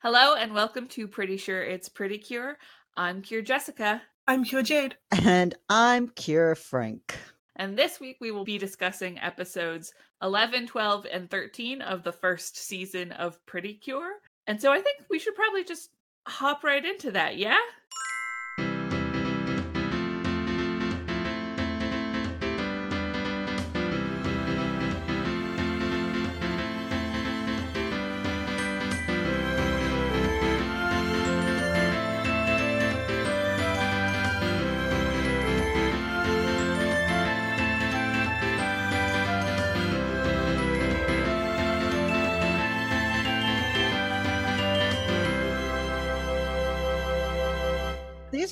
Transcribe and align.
Hello 0.00 0.34
and 0.36 0.54
welcome 0.54 0.86
to 0.88 1.08
Pretty 1.08 1.36
Sure 1.36 1.62
It's 1.62 1.88
Pretty 1.88 2.18
Cure. 2.18 2.56
I'm 2.96 3.22
Cure 3.22 3.42
Jessica, 3.42 4.02
I'm 4.26 4.44
Cure 4.44 4.62
Jade. 4.62 4.96
And 5.24 5.54
I'm 5.68 6.08
Cure 6.08 6.54
Frank. 6.54 7.16
and 7.56 7.76
this 7.76 7.98
week 8.00 8.16
we 8.20 8.30
will 8.30 8.44
be 8.44 8.58
discussing 8.58 9.18
episodes 9.18 9.92
11, 10.22 10.66
12, 10.68 11.06
and 11.12 11.30
13 11.30 11.82
of 11.82 12.02
the 12.02 12.12
first 12.12 12.56
season 12.56 13.12
of 13.12 13.44
Pretty 13.46 13.74
Cure. 13.74 14.12
And 14.46 14.60
so 14.60 14.72
I 14.72 14.80
think 14.80 14.98
we 15.10 15.18
should 15.18 15.34
probably 15.34 15.64
just 15.64 15.90
hop 16.26 16.62
right 16.64 16.84
into 16.84 17.10
that, 17.12 17.36
yeah? 17.36 17.58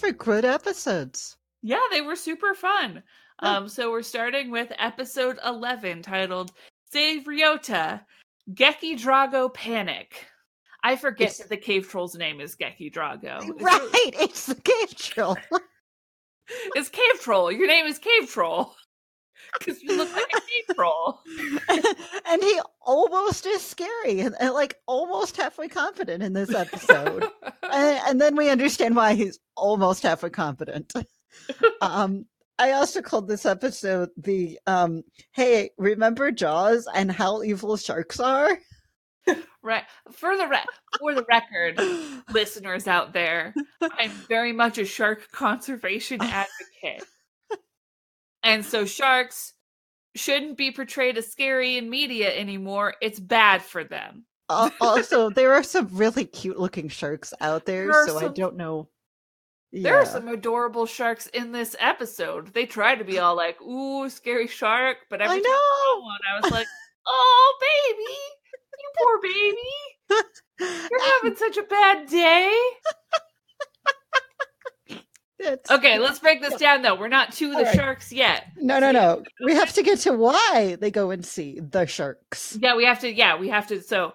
Were 0.06 0.12
good 0.12 0.44
episodes. 0.44 1.36
Yeah, 1.62 1.80
they 1.90 2.00
were 2.00 2.16
super 2.16 2.54
fun. 2.54 3.02
Yeah. 3.42 3.56
Um, 3.56 3.68
so 3.68 3.90
we're 3.90 4.02
starting 4.02 4.50
with 4.50 4.72
episode 4.78 5.38
11 5.44 6.02
titled 6.02 6.52
Save 6.92 7.24
Ryota, 7.24 8.00
Geki 8.52 8.98
Drago 8.98 9.52
Panic. 9.52 10.26
I 10.82 10.96
forget 10.96 11.26
It's- 11.28 11.38
that 11.38 11.48
the 11.48 11.56
cave 11.56 11.88
troll's 11.88 12.14
name 12.14 12.40
is 12.40 12.56
Geki 12.56 12.92
Drago. 12.92 13.40
Right, 13.60 13.90
it's 14.20 14.46
the 14.46 14.54
cave 14.54 14.94
troll. 14.96 15.36
It's 16.76 16.88
Cave 16.88 17.20
Troll. 17.20 17.50
Your 17.50 17.66
name 17.66 17.86
is 17.86 17.98
Cave 17.98 18.30
Troll. 18.30 18.72
Because 19.58 19.82
you 19.82 19.96
look 19.96 20.12
like 20.14 20.30
a 20.32 20.74
troll. 20.74 21.20
and 21.68 22.42
he 22.42 22.60
almost 22.80 23.46
is 23.46 23.62
scary 23.62 24.20
and, 24.20 24.34
and, 24.38 24.54
like 24.54 24.76
almost 24.86 25.36
halfway 25.36 25.68
confident 25.68 26.22
in 26.22 26.32
this 26.32 26.54
episode. 26.54 27.24
and, 27.62 28.00
and 28.06 28.20
then 28.20 28.36
we 28.36 28.50
understand 28.50 28.96
why 28.96 29.14
he's 29.14 29.38
almost 29.56 30.02
halfway 30.02 30.30
competent. 30.30 30.92
um 31.80 32.26
I 32.58 32.72
also 32.72 33.02
called 33.02 33.28
this 33.28 33.44
episode 33.44 34.10
the 34.16 34.58
um 34.66 35.02
hey, 35.32 35.70
remember 35.76 36.30
Jaws 36.32 36.88
and 36.94 37.10
how 37.10 37.42
evil 37.42 37.76
sharks 37.76 38.18
are? 38.20 38.58
right. 39.62 39.84
For 40.12 40.36
the 40.36 40.46
re- 40.46 40.64
for 40.98 41.14
the 41.14 41.24
record, 41.28 41.78
listeners 42.32 42.86
out 42.86 43.12
there, 43.12 43.54
I'm 43.80 44.10
very 44.28 44.52
much 44.52 44.78
a 44.78 44.84
shark 44.84 45.30
conservation 45.32 46.20
advocate. 46.22 47.04
And 48.46 48.64
so 48.64 48.84
sharks 48.84 49.54
shouldn't 50.14 50.56
be 50.56 50.70
portrayed 50.70 51.18
as 51.18 51.26
scary 51.26 51.76
in 51.76 51.90
media 51.90 52.32
anymore. 52.32 52.94
It's 53.02 53.18
bad 53.18 53.60
for 53.60 53.82
them. 53.82 54.24
Uh, 54.48 54.70
also, 54.80 55.30
there 55.30 55.54
are 55.54 55.62
some 55.64 55.88
really 55.90 56.24
cute 56.24 56.56
looking 56.56 56.88
sharks 56.88 57.34
out 57.40 57.66
there, 57.66 57.90
There 57.90 58.06
so 58.06 58.18
I 58.18 58.28
don't 58.28 58.56
know. 58.56 58.88
There 59.72 59.96
are 59.96 60.06
some 60.06 60.28
adorable 60.28 60.86
sharks 60.86 61.26
in 61.26 61.50
this 61.50 61.74
episode. 61.80 62.54
They 62.54 62.66
try 62.66 62.94
to 62.94 63.04
be 63.04 63.18
all 63.18 63.34
like, 63.34 63.60
ooh, 63.60 64.08
scary 64.08 64.46
shark, 64.46 64.98
but 65.10 65.20
every 65.20 65.38
I 65.38 65.40
time 65.40 65.50
I 65.50 66.00
one, 66.02 66.18
I 66.30 66.40
was 66.40 66.52
like, 66.52 66.68
oh, 67.06 67.58
baby, 67.60 68.16
you 68.78 68.90
poor 68.96 69.20
baby. 69.22 70.88
You're 70.90 71.04
having 71.14 71.36
such 71.36 71.56
a 71.56 71.64
bad 71.64 72.08
day. 72.08 72.56
It's- 75.38 75.70
Okay, 75.70 75.98
let's 75.98 76.18
break 76.18 76.40
this 76.40 76.54
down 76.56 76.82
though. 76.82 76.94
We're 76.94 77.08
not 77.08 77.32
to 77.34 77.50
the 77.50 77.64
right. 77.64 77.74
sharks 77.76 78.10
yet. 78.12 78.46
No, 78.56 78.78
no, 78.78 78.90
no. 78.90 79.22
We 79.44 79.54
have 79.54 79.72
to 79.74 79.82
get 79.82 79.98
to 80.00 80.12
why 80.12 80.76
they 80.80 80.90
go 80.90 81.10
and 81.10 81.24
see 81.24 81.60
the 81.60 81.86
sharks. 81.86 82.56
Yeah, 82.60 82.74
we 82.76 82.84
have 82.84 83.00
to. 83.00 83.12
Yeah, 83.12 83.36
we 83.38 83.48
have 83.48 83.66
to. 83.68 83.82
So, 83.82 84.14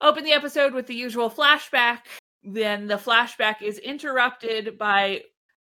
open 0.00 0.24
the 0.24 0.32
episode 0.32 0.74
with 0.74 0.86
the 0.86 0.94
usual 0.94 1.30
flashback. 1.30 2.00
Then 2.42 2.88
the 2.88 2.96
flashback 2.96 3.62
is 3.62 3.78
interrupted 3.78 4.76
by 4.76 5.22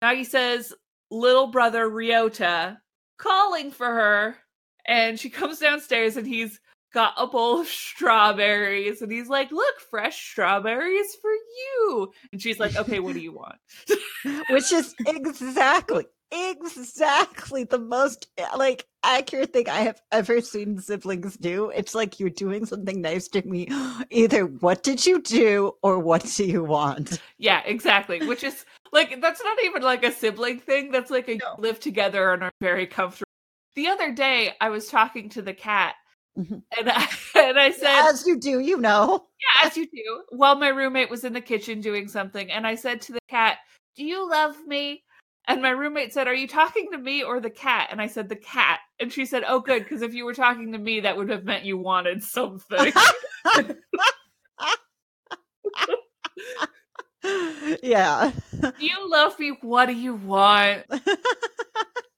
Nagisa's 0.04 0.74
little 1.10 1.48
brother 1.48 1.90
Ryota 1.90 2.78
calling 3.18 3.72
for 3.72 3.88
her, 3.88 4.38
and 4.86 5.20
she 5.20 5.30
comes 5.30 5.60
downstairs, 5.60 6.18
and 6.18 6.26
he's 6.28 6.60
got 6.94 7.14
a 7.18 7.28
bowl 7.28 7.62
of 7.62 7.68
strawberries, 7.68 9.02
and 9.02 9.12
he's 9.12 9.30
like, 9.30 9.52
"Look, 9.52 9.80
fresh 9.90 10.22
strawberries 10.32 11.16
for 11.22 11.32
you." 11.32 12.14
And 12.32 12.42
she's 12.42 12.60
like, 12.60 12.76
"Okay, 12.76 13.00
what 13.00 13.14
do 13.14 13.20
you 13.20 13.34
want?" 13.34 13.56
Which 14.50 14.72
is 14.72 14.94
exactly, 15.08 16.06
exactly 16.32 17.64
the 17.64 17.80
most 17.80 18.28
like 18.58 18.88
accurate 19.04 19.54
thing 19.54 19.68
I 19.70 19.82
have 19.82 20.02
ever 20.12 20.42
seen 20.42 20.80
siblings 20.80 21.38
do. 21.38 21.70
It's 21.70 21.96
like 21.96 22.20
you're 22.20 22.30
doing 22.30 22.66
something 22.66 23.02
nice 23.02 23.28
to 23.30 23.42
me. 23.48 23.68
Either 24.12 24.44
what 24.46 24.84
did 24.84 25.06
you 25.06 25.22
do 25.22 25.74
or 25.82 26.00
what 26.00 26.24
do 26.36 26.46
you 26.46 26.64
want? 26.64 27.20
Yeah, 27.38 27.62
exactly. 27.66 28.26
Which 28.26 28.44
is 28.44 28.66
like 28.92 29.22
that's 29.22 29.44
not 29.44 29.58
even 29.64 29.82
like 29.82 30.04
a 30.04 30.12
sibling 30.12 30.60
thing. 30.60 30.92
That's 30.92 31.12
like 31.12 31.30
a 31.30 31.38
No. 31.38 31.56
live 31.58 31.80
together 31.80 32.32
and 32.34 32.44
are 32.44 32.52
very 32.62 32.88
comfortable. 32.88 33.26
The 33.76 33.88
other 33.88 34.12
day, 34.12 34.52
I 34.60 34.70
was 34.70 34.88
talking 34.90 35.30
to 35.30 35.42
the 35.42 35.54
cat, 35.54 35.96
Mhm. 36.38 36.64
and 36.78 36.90
I 36.90 37.08
and 37.36 37.60
I 37.60 37.72
said, 37.72 38.10
As 38.10 38.26
you 38.26 38.38
do, 38.40 38.60
you 38.60 38.78
know. 38.78 39.28
"Yeah, 39.40 39.68
as 39.68 39.78
you 39.78 39.86
do." 39.88 40.24
While 40.30 40.56
my 40.56 40.70
roommate 40.70 41.10
was 41.10 41.24
in 41.24 41.34
the 41.34 41.42
kitchen 41.42 41.82
doing 41.82 42.08
something, 42.08 42.50
and 42.52 42.66
I 42.66 42.76
said 42.76 43.02
to 43.02 43.14
the 43.14 43.20
cat, 43.30 43.58
"Do 43.96 44.04
you 44.06 44.30
love 44.30 44.56
me?" 44.66 45.04
And 45.48 45.62
my 45.62 45.72
roommate 45.72 46.14
said, 46.14 46.28
"Are 46.28 46.34
you 46.34 46.48
talking 46.48 46.90
to 46.92 46.98
me 46.98 47.24
or 47.24 47.40
the 47.40 47.50
cat?" 47.50 47.90
And 47.92 48.02
I 48.02 48.08
said, 48.08 48.30
"The 48.30 48.36
cat." 48.38 48.80
And 49.00 49.12
she 49.12 49.26
said, 49.26 49.44
"Oh, 49.48 49.60
good, 49.60 49.84
because 49.84 50.02
if 50.02 50.14
you 50.14 50.26
were 50.26 50.34
talking 50.34 50.72
to 50.72 50.78
me, 50.78 51.02
that 51.02 51.18
would 51.18 51.30
have 51.30 51.44
meant 51.44 51.66
you 51.66 51.78
wanted 51.78 52.24
something." 52.24 52.94
yeah. 57.84 58.32
Do 58.62 58.74
you 58.80 59.10
love 59.10 59.38
me? 59.40 59.58
What 59.62 59.88
do 59.88 59.94
you 59.94 60.16
want? 60.16 60.86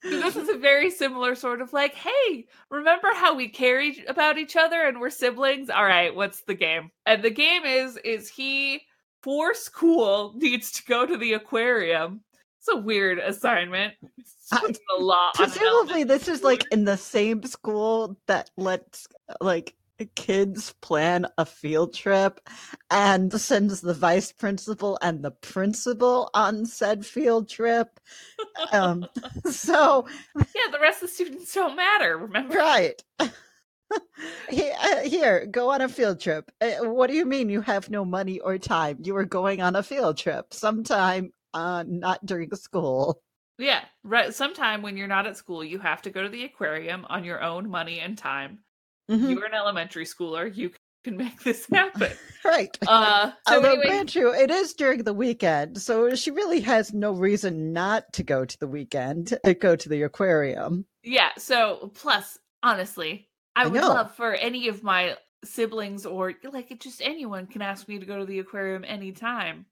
This 0.04 0.36
is 0.36 0.50
a 0.50 0.58
very 0.58 0.92
similar 0.92 1.34
sort 1.34 1.62
of 1.62 1.72
like, 1.72 1.96
hey, 1.96 2.48
remember 2.70 3.08
how 3.14 3.36
we 3.36 3.48
cared 3.48 3.96
about 4.08 4.38
each 4.38 4.58
other 4.58 4.82
and 4.82 5.00
we're 5.00 5.10
siblings? 5.10 5.70
All 5.70 5.86
right, 5.86 6.14
what's 6.14 6.42
the 6.42 6.56
game? 6.56 6.92
And 7.06 7.24
the 7.24 7.30
game 7.30 7.64
is 7.64 7.98
is 8.04 8.28
he 8.28 8.82
for 9.22 9.54
school 9.54 10.34
needs 10.36 10.74
to 10.74 10.84
go 10.84 11.06
to 11.06 11.18
the 11.18 11.34
aquarium. 11.34 12.22
It's 12.60 12.68
a 12.68 12.78
weird 12.78 13.18
assignment. 13.20 13.94
It's 14.18 14.80
a 14.98 15.02
lot 15.02 15.36
Presumably, 15.36 16.04
this 16.04 16.28
is 16.28 16.44
like 16.44 16.66
in 16.72 16.84
the 16.84 16.98
same 16.98 17.44
school 17.44 18.18
that 18.28 18.50
lets 18.58 19.08
like 19.40 19.74
kids 20.16 20.74
plan 20.82 21.28
a 21.38 21.46
field 21.46 21.94
trip 21.94 22.40
and 22.90 23.32
sends 23.40 23.82
the 23.82 23.94
vice 23.94 24.32
principal 24.32 24.98
and 25.02 25.24
the 25.24 25.32
principal 25.32 26.30
on 26.34 26.66
said 26.66 27.06
field 27.06 27.50
trip. 27.50 28.00
Um, 28.72 29.08
so, 29.46 30.08
Yeah, 30.56 30.72
the 30.72 30.80
rest 30.80 31.04
of 31.04 31.10
the 31.10 31.14
students 31.16 31.54
don't 31.54 31.76
matter, 31.76 32.18
remember? 32.18 32.56
right. 32.58 33.02
Here, 34.50 35.42
uh, 35.44 35.46
go 35.52 35.70
on 35.72 35.82
a 35.82 35.90
field 35.90 36.20
trip. 36.20 36.52
Uh, 36.62 36.78
what 36.82 37.08
do 37.08 37.16
you 37.16 37.26
mean 37.26 37.50
you 37.50 37.62
have 37.62 37.90
no 37.90 38.06
money 38.06 38.40
or 38.40 38.58
time? 38.58 38.98
You 39.02 39.16
are 39.18 39.26
going 39.26 39.62
on 39.62 39.76
a 39.76 39.84
field 39.84 40.18
trip 40.18 40.54
sometime, 40.54 41.34
uh, 41.54 41.84
not 41.88 42.26
during 42.26 42.54
school. 42.56 43.22
Yeah, 43.58 43.84
right. 44.04 44.34
Sometime 44.34 44.82
when 44.82 44.98
you're 44.98 45.08
not 45.08 45.28
at 45.28 45.38
school, 45.38 45.64
you 45.64 45.80
have 45.80 46.02
to 46.04 46.10
go 46.10 46.24
to 46.24 46.30
the 46.30 46.44
aquarium 46.44 47.06
on 47.10 47.24
your 47.24 47.42
own 47.42 47.70
money 47.70 48.00
and 48.00 48.18
time. 48.18 48.60
Mhm, 49.10 49.30
You're 49.36 49.46
an 49.46 49.54
elementary 49.54 50.06
schooler. 50.06 50.54
You 50.54 50.72
can 51.04 51.18
make 51.18 51.44
this 51.44 51.68
happen. 51.72 52.12
Right. 52.46 52.78
Uh, 52.88 53.32
so 53.48 53.56
Although, 53.56 53.70
anyway, 53.72 53.86
grant 53.88 54.16
you, 54.16 54.34
it 54.34 54.50
is 54.52 54.74
during 54.74 55.04
the 55.04 55.14
weekend, 55.14 55.82
so 55.82 56.16
she 56.16 56.32
really 56.32 56.62
has 56.62 56.94
no 56.94 57.12
reason 57.12 57.74
not 57.74 58.12
to 58.14 58.24
go 58.24 58.46
to 58.46 58.60
the 58.60 58.68
weekend, 58.68 59.38
to 59.44 59.54
go 59.54 59.76
to 59.76 59.90
the 59.90 60.04
aquarium. 60.04 60.86
Yeah, 61.04 61.30
so 61.38 61.92
plus, 61.96 62.38
honestly, 62.62 63.30
I 63.56 63.64
I 63.64 63.68
would 63.68 63.74
know. 63.82 63.90
love 63.90 64.16
for 64.16 64.34
any 64.34 64.68
of 64.70 64.84
my 64.84 65.18
siblings 65.44 66.06
or 66.06 66.34
like 66.44 66.72
it 66.72 66.80
just 66.80 67.02
anyone 67.02 67.48
can 67.48 67.62
ask 67.62 67.88
me 67.90 68.00
to 68.00 68.06
go 68.06 68.20
to 68.20 68.26
the 68.26 68.40
aquarium 68.40 68.84
anytime. 68.86 69.66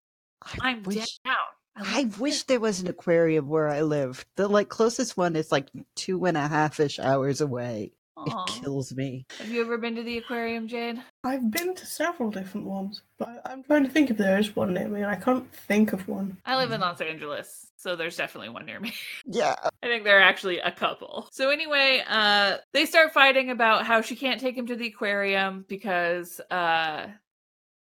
I 0.44 0.58
I'm 0.70 0.84
wish, 0.84 1.20
down. 1.24 1.36
I 1.76 2.04
love 2.04 2.20
wish 2.20 2.44
there 2.44 2.60
was 2.60 2.82
an 2.82 2.88
aquarium 2.88 3.48
where 3.48 3.68
I 3.70 3.82
live. 3.82 4.26
The 4.36 4.48
like 4.48 4.70
closest 4.70 5.18
one 5.18 5.36
is 5.36 5.52
like 5.52 5.70
two 5.96 6.26
and 6.26 6.38
a 6.38 6.48
half 6.48 6.80
ish 6.80 7.00
hours 7.00 7.42
away. 7.42 7.94
Aw. 8.30 8.44
It 8.44 8.62
kills 8.64 8.94
me. 8.96 9.26
Have 9.40 9.50
you 9.50 9.62
ever 9.62 9.78
been 9.78 9.96
to 9.96 10.04
the 10.04 10.18
aquarium, 10.18 10.68
Jade? 10.68 11.02
I've 11.24 11.50
been 11.52 11.76
to 11.76 11.86
several 11.86 12.30
different 12.32 12.68
ones, 12.68 13.02
but 13.18 13.42
I'm 13.46 13.64
trying 13.64 13.84
to 13.84 13.90
think 13.90 14.10
if 14.10 14.18
there 14.18 14.38
is 14.38 14.56
one 14.56 14.74
near 14.74 14.88
me, 14.88 15.02
and 15.02 15.10
I 15.12 15.16
can't 15.16 15.52
think 15.54 15.94
of 15.94 16.08
one. 16.08 16.38
I 16.46 16.58
live 16.58 16.72
in 16.72 16.82
Los 16.82 17.02
Angeles, 17.02 17.68
so 17.78 17.96
there's 17.96 18.18
definitely 18.18 18.50
one 18.50 18.66
near 18.66 18.80
me. 18.80 18.94
Yeah. 19.26 19.56
I 19.84 19.88
think 19.88 20.04
there 20.04 20.18
are 20.20 20.24
actually 20.24 20.60
a 20.60 20.72
couple. 20.72 21.28
So 21.32 21.50
anyway, 21.50 22.04
uh 22.08 22.58
they 22.74 22.86
start 22.86 23.14
fighting 23.14 23.50
about 23.50 23.86
how 23.86 24.02
she 24.02 24.16
can't 24.16 24.40
take 24.42 24.56
him 24.58 24.68
to 24.68 24.76
the 24.76 24.88
aquarium 24.88 25.66
because 25.68 26.40
uh 26.52 27.08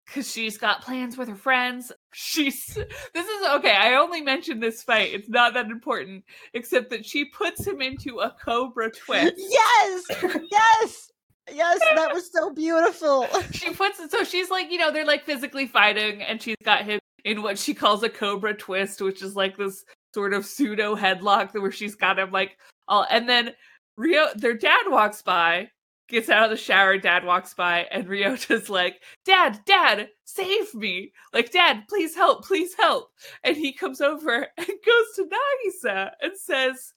because 0.06 0.30
she's 0.30 0.56
got 0.58 0.82
plans 0.82 1.16
with 1.18 1.28
her 1.28 1.36
friends. 1.36 1.92
She's 2.12 2.66
this 3.14 3.26
is 3.26 3.46
okay. 3.56 3.74
I 3.74 3.94
only 3.94 4.20
mentioned 4.20 4.62
this 4.62 4.82
fight. 4.82 5.12
It's 5.12 5.28
not 5.28 5.54
that 5.54 5.66
important, 5.66 6.24
except 6.54 6.90
that 6.90 7.04
she 7.04 7.26
puts 7.26 7.66
him 7.66 7.82
into 7.82 8.20
a 8.20 8.34
cobra 8.42 8.90
twist. 8.90 9.34
Yes, 9.36 10.04
yes, 10.50 11.12
yes. 11.52 11.78
That 11.94 12.14
was 12.14 12.32
so 12.32 12.50
beautiful. 12.50 13.26
she 13.52 13.72
puts 13.72 14.00
it 14.00 14.10
so 14.10 14.24
she's 14.24 14.50
like, 14.50 14.70
you 14.70 14.78
know, 14.78 14.90
they're 14.90 15.04
like 15.04 15.24
physically 15.24 15.66
fighting, 15.66 16.22
and 16.22 16.40
she's 16.40 16.56
got 16.64 16.84
him 16.84 16.98
in 17.24 17.42
what 17.42 17.58
she 17.58 17.74
calls 17.74 18.02
a 18.02 18.08
cobra 18.08 18.54
twist, 18.54 19.02
which 19.02 19.22
is 19.22 19.36
like 19.36 19.56
this 19.56 19.84
sort 20.14 20.32
of 20.32 20.46
pseudo 20.46 20.96
headlock 20.96 21.52
where 21.52 21.70
she's 21.70 21.94
got 21.94 22.18
him 22.18 22.30
like 22.30 22.56
all 22.88 23.06
and 23.10 23.28
then 23.28 23.54
Rio 23.96 24.28
their 24.34 24.54
dad 24.54 24.84
walks 24.88 25.22
by 25.22 25.68
gets 26.08 26.28
out 26.28 26.44
of 26.44 26.50
the 26.50 26.56
shower, 26.56 26.98
dad 26.98 27.24
walks 27.24 27.54
by, 27.54 27.86
and 27.90 28.06
Ryota's 28.06 28.68
like, 28.68 29.02
Dad, 29.24 29.60
Dad, 29.64 30.08
save 30.24 30.74
me. 30.74 31.12
Like, 31.32 31.52
Dad, 31.52 31.84
please 31.88 32.14
help, 32.14 32.44
please 32.44 32.74
help. 32.74 33.10
And 33.44 33.56
he 33.56 33.72
comes 33.72 34.00
over 34.00 34.46
and 34.56 34.66
goes 34.66 35.16
to 35.16 35.28
Nagisa 35.28 36.10
and 36.20 36.32
says, 36.36 36.94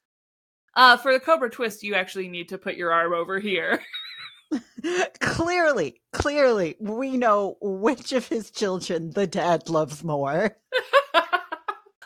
uh, 0.76 0.98
for 0.98 1.14
the 1.14 1.20
Cobra 1.20 1.50
twist, 1.50 1.84
you 1.84 1.96
actually 1.96 2.30
need 2.30 2.50
to 2.50 2.58
put 2.58 2.76
your 2.76 2.94
arm 2.94 3.14
over 3.14 3.40
here. 3.40 3.82
clearly, 5.20 6.02
clearly, 6.14 6.76
we 6.80 7.18
know 7.18 7.58
which 7.62 8.14
of 8.14 8.28
his 8.28 8.52
children 8.52 9.12
the 9.12 9.28
dad 9.28 9.70
loves 9.70 10.04
more. 10.04 10.58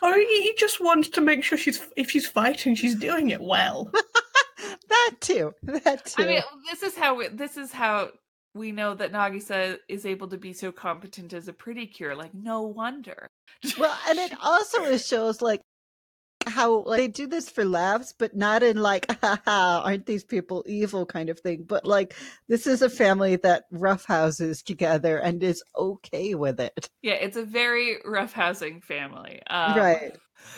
Or 0.02 0.14
he 0.14 0.42
he 0.42 0.54
just 0.56 0.80
wants 0.80 1.08
to 1.08 1.20
make 1.20 1.42
sure 1.42 1.58
she's 1.58 1.84
if 1.96 2.10
she's 2.10 2.28
fighting, 2.28 2.74
she's 2.74 2.94
doing 2.94 3.30
it 3.30 3.40
well. 3.40 3.90
That 4.88 5.14
too. 5.20 5.54
That 5.84 6.04
too. 6.06 6.22
I 6.22 6.26
mean, 6.26 6.42
this 6.70 6.82
is 6.82 6.96
how 6.96 7.16
we, 7.16 7.28
this 7.28 7.56
is 7.56 7.72
how 7.72 8.10
we 8.54 8.72
know 8.72 8.94
that 8.94 9.12
Nagisa 9.12 9.78
is 9.88 10.06
able 10.06 10.28
to 10.28 10.38
be 10.38 10.52
so 10.52 10.72
competent 10.72 11.32
as 11.32 11.48
a 11.48 11.52
pretty 11.52 11.86
cure. 11.86 12.14
Like, 12.14 12.34
no 12.34 12.62
wonder. 12.62 13.26
well, 13.78 13.96
and 14.08 14.18
it 14.18 14.32
also 14.42 14.96
shows 14.96 15.42
like 15.42 15.60
how 16.46 16.82
like, 16.84 16.98
they 16.98 17.08
do 17.08 17.26
this 17.26 17.50
for 17.50 17.64
laughs, 17.64 18.14
but 18.16 18.36
not 18.36 18.62
in 18.62 18.76
like, 18.76 19.06
haha, 19.22 19.82
aren't 19.84 20.06
these 20.06 20.24
people 20.24 20.64
evil 20.66 21.06
kind 21.06 21.28
of 21.28 21.40
thing. 21.40 21.64
But 21.66 21.84
like, 21.84 22.14
this 22.48 22.66
is 22.66 22.82
a 22.82 22.90
family 22.90 23.36
that 23.36 23.64
roughhouses 23.70 24.62
together 24.62 25.18
and 25.18 25.42
is 25.42 25.62
okay 25.76 26.34
with 26.34 26.60
it. 26.60 26.88
Yeah, 27.02 27.14
it's 27.14 27.36
a 27.36 27.44
very 27.44 27.98
roughhousing 28.06 28.82
family. 28.82 29.40
Um, 29.48 29.76
right. 29.76 30.16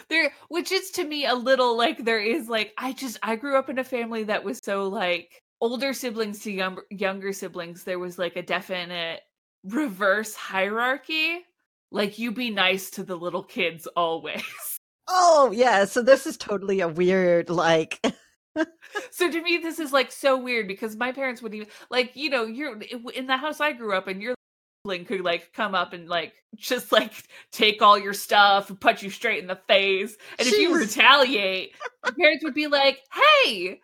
There, 0.09 0.33
which 0.49 0.73
is 0.73 0.91
to 0.93 1.05
me 1.05 1.27
a 1.27 1.35
little 1.35 1.77
like 1.77 2.05
there 2.05 2.21
is 2.21 2.49
like 2.49 2.73
I 2.77 2.93
just 2.93 3.19
I 3.23 3.37
grew 3.37 3.57
up 3.57 3.71
in 3.71 3.79
a 3.79 3.85
family 3.85 4.25
that 4.25 4.45
was 4.45 4.61
so 4.63 4.89
like 4.89 5.43
older 5.61 5.93
siblings 5.93 6.41
to 6.41 6.53
young, 6.53 6.79
younger 6.91 7.33
siblings. 7.33 7.85
There 7.85 7.99
was 7.99 8.19
like 8.19 8.37
a 8.37 8.43
definite 8.43 9.21
reverse 9.65 10.35
hierarchy. 10.35 11.45
Like 11.91 12.19
you 12.19 12.33
be 12.33 12.51
nice 12.51 12.91
to 12.91 13.03
the 13.03 13.17
little 13.17 13.43
kids 13.43 13.87
always. 13.97 14.78
Oh, 15.09 15.51
yeah. 15.55 15.85
So 15.87 16.03
this 16.03 16.27
is 16.27 16.37
totally 16.37 16.81
a 16.81 16.89
weird, 16.89 17.49
like, 17.51 18.01
so 19.11 19.31
to 19.31 19.43
me 19.43 19.59
this 19.59 19.79
is 19.79 19.93
like 19.93 20.11
so 20.11 20.37
weird 20.37 20.67
because 20.67 20.97
my 20.97 21.13
parents 21.13 21.43
wouldn't 21.43 21.63
even 21.63 21.73
like 21.91 22.13
you 22.15 22.31
know 22.31 22.45
you're 22.45 22.79
in 23.15 23.27
the 23.27 23.37
house 23.37 23.61
i 23.61 23.73
grew 23.73 23.95
up 23.95 24.09
in 24.09 24.21
your 24.21 24.35
sibling 24.83 25.05
could 25.05 25.21
like 25.21 25.53
come 25.53 25.75
up 25.75 25.93
and 25.93 26.09
like 26.09 26.33
just 26.57 26.93
like 26.93 27.13
take 27.53 27.83
all 27.83 27.99
your 27.99 28.15
stuff 28.15 28.71
and 28.71 28.81
put 28.81 29.03
you 29.03 29.11
straight 29.11 29.41
in 29.41 29.47
the 29.47 29.61
face 29.69 30.17
and 30.39 30.49
if 30.49 30.59
you 30.59 30.75
retaliate 30.77 31.73
your 32.05 32.15
parents 32.15 32.45
would 32.45 32.55
be 32.55 32.67
like 32.67 33.01
hey 33.13 33.81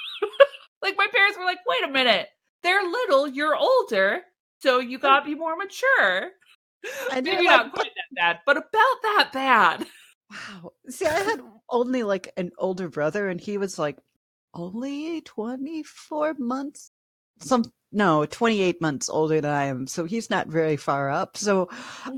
like 0.82 0.96
my 0.96 1.06
parents 1.12 1.38
were 1.38 1.44
like 1.44 1.58
wait 1.66 1.84
a 1.84 1.92
minute 1.92 2.28
they're 2.62 2.82
little 2.82 3.26
you're 3.26 3.56
older 3.56 4.20
so 4.58 4.78
you 4.78 4.98
gotta 4.98 5.24
be 5.24 5.34
more 5.34 5.56
mature 5.56 6.30
And 7.12 7.26
you're 7.26 7.36
maybe 7.36 7.46
like, 7.46 7.66
not 7.66 7.72
quite 7.72 7.90
that 7.96 8.16
bad 8.16 8.38
but 8.44 8.56
about 8.56 9.02
that 9.02 9.30
bad 9.32 9.86
wow. 10.48 10.72
See, 10.88 11.06
I 11.06 11.18
had 11.18 11.40
only 11.70 12.02
like 12.02 12.32
an 12.36 12.50
older 12.58 12.88
brother, 12.88 13.28
and 13.28 13.40
he 13.40 13.58
was 13.58 13.78
like 13.78 13.98
only 14.54 15.20
24 15.22 16.34
months. 16.38 16.90
Some, 17.40 17.64
no, 17.92 18.24
28 18.24 18.80
months 18.80 19.08
older 19.08 19.40
than 19.40 19.50
I 19.50 19.64
am. 19.64 19.86
So 19.86 20.04
he's 20.04 20.30
not 20.30 20.48
very 20.48 20.76
far 20.76 21.10
up. 21.10 21.36
So, 21.36 21.68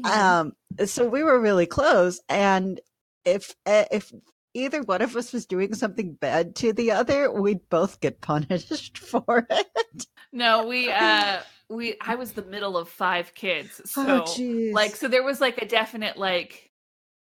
um, 0.04 0.52
so 0.86 1.08
we 1.08 1.24
were 1.24 1.40
really 1.40 1.66
close. 1.66 2.20
And 2.28 2.80
if, 3.24 3.54
uh, 3.66 3.84
if, 3.90 4.12
Either 4.54 4.82
one 4.82 5.02
of 5.02 5.14
us 5.14 5.32
was 5.32 5.46
doing 5.46 5.74
something 5.74 6.14
bad 6.14 6.56
to 6.56 6.72
the 6.72 6.90
other, 6.90 7.30
we'd 7.30 7.68
both 7.68 8.00
get 8.00 8.20
punished 8.20 8.96
for 8.98 9.46
it. 9.48 10.06
No, 10.32 10.66
we 10.66 10.90
uh 10.90 11.40
we 11.68 11.96
I 12.00 12.14
was 12.14 12.32
the 12.32 12.42
middle 12.42 12.76
of 12.76 12.88
five 12.88 13.34
kids. 13.34 13.80
So 13.84 14.24
oh, 14.26 14.70
like 14.72 14.96
so 14.96 15.06
there 15.06 15.22
was 15.22 15.40
like 15.40 15.58
a 15.58 15.66
definite 15.66 16.16
like 16.16 16.70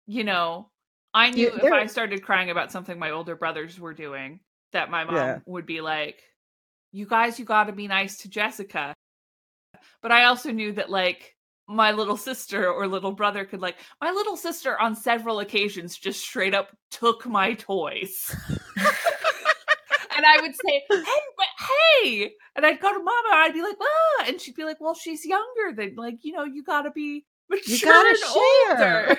you 0.07 0.23
know, 0.23 0.69
I 1.13 1.29
knew 1.29 1.51
You- 1.51 1.59
if 1.61 1.71
I 1.71 1.85
started 1.85 2.23
crying 2.23 2.49
about 2.49 2.71
something 2.71 2.97
my 2.97 3.11
older 3.11 3.35
brothers 3.35 3.79
were 3.79 3.93
doing 3.93 4.39
that 4.71 4.89
my 4.89 5.03
mom 5.03 5.15
Yeah. 5.15 5.39
would 5.45 5.65
be 5.65 5.81
like, 5.81 6.23
"You 6.91 7.05
guys 7.05 7.37
you 7.39 7.45
got 7.45 7.65
to 7.65 7.71
be 7.73 7.87
nice 7.87 8.17
to 8.19 8.29
Jessica." 8.29 8.93
But 10.01 10.11
I 10.11 10.25
also 10.25 10.51
knew 10.51 10.71
that 10.73 10.89
like 10.89 11.35
my 11.67 11.91
little 11.91 12.17
sister 12.17 12.69
or 12.69 12.87
little 12.87 13.11
brother 13.13 13.45
could 13.45 13.61
like 13.61 13.77
my 14.01 14.11
little 14.11 14.35
sister 14.35 14.79
on 14.79 14.95
several 14.95 15.39
occasions 15.39 15.97
just 15.97 16.21
straight 16.21 16.53
up 16.53 16.75
took 16.91 17.25
my 17.25 17.53
toys. 17.53 18.35
and 20.15 20.25
I 20.25 20.41
would 20.41 20.55
say, 20.55 20.83
"Hey, 20.89 21.21
but 21.37 21.47
hey!" 22.03 22.33
And 22.55 22.65
I'd 22.65 22.79
go 22.79 22.91
to 22.91 22.99
Mama, 22.99 23.29
and 23.31 23.39
I'd 23.41 23.53
be 23.53 23.61
like, 23.61 23.77
"Ah!" 23.81 24.23
And 24.27 24.41
she'd 24.41 24.55
be 24.55 24.65
like, 24.65 24.81
"Well, 24.81 24.93
she's 24.95 25.25
younger 25.25 25.73
than 25.75 25.95
like 25.95 26.23
you 26.23 26.33
know, 26.33 26.43
you 26.43 26.63
gotta 26.63 26.91
be 26.91 27.25
mature 27.49 27.91
gotta 27.91 28.09
and 28.09 28.17
share." 28.17 29.09
older. 29.09 29.17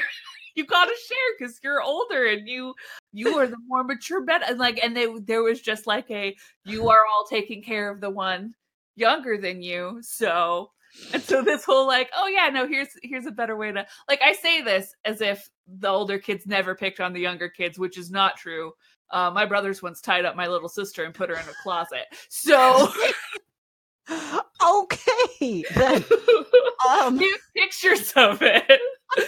You 0.55 0.67
gotta 0.67 0.95
share 1.09 1.19
because 1.39 1.59
you're 1.63 1.83
older 1.83 2.27
and 2.27 2.49
you 2.49 2.75
you 3.13 3.37
are 3.39 3.47
the 3.47 3.57
more 3.67 3.85
mature 3.85 4.25
bet." 4.25 4.49
And 4.49 4.59
like, 4.59 4.81
and 4.83 4.97
they 4.97 5.07
there 5.21 5.43
was 5.43 5.61
just 5.61 5.87
like 5.87 6.11
a 6.11 6.37
you 6.65 6.89
are 6.89 7.01
all 7.13 7.27
taking 7.29 7.63
care 7.63 7.91
of 7.91 8.01
the 8.01 8.11
one 8.11 8.55
younger 8.97 9.39
than 9.39 9.63
you, 9.63 9.99
so. 10.03 10.71
And 11.13 11.21
so 11.21 11.43
this 11.43 11.65
whole 11.65 11.89
like, 11.89 12.09
oh 12.17 12.29
yeah, 12.29 12.49
no, 12.51 12.69
here's 12.69 12.89
here's 13.03 13.27
a 13.27 13.33
better 13.33 13.57
way 13.57 13.73
to 13.73 13.85
like 14.09 14.21
I 14.23 14.33
say 14.33 14.63
this 14.63 14.95
as 15.05 15.21
if 15.21 15.51
the 15.67 15.89
older 15.89 16.19
kids 16.19 16.47
never 16.47 16.75
picked 16.75 17.01
on 17.01 17.13
the 17.13 17.21
younger 17.21 17.49
kids, 17.49 17.79
which 17.79 17.99
is 17.99 18.11
not 18.11 18.37
true. 18.37 18.73
Uh, 19.11 19.31
my 19.31 19.45
brothers 19.45 19.83
once 19.83 20.01
tied 20.01 20.25
up 20.25 20.37
my 20.37 20.47
little 20.47 20.69
sister 20.69 21.05
and 21.05 21.15
put 21.15 21.31
her 21.31 21.37
in 21.37 21.49
a 21.49 21.63
closet. 21.63 22.07
So 22.29 22.93
okay. 24.67 25.65
Then, 25.75 26.05
um, 26.89 27.21
pictures 27.57 28.13
of 28.17 28.43
it. 28.43 28.81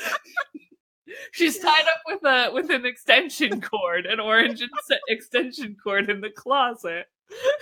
She's 1.33 1.59
tied 1.59 1.87
up 1.87 2.01
with 2.07 2.25
a 2.25 2.51
with 2.53 2.71
an 2.71 2.87
extension 2.87 3.61
cord, 3.61 4.07
an 4.07 4.21
orange 4.21 4.63
ex- 4.63 5.01
extension 5.09 5.77
cord 5.83 6.11
in 6.11 6.21
the 6.21 6.31
closet. 6.31 7.07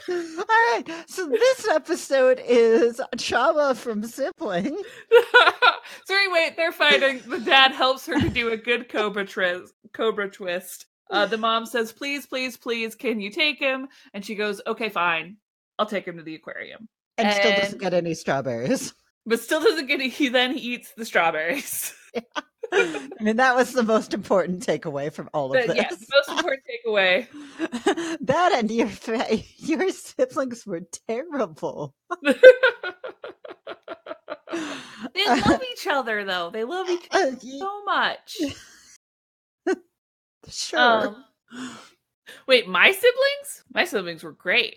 all 0.09 0.17
right. 0.17 0.85
So 1.07 1.27
this 1.27 1.67
episode 1.69 2.41
is 2.45 3.01
trauma 3.17 3.75
from 3.75 4.05
sibling. 4.05 4.77
so 6.05 6.15
anyway, 6.15 6.55
they're 6.57 6.73
fighting. 6.73 7.23
The 7.27 7.41
dad 7.41 7.73
helps 7.73 8.07
her 8.07 8.21
to 8.21 8.29
do 8.29 8.51
a 8.51 8.57
good 8.57 8.89
cobra 8.89 9.27
twist. 9.27 9.73
Cobra 9.93 10.31
twist. 10.31 10.87
Uh, 11.11 11.27
the 11.27 11.39
mom 11.39 11.67
says, 11.67 11.93
"Please, 11.93 12.27
please, 12.27 12.57
please, 12.57 12.95
can 12.95 13.21
you 13.21 13.31
take 13.31 13.59
him?" 13.59 13.89
And 14.13 14.25
she 14.25 14.35
goes, 14.35 14.61
"Okay, 14.67 14.89
fine. 14.89 15.37
I'll 15.79 15.87
take 15.87 16.07
him 16.07 16.17
to 16.17 16.23
the 16.23 16.35
aquarium." 16.35 16.89
And 17.19 17.33
still 17.33 17.55
doesn't 17.55 17.81
get 17.81 17.95
any 17.95 18.15
strawberries. 18.15 18.95
But 19.27 19.41
still 19.41 19.61
doesn't 19.61 19.87
get. 19.87 20.01
He 20.01 20.29
then 20.29 20.57
eats 20.57 20.93
the 20.97 21.05
strawberries. 21.05 21.95
I 22.77 23.23
mean, 23.23 23.37
that 23.37 23.55
was 23.55 23.73
the 23.73 23.83
most 23.83 24.13
important 24.15 24.67
takeaway 24.67 25.13
from 25.13 25.29
all 25.33 25.47
of 25.47 25.53
But 25.53 25.69
this. 25.69 25.77
yes, 25.77 26.07
most 26.13 26.29
important 26.39 26.63
takeaway. 26.87 27.27
that 28.27 28.53
and 28.53 28.71
your 28.71 28.89
fa- 28.89 29.39
your 29.59 29.91
siblings 29.91 30.67
were 30.67 30.83
terrible. 31.09 31.95
they 32.23 32.35
love 35.27 35.63
each 35.73 35.87
other 35.89 36.25
though. 36.25 36.51
They 36.51 36.65
love 36.65 36.89
each 36.89 37.07
Uh, 37.13 37.19
other 37.19 37.39
y- 37.43 37.59
so 37.59 37.85
much. 37.85 38.37
sure. 40.49 40.79
Um, 41.09 41.25
wait, 42.47 42.69
my 42.69 42.91
siblings? 42.91 43.65
My 43.73 43.85
siblings 43.85 44.23
were 44.25 44.33
great. 44.33 44.77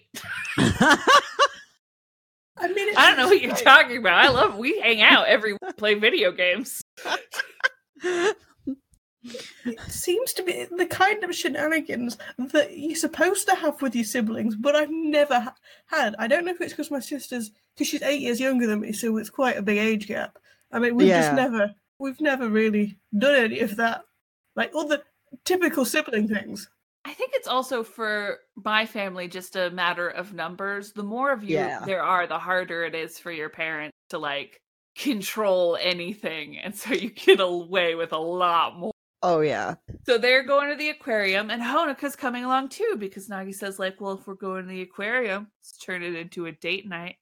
I 2.59 2.69
mean, 2.73 2.95
I 2.97 3.07
don't 3.09 3.17
know 3.17 3.27
what 3.27 3.39
you're 3.41 3.55
talking 3.55 3.97
about. 3.97 4.13
I 4.25 4.29
love 4.29 4.57
we 4.57 4.79
hang 4.79 5.01
out 5.01 5.27
every 5.27 5.53
week, 5.53 5.77
play 5.77 5.93
video 5.93 6.31
games. 6.31 6.81
It 9.65 9.79
seems 9.89 10.31
to 10.33 10.43
be 10.43 10.65
the 10.77 10.85
kind 10.85 11.23
of 11.23 11.35
shenanigans 11.35 12.17
that 12.37 12.77
you're 12.77 12.95
supposed 12.95 13.47
to 13.49 13.55
have 13.55 13.81
with 13.81 13.95
your 13.95 14.05
siblings, 14.05 14.55
but 14.55 14.75
I've 14.75 14.91
never 14.91 15.39
ha- 15.41 15.55
had. 15.87 16.15
I 16.17 16.27
don't 16.27 16.45
know 16.45 16.51
if 16.51 16.61
it's 16.61 16.71
because 16.73 16.91
my 16.91 16.99
sister's 17.01 17.51
because 17.73 17.87
she's 17.87 18.03
eight 18.03 18.21
years 18.21 18.39
younger 18.39 18.67
than 18.67 18.79
me, 18.81 18.93
so 18.93 19.17
it's 19.17 19.29
quite 19.29 19.57
a 19.57 19.61
big 19.61 19.77
age 19.79 20.07
gap. 20.07 20.37
I 20.71 20.79
mean, 20.79 20.95
we've 20.95 21.07
Yeah. 21.07 21.21
just 21.21 21.33
never 21.35 21.73
we've 21.99 22.21
never 22.21 22.47
really 22.47 22.97
done 23.17 23.35
any 23.35 23.59
of 23.59 23.75
that, 23.77 24.03
like 24.55 24.73
all 24.75 24.87
the 24.87 25.03
typical 25.43 25.83
sibling 25.83 26.27
things. 26.27 26.69
I 27.03 27.13
think 27.13 27.31
it's 27.33 27.47
also 27.47 27.83
for 27.83 28.39
my 28.55 28.85
family 28.85 29.27
just 29.27 29.55
a 29.55 29.71
matter 29.71 30.07
of 30.07 30.33
numbers. 30.33 30.93
The 30.93 31.03
more 31.03 31.31
of 31.31 31.43
you 31.43 31.55
Yeah. 31.55 31.79
there 31.85 32.03
are, 32.03 32.27
the 32.27 32.37
harder 32.39 32.83
it 32.85 32.95
is 32.95 33.17
for 33.17 33.31
your 33.31 33.49
parents 33.49 33.95
to 34.09 34.19
like 34.19 34.61
control 34.97 35.77
anything, 35.79 36.57
and 36.57 36.75
so 36.75 36.93
you 36.93 37.09
get 37.09 37.39
away 37.39 37.95
with 37.95 38.11
a 38.11 38.17
lot 38.17 38.77
more. 38.77 38.91
Oh 39.23 39.41
yeah. 39.41 39.75
So 40.05 40.17
they're 40.17 40.45
going 40.45 40.69
to 40.69 40.75
the 40.75 40.89
aquarium, 40.89 41.49
and 41.49 41.61
Honoka's 41.61 42.15
coming 42.15 42.43
along 42.43 42.69
too 42.69 42.95
because 42.97 43.27
Nagi 43.27 43.53
says, 43.53 43.79
like, 43.79 43.99
well, 43.99 44.13
if 44.13 44.27
we're 44.27 44.35
going 44.35 44.63
to 44.63 44.69
the 44.69 44.81
aquarium, 44.81 45.47
let's 45.59 45.77
turn 45.77 46.03
it 46.03 46.15
into 46.15 46.45
a 46.45 46.51
date 46.51 46.87
night. 46.87 47.17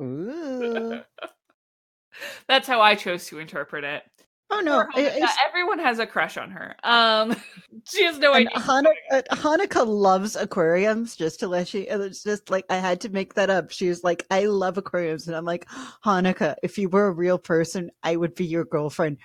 Ooh. 0.00 1.00
That's 2.48 2.68
how 2.68 2.80
I 2.80 2.94
chose 2.94 3.26
to 3.26 3.38
interpret 3.38 3.84
it. 3.84 4.02
Oh 4.52 4.60
no. 4.60 4.84
Poor 4.92 5.02
Honoka, 5.02 5.22
I- 5.22 5.24
I- 5.26 5.36
everyone 5.48 5.78
has 5.78 5.98
a 5.98 6.06
crush 6.06 6.36
on 6.36 6.50
her. 6.50 6.76
Um, 6.84 7.34
she 7.90 8.04
has 8.04 8.18
no 8.18 8.34
idea. 8.34 8.50
Hana- 8.58 8.90
uh, 9.10 9.22
Honoka 9.32 9.86
loves 9.86 10.36
aquariums. 10.36 11.16
Just 11.16 11.40
to 11.40 11.48
let 11.48 11.72
you, 11.74 11.86
it's 11.88 12.22
just 12.22 12.50
like 12.50 12.64
I 12.70 12.76
had 12.76 13.00
to 13.02 13.08
make 13.08 13.34
that 13.34 13.50
up. 13.50 13.70
She 13.70 13.88
was 13.88 14.04
like, 14.04 14.26
"I 14.30 14.44
love 14.44 14.78
aquariums," 14.78 15.26
and 15.26 15.36
I'm 15.36 15.44
like, 15.46 15.66
"Honoka, 16.04 16.54
if 16.62 16.76
you 16.78 16.88
were 16.88 17.06
a 17.06 17.12
real 17.12 17.38
person, 17.38 17.90
I 18.02 18.16
would 18.16 18.34
be 18.34 18.44
your 18.44 18.64
girlfriend 18.64 19.18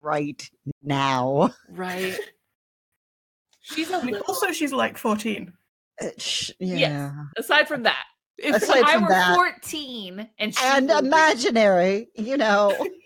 right 0.00 0.48
now." 0.82 1.52
Right. 1.68 2.18
She's 3.60 3.90
a 3.90 3.96
I 3.98 4.02
mean, 4.02 4.14
little, 4.14 4.26
also, 4.28 4.50
she's 4.50 4.72
like 4.72 4.98
14. 4.98 5.52
Uh, 6.00 6.08
sh- 6.18 6.50
Yes. 6.58 6.80
yeah, 6.80 7.12
aside 7.36 7.68
from 7.68 7.84
that. 7.84 8.04
If 8.38 8.56
Aside 8.56 8.82
I 8.84 8.92
from 8.94 9.02
were 9.04 9.08
that. 9.10 9.36
14 9.36 10.28
and 10.40 10.52
she 10.52 10.64
and 10.64 10.88
was- 10.88 10.98
imaginary, 10.98 12.08
you 12.16 12.36
know. 12.36 12.74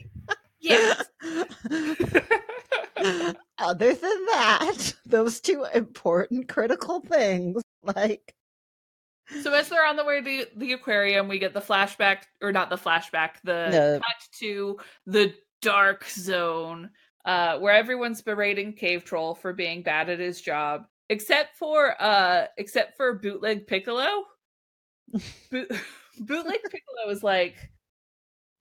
Yes. 0.69 1.05
Other 3.59 3.95
than 3.95 4.27
that, 4.27 4.95
those 5.07 5.41
two 5.41 5.65
important 5.75 6.49
critical 6.49 7.01
things, 7.01 7.63
like 7.83 8.35
So 9.43 9.53
as 9.55 9.69
they're 9.69 9.87
on 9.87 9.97
the 9.97 10.05
way 10.05 10.21
to 10.23 10.47
the 10.57 10.73
aquarium, 10.73 11.29
we 11.29 11.39
get 11.39 11.55
the 11.55 11.61
flashback, 11.61 12.23
or 12.43 12.53
not 12.53 12.71
the 12.71 12.77
flashback, 12.77 13.33
the 13.45 13.71
No. 13.71 13.99
cut 13.99 14.39
to 14.41 14.79
the 15.07 15.35
dark 15.63 16.05
zone, 16.09 16.91
uh, 17.25 17.59
where 17.59 17.75
everyone's 17.75 18.23
berating 18.23 18.73
Cave 18.73 19.05
Troll 19.05 19.35
for 19.35 19.53
being 19.53 19.83
bad 19.83 20.09
at 20.11 20.19
his 20.21 20.41
job, 20.41 20.87
except 21.09 21.57
for 21.57 21.95
uh, 22.01 22.47
except 22.57 22.97
for 22.97 23.15
Bootleg 23.19 23.67
Piccolo. 23.67 24.07
Boot- 25.51 25.71
Bootleg 26.21 26.61
Piccolo 26.63 27.11
is 27.11 27.23
like 27.23 27.57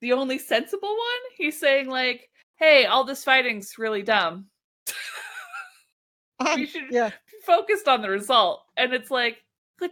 the 0.00 0.12
only 0.12 0.38
sensible 0.38 0.88
one. 0.88 1.32
He's 1.36 1.58
saying 1.58 1.88
like, 1.88 2.28
"Hey, 2.56 2.86
all 2.86 3.04
this 3.04 3.24
fighting's 3.24 3.78
really 3.78 4.02
dumb. 4.02 4.46
um, 6.40 6.54
we 6.56 6.66
should 6.66 6.90
yeah, 6.90 7.10
be 7.10 7.38
focused 7.44 7.88
on 7.88 8.02
the 8.02 8.10
result." 8.10 8.62
And 8.76 8.92
it's 8.92 9.10
like, 9.10 9.38
good, 9.78 9.90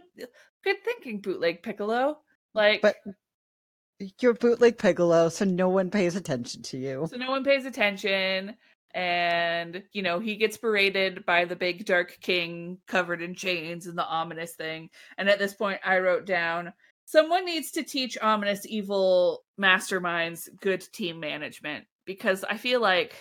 good 0.63 0.83
thinking, 0.83 1.21
Bootleg 1.21 1.63
Piccolo. 1.63 2.19
Like, 2.53 2.81
but 2.81 2.95
you're 4.19 4.33
bootleg 4.33 4.77
Piccolo, 4.77 5.29
so 5.29 5.45
no 5.45 5.69
one 5.69 5.89
pays 5.89 6.15
attention 6.15 6.61
to 6.63 6.77
you. 6.77 7.07
so 7.09 7.17
no 7.17 7.31
one 7.31 7.43
pays 7.43 7.65
attention 7.65 8.55
and 8.95 9.83
you 9.91 10.01
know 10.01 10.19
he 10.19 10.37
gets 10.37 10.55
berated 10.57 11.25
by 11.25 11.43
the 11.43 11.55
big 11.55 11.85
dark 11.85 12.17
king 12.21 12.77
covered 12.87 13.21
in 13.21 13.35
chains 13.35 13.87
and 13.87 13.97
the 13.97 14.05
ominous 14.05 14.53
thing 14.53 14.89
and 15.17 15.29
at 15.29 15.37
this 15.37 15.53
point 15.53 15.79
i 15.83 15.99
wrote 15.99 16.25
down 16.25 16.71
someone 17.05 17.45
needs 17.45 17.71
to 17.71 17.83
teach 17.83 18.17
ominous 18.21 18.65
evil 18.65 19.43
masterminds 19.59 20.49
good 20.59 20.81
team 20.91 21.19
management 21.19 21.85
because 22.05 22.43
i 22.45 22.57
feel 22.57 22.81
like 22.81 23.15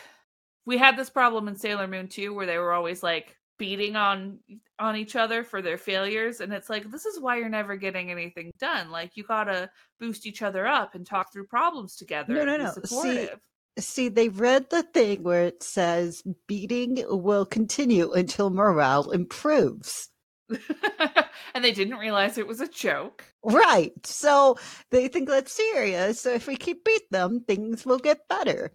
we 0.67 0.79
had 0.79 0.97
this 0.97 1.11
problem 1.11 1.49
in 1.49 1.57
sailor 1.57 1.87
moon 1.87 2.09
too 2.09 2.35
where 2.35 2.47
they 2.47 2.59
were 2.59 2.73
always 2.73 3.03
like 3.03 3.37
beating 3.59 3.95
on 3.95 4.39
on 4.81 4.97
each 4.97 5.15
other 5.15 5.45
for 5.45 5.63
their 5.63 5.79
failures 5.79 6.41
and 6.41 6.53
it's 6.53 6.69
like 6.69 6.91
this 6.91 7.07
is 7.07 7.21
why 7.21 7.37
you're 7.37 7.49
never 7.49 7.77
getting 7.77 8.11
anything 8.11 8.51
done 8.59 8.91
like 8.91 9.17
you 9.17 9.23
gotta 9.23 9.71
boost 10.01 10.27
each 10.27 10.43
other 10.43 10.67
up 10.67 10.97
and 10.97 11.07
talk 11.07 11.33
through 11.33 11.47
problems 11.47 11.95
together 11.95 12.35
No, 12.35 12.45
no, 12.45 12.57
no. 12.57 12.73
See. 12.85 13.29
See, 13.77 14.09
they 14.09 14.29
read 14.29 14.71
the 14.71 14.85
thing 14.85 15.25
where 15.25 15.47
it 15.47 15.61
says 15.61 16.23
beating 16.47 17.05
will 17.09 17.45
continue 17.45 18.13
until 18.13 18.51
morale 18.51 19.11
improves. 19.11 20.11
and 21.55 21.65
they 21.65 21.73
didn't 21.73 21.99
realize 21.99 22.39
it 22.39 22.47
was 22.47 22.61
a 22.61 22.69
joke. 22.69 23.25
Right. 23.43 23.93
So 24.05 24.59
they 24.91 25.09
think 25.09 25.29
that's 25.29 25.53
serious. 25.53 26.21
So 26.21 26.33
if 26.33 26.47
we 26.47 26.57
keep 26.57 26.85
beat 26.85 27.11
them, 27.11 27.41
things 27.47 27.85
will 27.87 27.99
get 27.99 28.29
better. 28.29 28.73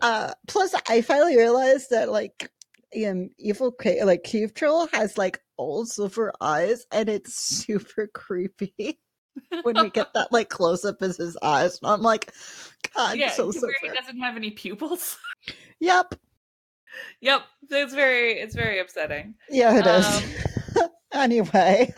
Uh 0.00 0.32
plus 0.48 0.74
I 0.88 1.00
finally 1.00 1.36
realized 1.36 1.90
that 1.90 2.10
like 2.10 2.50
um 3.06 3.30
evil 3.38 3.74
like 4.02 4.22
cave 4.24 4.54
troll 4.54 4.88
has 4.92 5.18
like 5.18 5.40
old 5.58 5.88
silver 5.88 6.32
eyes 6.40 6.86
and 6.92 7.08
it's 7.08 7.34
super 7.34 8.08
creepy 8.12 9.00
when 9.62 9.80
we 9.80 9.90
get 9.90 10.12
that 10.14 10.32
like 10.32 10.48
close 10.48 10.84
up 10.84 11.02
as 11.02 11.16
his 11.16 11.36
eyes. 11.42 11.78
And 11.82 11.90
I'm 11.90 12.02
like, 12.02 12.32
God, 12.94 13.16
yeah, 13.16 13.30
so 13.30 13.50
silver. 13.50 13.72
he 13.82 13.88
doesn't 13.88 14.18
have 14.18 14.36
any 14.36 14.50
pupils. 14.50 15.18
Yep. 15.78 16.14
yep, 17.20 17.42
it's 17.68 17.92
very 17.94 18.32
it's 18.32 18.54
very 18.54 18.80
upsetting. 18.80 19.34
Yeah, 19.50 19.78
it 19.78 19.86
is. 19.86 20.65
Anyway, 21.12 21.92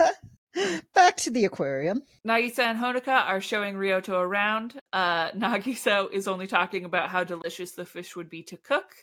back 0.94 1.16
to 1.18 1.30
the 1.30 1.44
aquarium. 1.44 2.02
Nagisa 2.26 2.60
and 2.60 2.78
Honoka 2.78 3.26
are 3.28 3.40
showing 3.40 3.74
Ryota 3.74 4.10
around. 4.20 4.78
Uh, 4.92 5.30
Nagisa 5.32 6.12
is 6.12 6.28
only 6.28 6.46
talking 6.46 6.84
about 6.84 7.08
how 7.10 7.24
delicious 7.24 7.72
the 7.72 7.84
fish 7.84 8.16
would 8.16 8.28
be 8.30 8.42
to 8.44 8.56
cook. 8.56 8.94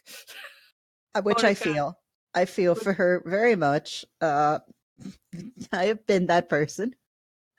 uh, 1.16 1.22
which 1.22 1.44
I 1.44 1.54
feel. 1.54 1.98
I 2.34 2.46
feel 2.46 2.76
for 2.76 2.94
her 2.94 3.24
very 3.26 3.56
much. 3.56 4.06
Uh, 4.22 4.60
I 5.72 5.86
have 5.86 6.06
been 6.06 6.28
that 6.28 6.50
person. 6.50 6.96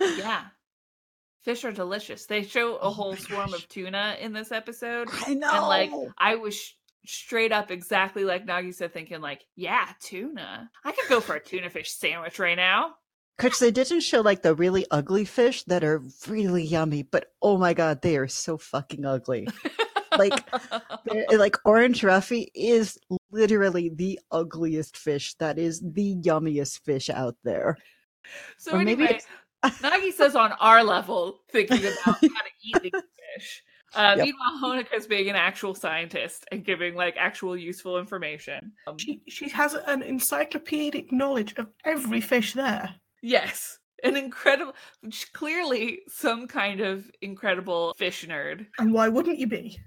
yeah. 0.00 0.44
Fish 1.42 1.64
are 1.64 1.72
delicious. 1.72 2.26
They 2.26 2.42
show 2.42 2.74
a 2.76 2.80
Oh 2.80 2.90
whole 2.90 3.16
swarm 3.16 3.50
gosh. 3.52 3.62
of 3.62 3.68
tuna 3.68 4.16
in 4.20 4.32
this 4.32 4.50
episode. 4.50 5.08
I 5.26 5.34
know. 5.34 5.48
And 5.52 5.66
like 5.66 5.90
I 6.18 6.34
was 6.34 6.74
straight 7.06 7.52
up 7.52 7.70
exactly 7.70 8.24
like 8.24 8.46
Nagisa 8.46 8.90
thinking 8.90 9.20
like, 9.20 9.44
yeah, 9.54 9.88
tuna. 10.00 10.70
I 10.84 10.92
could 10.92 11.08
go 11.08 11.20
for 11.20 11.36
a 11.36 11.40
tuna 11.42 11.70
fish 11.70 11.90
sandwich 11.90 12.38
right 12.38 12.56
now. 12.56 12.94
Because 13.36 13.58
they 13.58 13.70
didn't 13.70 14.00
show 14.00 14.22
like 14.22 14.42
the 14.42 14.54
really 14.54 14.86
ugly 14.90 15.24
fish 15.24 15.62
that 15.64 15.84
are 15.84 16.02
really 16.26 16.62
yummy, 16.64 17.02
but 17.02 17.26
oh 17.42 17.58
my 17.58 17.74
god, 17.74 18.00
they 18.00 18.16
are 18.16 18.28
so 18.28 18.56
fucking 18.56 19.04
ugly. 19.04 19.46
Like, 20.16 20.32
like 21.32 21.56
orange 21.64 22.02
roughy 22.02 22.46
is 22.54 22.98
literally 23.30 23.90
the 23.94 24.18
ugliest 24.30 24.96
fish. 24.96 25.34
That 25.34 25.58
is 25.58 25.80
the 25.80 26.16
yummiest 26.16 26.80
fish 26.80 27.10
out 27.10 27.36
there. 27.44 27.76
so 28.56 28.72
or 28.72 28.82
maybe 28.82 29.04
anyway, 29.04 29.20
Nagisa's 29.64 30.34
on 30.34 30.52
our 30.52 30.82
level 30.82 31.40
thinking 31.50 31.80
about 31.80 31.96
how 32.04 32.12
to 32.14 32.30
eat 32.62 32.82
these 32.82 32.92
fish. 33.36 33.62
Uh, 33.94 34.14
Yep. 34.18 34.26
Meanwhile, 34.26 34.60
Honoka's 34.62 35.06
being 35.06 35.28
an 35.30 35.36
actual 35.36 35.74
scientist 35.74 36.44
and 36.50 36.64
giving 36.64 36.94
like 36.94 37.14
actual 37.16 37.56
useful 37.56 37.98
information. 37.98 38.72
Um, 38.86 38.98
She 38.98 39.22
she 39.28 39.48
has 39.50 39.74
an 39.74 40.02
encyclopedic 40.02 41.12
knowledge 41.12 41.54
of 41.56 41.68
every 41.84 42.20
fish 42.20 42.52
there. 42.54 42.94
yes, 43.22 43.78
an 44.04 44.16
incredible, 44.16 44.74
clearly 45.32 46.00
some 46.08 46.46
kind 46.48 46.80
of 46.80 47.10
incredible 47.22 47.94
fish 47.96 48.26
nerd. 48.26 48.66
And 48.78 48.92
why 48.92 49.08
wouldn't 49.08 49.38
you 49.38 49.46
be? 49.46 49.78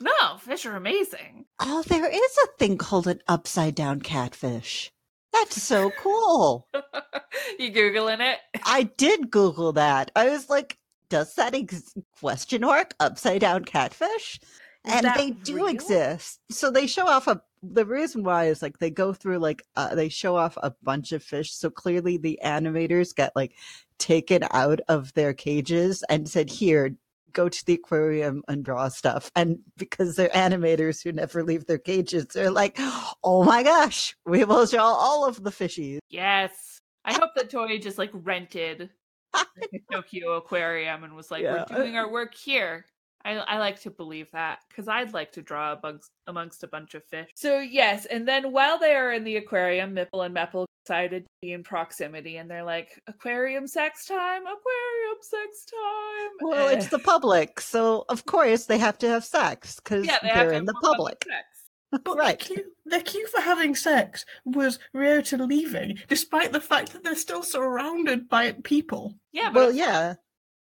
No, 0.00 0.36
fish 0.38 0.64
are 0.64 0.76
amazing. 0.76 1.46
Oh, 1.58 1.82
there 1.82 2.06
is 2.08 2.38
a 2.44 2.56
thing 2.58 2.78
called 2.78 3.08
an 3.08 3.20
upside 3.26 3.74
down 3.74 4.00
catfish. 4.00 4.92
That's 5.32 5.60
so 5.60 5.90
cool. 5.98 6.68
you 7.58 7.72
googling 7.72 8.20
it? 8.20 8.38
I 8.64 8.84
did 8.84 9.30
Google 9.30 9.72
that. 9.72 10.10
I 10.14 10.28
was 10.30 10.48
like, 10.48 10.78
does 11.08 11.34
that 11.34 11.54
ex- 11.54 11.94
question 12.20 12.62
mark 12.62 12.94
upside 13.00 13.40
down 13.40 13.64
catfish? 13.64 14.40
Is 14.86 14.92
and 14.92 15.10
they 15.16 15.30
do 15.30 15.56
real? 15.56 15.66
exist. 15.68 16.40
So 16.50 16.70
they 16.70 16.86
show 16.86 17.06
off 17.06 17.26
a. 17.26 17.42
The 17.62 17.84
reason 17.84 18.22
why 18.22 18.46
is 18.46 18.62
like 18.62 18.78
they 18.78 18.90
go 18.90 19.12
through 19.12 19.38
like 19.38 19.62
uh, 19.74 19.94
they 19.94 20.08
show 20.08 20.36
off 20.36 20.56
a 20.62 20.72
bunch 20.82 21.12
of 21.12 21.22
fish. 21.22 21.52
So 21.52 21.70
clearly 21.70 22.16
the 22.16 22.38
animators 22.44 23.14
got 23.14 23.32
like 23.34 23.54
taken 23.98 24.44
out 24.52 24.80
of 24.88 25.12
their 25.14 25.34
cages 25.34 26.04
and 26.08 26.28
said, 26.28 26.48
"Here, 26.50 26.94
go 27.32 27.48
to 27.48 27.66
the 27.66 27.74
aquarium 27.74 28.44
and 28.46 28.64
draw 28.64 28.88
stuff." 28.88 29.32
And 29.34 29.58
because 29.76 30.14
they're 30.14 30.28
animators 30.28 31.02
who 31.02 31.10
never 31.10 31.42
leave 31.42 31.66
their 31.66 31.78
cages, 31.78 32.26
they're 32.26 32.52
like, 32.52 32.76
"Oh 33.24 33.42
my 33.42 33.64
gosh, 33.64 34.16
we 34.24 34.44
will 34.44 34.66
show 34.66 34.78
all 34.78 35.26
of 35.26 35.42
the 35.42 35.50
fishies." 35.50 35.98
Yes. 36.08 36.78
I 37.04 37.12
hope 37.18 37.30
that 37.34 37.50
toy 37.50 37.78
just 37.78 37.98
like 37.98 38.10
rented 38.12 38.90
Tokyo 39.92 40.32
aquarium 40.36 41.04
and 41.04 41.14
was 41.14 41.30
like, 41.30 41.42
Yeah. 41.42 41.64
we're 41.70 41.76
doing 41.76 41.96
our 41.96 42.10
work 42.10 42.34
here. 42.34 42.86
I, 43.24 43.32
I 43.32 43.58
like 43.58 43.80
to 43.82 43.90
believe 43.90 44.30
that 44.30 44.60
because 44.68 44.86
I'd 44.88 45.12
like 45.12 45.32
to 45.32 45.42
draw 45.42 45.74
amongst, 45.74 46.10
amongst 46.28 46.62
a 46.62 46.68
bunch 46.68 46.94
of 46.94 47.04
fish. 47.04 47.28
So, 47.34 47.58
yes. 47.58 48.06
And 48.06 48.26
then 48.26 48.52
while 48.52 48.78
they 48.78 48.94
are 48.94 49.12
in 49.12 49.24
the 49.24 49.36
aquarium, 49.36 49.94
Mipple 49.94 50.24
and 50.24 50.34
Mepple 50.34 50.66
decided 50.86 51.24
to 51.24 51.28
be 51.42 51.52
in 51.52 51.62
proximity 51.62 52.36
and 52.38 52.50
they're 52.50 52.64
like, 52.64 53.02
aquarium 53.06 53.66
sex 53.66 54.06
time, 54.06 54.42
aquarium 54.42 55.18
sex 55.20 55.64
time. 55.66 56.30
Well, 56.40 56.68
it's 56.68 56.88
the 56.88 56.98
public, 57.14 57.60
so 57.60 58.04
of 58.08 58.24
course 58.24 58.64
they 58.66 58.78
have 58.78 58.96
to 58.98 59.08
have 59.08 59.24
sex 59.24 59.76
because 59.76 60.06
yeah, 60.06 60.18
they 60.22 60.30
they're 60.32 60.50
to 60.52 60.56
in 60.56 60.64
the 60.64 60.72
more 60.80 60.92
public. 60.94 61.24
Sex. 61.92 62.02
But 62.04 62.16
Right. 62.16 62.38
the, 62.38 62.44
cue, 62.44 62.64
their 62.86 63.00
cue 63.00 63.26
for 63.28 63.40
having 63.40 63.74
sex 63.74 64.24
was 64.44 64.78
Ryota 64.94 65.46
leaving, 65.48 65.98
despite 66.08 66.52
the 66.52 66.60
fact 66.60 66.92
that 66.92 67.02
they're 67.04 67.14
still 67.16 67.42
surrounded 67.42 68.28
by 68.28 68.52
people. 68.64 69.14
Yeah, 69.32 69.50
but 69.50 69.54
Well, 69.54 69.72
yeah. 69.72 70.14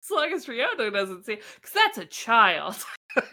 As 0.05 0.11
long 0.11 0.33
as 0.33 0.47
Ryota 0.47 0.93
doesn't 0.93 1.25
see, 1.27 1.37
because 1.57 1.73
that's 1.73 1.99
a 1.99 2.05
child. 2.07 2.77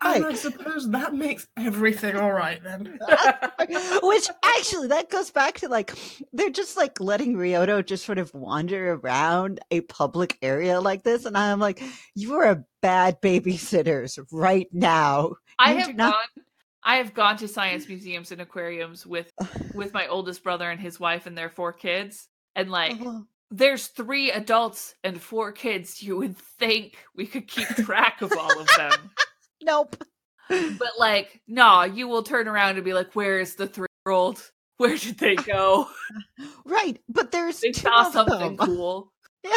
And 0.00 0.26
I 0.26 0.34
suppose 0.34 0.90
that 0.90 1.14
makes 1.14 1.46
everything 1.58 2.16
all 2.16 2.32
right 2.32 2.62
then. 2.62 2.98
Which 4.02 4.28
actually, 4.58 4.88
that 4.88 5.08
goes 5.10 5.30
back 5.30 5.54
to 5.60 5.68
like 5.68 5.92
they're 6.32 6.50
just 6.50 6.76
like 6.76 7.00
letting 7.00 7.34
Ryota 7.36 7.84
just 7.84 8.04
sort 8.04 8.18
of 8.18 8.32
wander 8.34 8.94
around 8.94 9.60
a 9.70 9.80
public 9.82 10.36
area 10.42 10.80
like 10.80 11.04
this, 11.04 11.24
and 11.24 11.36
I'm 11.38 11.58
like, 11.58 11.82
you 12.14 12.34
are 12.34 12.44
a 12.50 12.64
bad 12.82 13.20
babysitters 13.22 14.18
right 14.32 14.68
now. 14.72 15.34
I 15.58 15.72
You 15.72 15.78
have 15.80 15.96
not- 15.96 16.12
gone. 16.12 16.43
I 16.84 16.96
have 16.96 17.14
gone 17.14 17.36
to 17.38 17.48
science 17.48 17.88
museums 17.88 18.30
and 18.32 18.40
aquariums 18.40 19.06
with 19.06 19.30
with 19.74 19.92
my 19.94 20.06
oldest 20.06 20.42
brother 20.44 20.70
and 20.70 20.80
his 20.80 21.00
wife 21.00 21.26
and 21.26 21.36
their 21.36 21.48
four 21.50 21.72
kids, 21.72 22.28
and 22.54 22.70
like 22.70 22.96
Oh, 23.00 23.24
there's 23.50 23.86
three 23.88 24.30
adults 24.30 24.94
and 25.04 25.20
four 25.20 25.52
kids. 25.52 26.02
You 26.02 26.16
would 26.18 26.36
think 26.36 26.96
we 27.14 27.26
could 27.26 27.46
keep 27.48 27.68
track 27.68 28.20
of 28.22 28.32
all 28.38 28.58
of 28.60 28.68
them. 28.76 29.10
nope. 29.62 29.96
But 30.48 30.92
like, 30.98 31.40
nah, 31.48 31.84
you 31.84 32.06
will 32.06 32.22
turn 32.22 32.48
around 32.48 32.76
and 32.76 32.84
be 32.84 32.92
like, 32.92 33.14
"Where 33.14 33.40
is 33.40 33.54
the 33.54 33.66
three-year-old? 33.66 34.50
Where 34.76 34.96
did 34.98 35.18
they 35.18 35.36
go? 35.36 35.88
Right, 36.66 36.98
but 37.08 37.30
there's 37.30 37.60
They 37.60 37.70
two 37.72 37.82
saw 37.82 38.06
of 38.06 38.12
something 38.12 38.56
them. 38.56 38.66
cool." 38.66 39.12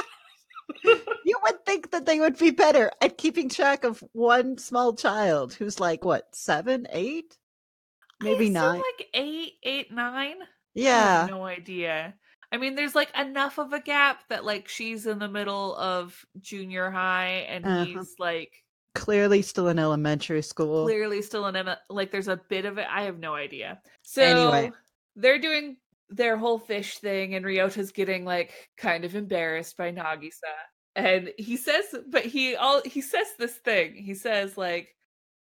You 0.83 1.37
would 1.43 1.65
think 1.65 1.91
that 1.91 2.05
they 2.05 2.19
would 2.19 2.37
be 2.37 2.51
better 2.51 2.91
at 3.01 3.17
keeping 3.17 3.49
track 3.49 3.83
of 3.83 4.03
one 4.13 4.57
small 4.57 4.93
child 4.93 5.53
who's 5.53 5.79
like 5.79 6.05
what 6.05 6.33
seven, 6.33 6.87
eight, 6.91 7.37
maybe 8.21 8.49
nine. 8.49 8.81
like 8.97 9.07
eight, 9.13 9.53
eight, 9.63 9.91
nine. 9.91 10.35
I 10.41 10.47
Yeah, 10.73 11.21
have 11.21 11.29
no 11.29 11.45
idea. 11.45 12.13
I 12.51 12.57
mean, 12.57 12.75
there's 12.75 12.95
like 12.95 13.09
enough 13.17 13.57
of 13.59 13.73
a 13.73 13.79
gap 13.81 14.23
that 14.29 14.45
like 14.45 14.69
she's 14.69 15.05
in 15.05 15.19
the 15.19 15.27
middle 15.27 15.75
of 15.75 16.25
junior 16.39 16.89
high 16.89 17.45
and 17.49 17.65
Uh-huh. 17.65 17.85
he's 17.85 18.15
like 18.19 18.63
clearly 18.95 19.41
still 19.41 19.67
in 19.67 19.77
elementary 19.79 20.41
school. 20.41 20.85
clearly 20.85 21.21
still 21.21 21.45
in 21.47 21.75
Like, 21.89 22.11
there's 22.11 22.29
a 22.29 22.37
bit 22.49 22.65
of 22.65 22.77
it. 22.77 22.87
I 22.89 23.03
have 23.03 23.19
no 23.19 23.35
idea. 23.35 23.81
So 24.03 24.23
Anyway. 24.23 24.71
they're 25.15 25.39
doing 25.39 25.77
their 26.09 26.37
whole 26.37 26.59
fish 26.59 26.99
thing, 26.99 27.35
and 27.35 27.45
Ryota's 27.45 27.91
getting 27.91 28.25
like 28.25 28.69
kind 28.77 29.05
of 29.05 29.15
embarrassed 29.15 29.77
by 29.77 29.91
Nagisa. 29.91 30.53
And 30.95 31.31
he 31.37 31.57
says, 31.57 31.85
but 32.09 32.25
he 32.25 32.55
all 32.55 32.81
he 32.85 33.01
says 33.01 33.27
this 33.37 33.55
thing. 33.57 33.95
He 33.95 34.13
says 34.13 34.57
like, 34.57 34.95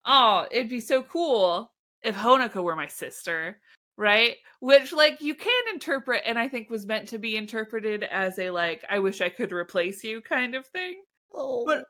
"Oh, 0.05 0.47
it'd 0.51 0.69
be 0.69 0.81
so 0.81 1.03
cool 1.03 1.73
if 2.03 2.17
Honoka 2.17 2.63
were 2.63 2.77
my 2.77 2.89
sister." 2.89 3.61
Right? 3.99 4.37
Which 4.61 4.93
like 4.93 5.23
you 5.23 5.35
can 5.35 5.63
interpret 5.73 6.23
and 6.27 6.39
I 6.39 6.49
think 6.49 6.69
was 6.69 6.87
meant 6.87 7.09
to 7.09 7.19
be 7.19 7.37
interpreted 7.37 8.03
as 8.05 8.39
a 8.39 8.51
like 8.51 8.85
I 8.91 8.99
wish 8.99 9.21
I 9.21 9.29
could 9.31 9.53
replace 9.53 10.05
you 10.05 10.21
kind 10.21 10.55
of 10.55 10.67
thing. 10.67 11.03
Oh. 11.35 11.65
But- 11.67 11.85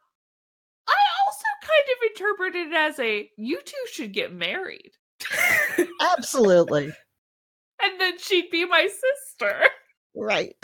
I 0.89 0.95
also 1.27 1.45
kind 1.63 1.83
of 1.97 2.11
interpreted 2.11 2.67
it 2.69 2.75
as 2.75 2.99
a 3.01 3.29
you 3.37 3.61
two 3.65 3.75
should 3.91 4.13
get 4.13 4.33
married. 4.33 4.93
Absolutely. 6.01 6.93
And 7.83 8.01
then 8.01 8.19
she'd 8.19 8.51
be 8.51 8.65
my 8.65 8.87
sister. 8.89 9.69
Right. 10.17 10.57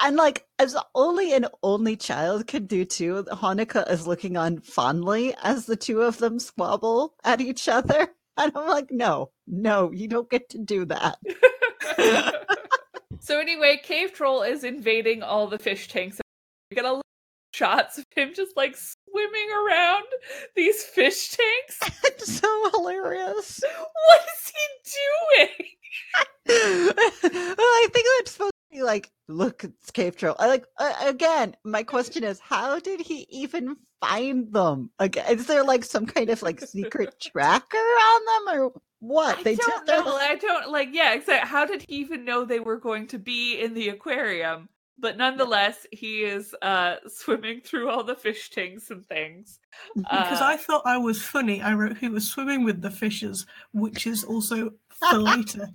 And 0.00 0.16
like 0.16 0.46
as 0.58 0.76
only 0.94 1.34
an 1.34 1.46
only 1.62 1.96
child 1.96 2.46
could 2.46 2.66
do 2.66 2.86
too, 2.86 3.24
Honoka 3.30 3.88
is 3.90 4.06
looking 4.06 4.36
on 4.36 4.60
fondly 4.60 5.34
as 5.42 5.66
the 5.66 5.76
two 5.76 6.00
of 6.00 6.18
them 6.18 6.38
squabble 6.38 7.14
at 7.22 7.40
each 7.40 7.68
other. 7.68 8.08
And 8.36 8.50
I'm 8.56 8.66
like, 8.66 8.90
no, 8.90 9.30
no, 9.46 9.92
you 9.92 10.08
don't 10.08 10.28
get 10.28 10.48
to 10.48 10.58
do 10.58 10.84
that. 10.86 11.18
so 13.20 13.38
anyway, 13.38 13.78
Cave 13.80 14.12
Troll 14.12 14.42
is 14.42 14.64
invading 14.64 15.22
all 15.22 15.46
the 15.46 15.56
fish 15.56 15.86
tanks. 15.86 16.20
We 16.68 16.74
get 16.74 16.84
a 16.84 16.94
lot 16.94 16.96
of 16.96 17.02
shots 17.56 17.96
of 17.96 18.04
him 18.10 18.32
just 18.34 18.56
like 18.56 18.76
swimming 18.76 19.48
around 19.52 20.04
these 20.56 20.82
fish 20.82 21.36
tanks. 21.36 22.00
It's 22.06 22.40
so 22.40 22.70
hilarious. 22.72 23.60
What 23.62 24.20
is 24.20 24.52
he 24.52 25.46
doing? 25.46 25.68
Well, 26.46 26.92
I 26.98 27.88
think 27.92 28.06
that's 28.18 28.32
supposed 28.32 28.52
to 28.52 28.76
be 28.76 28.82
like, 28.82 29.10
look, 29.28 29.64
it's 29.64 29.90
Cave 29.90 30.16
Troll. 30.16 30.36
I 30.38 30.46
like 30.46 30.66
uh, 30.78 30.92
again. 31.06 31.56
My 31.64 31.82
question 31.82 32.24
is, 32.24 32.40
how 32.40 32.78
did 32.78 33.00
he 33.00 33.26
even 33.30 33.76
find 34.00 34.52
them? 34.52 34.90
Again, 34.98 35.24
is 35.30 35.46
there 35.46 35.64
like 35.64 35.84
some 35.84 36.06
kind 36.06 36.30
of 36.30 36.42
like 36.42 36.60
secret 36.60 37.14
tracker 37.20 37.76
on 37.76 38.46
them, 38.46 38.60
or 38.60 38.72
what? 39.00 39.38
I 39.38 39.42
they 39.42 39.54
don't 39.56 39.86
just 39.86 39.86
know. 40.06 40.16
I 40.16 40.36
don't 40.36 40.70
like. 40.70 40.88
Yeah, 40.92 41.14
exactly. 41.14 41.48
How 41.48 41.64
did 41.64 41.84
he 41.88 41.96
even 41.96 42.24
know 42.24 42.44
they 42.44 42.60
were 42.60 42.78
going 42.78 43.06
to 43.08 43.18
be 43.18 43.58
in 43.60 43.74
the 43.74 43.88
aquarium? 43.88 44.68
But 44.96 45.16
nonetheless, 45.16 45.86
he 45.90 46.22
is 46.22 46.54
uh 46.62 46.96
swimming 47.08 47.62
through 47.62 47.90
all 47.90 48.04
the 48.04 48.14
fish 48.14 48.50
tanks 48.50 48.90
and 48.90 49.04
things. 49.04 49.58
Because 49.96 50.40
Uh, 50.40 50.44
I 50.46 50.56
thought 50.56 50.82
I 50.84 50.98
was 50.98 51.20
funny, 51.20 51.60
I 51.60 51.74
wrote 51.74 51.96
he 51.98 52.08
was 52.08 52.30
swimming 52.30 52.62
with 52.64 52.80
the 52.80 52.92
fishes, 52.92 53.44
which 53.72 54.06
is 54.06 54.22
also 54.22 54.70
for 55.10 55.18
later. 55.18 55.68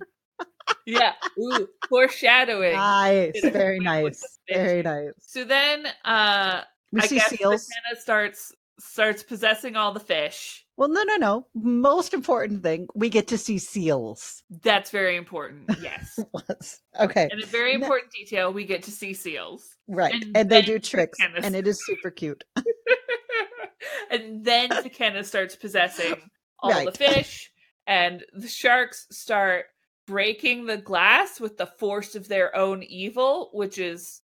Yeah, 0.86 1.12
ooh, 1.38 1.68
foreshadowing. 1.88 2.72
Nice, 2.74 3.40
very 3.42 3.78
nice, 3.80 4.38
very 4.48 4.82
nice. 4.82 5.12
So 5.20 5.44
then, 5.44 5.86
uh, 6.04 6.62
We 6.92 7.00
I 7.02 7.06
see 7.06 7.16
guess 7.16 7.28
seals. 7.30 7.66
Zakenna 7.66 7.98
starts 8.00 8.52
starts 8.78 9.22
possessing 9.22 9.76
all 9.76 9.92
the 9.92 10.00
fish. 10.00 10.64
Well, 10.76 10.88
no, 10.88 11.02
no, 11.02 11.16
no. 11.16 11.46
Most 11.54 12.14
important 12.14 12.62
thing, 12.62 12.86
we 12.94 13.10
get 13.10 13.28
to 13.28 13.36
see 13.38 13.58
seals. 13.58 14.42
That's 14.62 14.90
very 14.90 15.16
important. 15.16 15.70
Yes, 15.82 16.18
okay, 17.00 17.28
and 17.30 17.42
a 17.42 17.46
very 17.46 17.76
No- 17.76 17.84
important 17.84 18.10
detail: 18.12 18.52
we 18.52 18.64
get 18.64 18.82
to 18.84 18.90
see 18.90 19.12
seals. 19.12 19.76
right, 19.88 20.14
and 20.14 20.36
and, 20.36 20.50
they 20.50 20.62
do 20.62 20.78
tricks, 20.78 21.18
and 21.20 21.54
it 21.54 21.68
is 21.68 21.84
super 21.84 22.10
cute. 22.10 22.42
and 24.10 24.44
then 24.44 24.70
Zakenna 24.70 25.24
starts 25.24 25.54
possessing 25.54 26.14
all 26.60 26.84
the 26.84 26.92
fish, 26.92 27.50
and 27.86 28.24
the 28.32 28.48
sharks 28.48 29.06
start 29.10 29.66
breaking 30.10 30.66
the 30.66 30.76
glass 30.76 31.38
with 31.38 31.56
the 31.56 31.66
force 31.66 32.16
of 32.16 32.26
their 32.26 32.54
own 32.56 32.82
evil, 32.82 33.48
which 33.52 33.78
is 33.78 34.22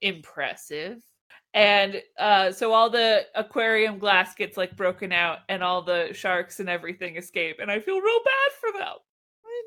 impressive. 0.00 1.02
And 1.52 2.02
uh, 2.18 2.50
so 2.50 2.72
all 2.72 2.88
the 2.88 3.26
aquarium 3.34 3.98
glass 3.98 4.34
gets 4.34 4.56
like 4.56 4.74
broken 4.74 5.12
out, 5.12 5.40
and 5.50 5.62
all 5.62 5.82
the 5.82 6.14
sharks 6.14 6.60
and 6.60 6.68
everything 6.70 7.16
escape. 7.16 7.56
And 7.60 7.70
I 7.70 7.78
feel 7.78 8.00
real 8.00 8.20
bad 8.24 8.52
for 8.58 8.78
them. 8.78 8.96
I 9.44 9.62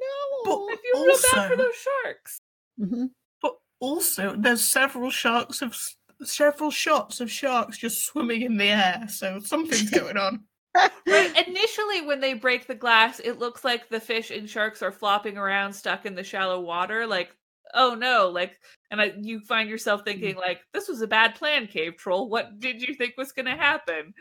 But 0.45 0.57
I 0.57 0.75
feel 0.81 1.05
real 1.05 1.17
bad 1.31 1.49
for 1.51 1.55
those 1.57 1.75
sharks. 1.75 2.39
know. 2.79 3.09
But 3.39 3.53
also, 3.79 4.35
there's 4.35 4.63
several 4.63 5.11
sharks 5.11 5.61
of 5.61 5.77
several 6.23 6.71
shots 6.71 7.21
of 7.21 7.29
sharks 7.29 7.77
just 7.77 8.03
swimming 8.05 8.41
in 8.41 8.57
the 8.57 8.69
air, 8.69 9.05
so 9.09 9.39
something's 9.39 9.89
going 9.99 10.17
on. 10.17 10.43
Right, 10.75 11.47
initially, 11.47 12.01
when 12.01 12.19
they 12.19 12.33
break 12.33 12.67
the 12.67 12.75
glass, 12.75 13.19
it 13.19 13.39
looks 13.39 13.63
like 13.63 13.89
the 13.89 13.99
fish 13.99 14.31
and 14.31 14.49
sharks 14.49 14.81
are 14.81 14.91
flopping 14.91 15.37
around, 15.37 15.73
stuck 15.73 16.05
in 16.05 16.15
the 16.15 16.23
shallow 16.23 16.59
water. 16.61 17.05
Like, 17.05 17.35
oh 17.73 17.95
no! 17.95 18.29
Like, 18.29 18.57
and 18.89 19.01
I, 19.01 19.13
you 19.19 19.39
find 19.41 19.69
yourself 19.69 20.01
hmm. 20.01 20.05
thinking, 20.05 20.35
like, 20.35 20.61
this 20.73 20.87
was 20.87 21.01
a 21.01 21.07
bad 21.07 21.35
plan, 21.35 21.67
cave 21.67 21.97
troll. 21.97 22.29
What 22.29 22.59
did 22.59 22.81
you 22.81 22.95
think 22.95 23.15
was 23.17 23.31
going 23.31 23.45
to 23.45 23.51
happen? 23.51 24.13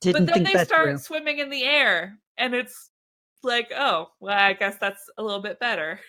Didn't 0.00 0.26
but 0.26 0.34
then 0.34 0.44
they 0.44 0.64
start 0.64 0.88
through. 0.88 0.98
swimming 0.98 1.38
in 1.38 1.50
the 1.50 1.64
air, 1.64 2.18
and 2.36 2.54
it's 2.54 2.90
like, 3.42 3.70
oh, 3.76 4.08
well, 4.20 4.38
I 4.38 4.52
guess 4.54 4.76
that's 4.78 5.10
a 5.18 5.22
little 5.22 5.42
bit 5.42 5.60
better. 5.60 6.00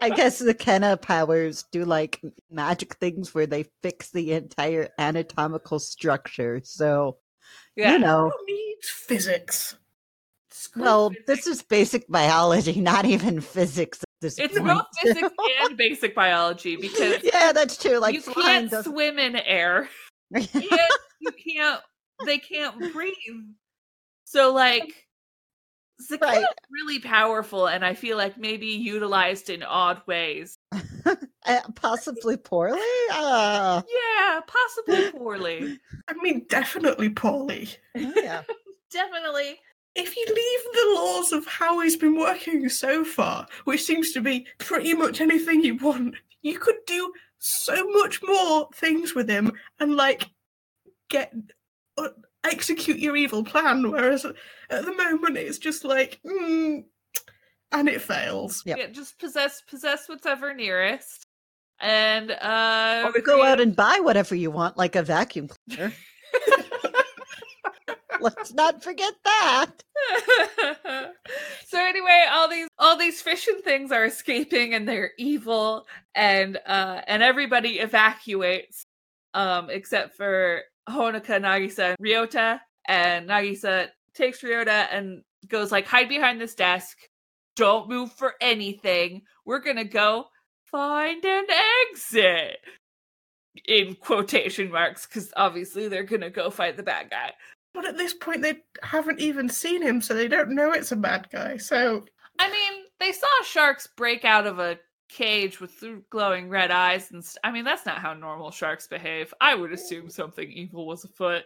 I 0.00 0.10
guess 0.16 0.38
the 0.38 0.54
Kenna 0.54 0.96
powers 0.96 1.64
do 1.70 1.84
like 1.84 2.20
magic 2.50 2.96
things 2.96 3.34
where 3.34 3.46
they 3.46 3.66
fix 3.82 4.10
the 4.10 4.32
entire 4.32 4.88
anatomical 4.98 5.78
structure. 5.78 6.60
So 6.64 7.18
yeah. 7.76 7.92
you 7.92 7.98
know, 7.98 8.30
Who 8.30 8.46
needs 8.54 8.88
physics? 8.88 9.76
Screw 10.50 10.82
well, 10.82 11.10
physics. 11.10 11.26
this 11.26 11.46
is 11.46 11.62
basic 11.62 12.08
biology, 12.08 12.80
not 12.80 13.04
even 13.04 13.40
physics 13.40 13.98
at 14.02 14.08
this 14.20 14.38
it's 14.38 14.58
point. 14.58 14.66
both 14.66 14.86
physics 15.02 15.28
and 15.62 15.76
basic 15.76 16.14
biology 16.14 16.76
because 16.76 17.18
yeah, 17.24 17.52
that's 17.52 17.76
true. 17.76 17.98
Like 17.98 18.14
you 18.14 18.22
can't 18.22 18.70
doesn't- 18.70 18.92
swim 18.92 19.18
in 19.18 19.36
air. 19.36 19.88
can't, 20.34 20.54
you 21.20 21.30
can't 21.32 21.80
they 22.24 22.38
can't 22.38 22.92
breathe 22.92 23.14
so 24.24 24.52
like 24.52 25.03
Zakia's 26.08 26.20
Right. 26.20 26.44
really 26.70 26.98
powerful 27.00 27.66
and 27.66 27.84
i 27.84 27.94
feel 27.94 28.16
like 28.16 28.36
maybe 28.38 28.66
utilized 28.66 29.50
in 29.50 29.62
odd 29.62 30.00
ways 30.06 30.58
Uh, 31.46 31.60
possibly 31.74 32.38
poorly. 32.38 32.80
Uh, 33.12 33.82
yeah 33.86 34.40
possibly 34.46 35.10
poorly 35.10 35.78
I 36.08 36.14
mean, 36.22 36.46
definitely 36.48 37.10
poorly. 37.10 37.68
yeah. 37.94 38.42
definitely 38.90 39.58
If 39.94 40.16
you 40.16 40.24
leave 40.26 40.72
the 40.72 40.92
laws 41.00 41.32
of 41.32 41.46
how 41.46 41.80
he's 41.80 41.96
been 41.96 42.18
working 42.18 42.68
so 42.70 43.04
far, 43.04 43.46
which 43.64 43.82
seems 43.84 44.12
to 44.12 44.20
be 44.22 44.46
pretty 44.58 44.94
much 44.94 45.20
anything 45.20 45.62
you 45.62 45.76
want, 45.76 46.14
you 46.42 46.58
could 46.58 46.76
do 46.86 47.12
so 47.38 47.76
much 47.90 48.20
more 48.26 48.68
things 48.74 49.14
with 49.14 49.28
him 49.28 49.52
and 49.80 49.94
like 49.96 50.30
get 51.10 51.32
uh, 51.98 52.08
execute 52.44 52.98
your 52.98 53.16
evil 53.16 53.44
plan. 53.44 53.90
Whereas 53.90 54.24
at 54.74 54.84
the 54.84 54.94
moment, 54.94 55.36
it's 55.36 55.58
just 55.58 55.84
like, 55.84 56.20
mm, 56.26 56.84
and 57.74 57.88
it 57.88 58.00
fails. 58.00 58.62
Yep. 58.64 58.78
yeah 58.78 58.86
just 58.86 59.18
possess 59.18 59.62
possess 59.68 60.08
whatever 60.08 60.54
nearest 60.54 61.26
And 61.80 62.30
uh 62.30 63.10
or 63.14 63.20
go 63.20 63.44
out 63.44 63.60
and 63.60 63.74
buy 63.74 63.98
whatever 64.00 64.34
you 64.34 64.50
want, 64.50 64.76
like 64.76 64.96
a 64.96 65.02
vacuum 65.02 65.48
cleaner. 65.48 65.92
Let's 68.20 68.54
not 68.54 68.82
forget 68.82 69.12
that. 69.24 69.70
so 71.66 71.78
anyway, 71.78 72.24
all 72.30 72.48
these 72.48 72.68
all 72.78 72.96
these 72.96 73.20
fish 73.20 73.48
and 73.48 73.62
things 73.62 73.92
are 73.92 74.04
escaping 74.04 74.74
and 74.74 74.88
they're 74.88 75.10
evil 75.18 75.86
and 76.14 76.58
uh 76.66 77.00
and 77.06 77.22
everybody 77.22 77.80
evacuates 77.80 78.84
um 79.34 79.68
except 79.68 80.16
for 80.16 80.62
Honoka, 80.88 81.40
Nagisa, 81.40 81.94
and 81.94 81.98
Ryota. 81.98 82.60
And 82.86 83.28
Nagisa 83.28 83.88
takes 84.14 84.42
Ryota 84.42 84.86
and 84.90 85.22
goes 85.48 85.72
like 85.72 85.86
hide 85.86 86.08
behind 86.08 86.40
this 86.40 86.54
desk. 86.54 86.96
Don't 87.56 87.88
move 87.88 88.12
for 88.12 88.34
anything. 88.40 89.22
We're 89.44 89.60
gonna 89.60 89.84
go 89.84 90.26
find 90.64 91.24
an 91.24 91.46
exit. 91.90 92.58
In 93.68 93.94
quotation 93.94 94.70
marks, 94.70 95.06
because 95.06 95.32
obviously 95.36 95.86
they're 95.86 96.02
gonna 96.02 96.30
go 96.30 96.50
fight 96.50 96.76
the 96.76 96.82
bad 96.82 97.10
guy. 97.10 97.32
But 97.72 97.86
at 97.86 97.96
this 97.96 98.12
point, 98.12 98.42
they 98.42 98.56
haven't 98.82 99.20
even 99.20 99.48
seen 99.48 99.82
him, 99.82 100.00
so 100.00 100.14
they 100.14 100.28
don't 100.28 100.54
know 100.54 100.72
it's 100.72 100.92
a 100.92 100.96
bad 100.96 101.28
guy. 101.30 101.56
So 101.56 102.04
I 102.38 102.50
mean, 102.50 102.84
they 102.98 103.12
saw 103.12 103.26
sharks 103.44 103.88
break 103.96 104.24
out 104.24 104.46
of 104.46 104.58
a 104.58 104.78
cage 105.08 105.60
with 105.60 105.84
glowing 106.10 106.48
red 106.48 106.70
eyes, 106.70 107.12
and 107.12 107.24
st- 107.24 107.38
I 107.44 107.52
mean, 107.52 107.64
that's 107.64 107.86
not 107.86 107.98
how 107.98 108.14
normal 108.14 108.50
sharks 108.50 108.86
behave. 108.88 109.32
I 109.40 109.54
would 109.54 109.72
assume 109.72 110.10
something 110.10 110.50
evil 110.50 110.86
was 110.86 111.04
afoot. 111.04 111.44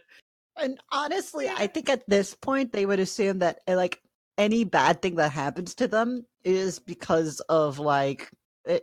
And 0.60 0.78
honestly, 0.90 1.48
I 1.48 1.66
think 1.66 1.88
at 1.88 2.08
this 2.08 2.34
point 2.34 2.72
they 2.72 2.86
would 2.86 3.00
assume 3.00 3.40
that 3.40 3.60
uh, 3.68 3.76
like 3.76 4.00
any 4.36 4.64
bad 4.64 5.02
thing 5.02 5.16
that 5.16 5.32
happens 5.32 5.74
to 5.76 5.88
them 5.88 6.24
is 6.44 6.78
because 6.78 7.40
of 7.48 7.78
like 7.78 8.30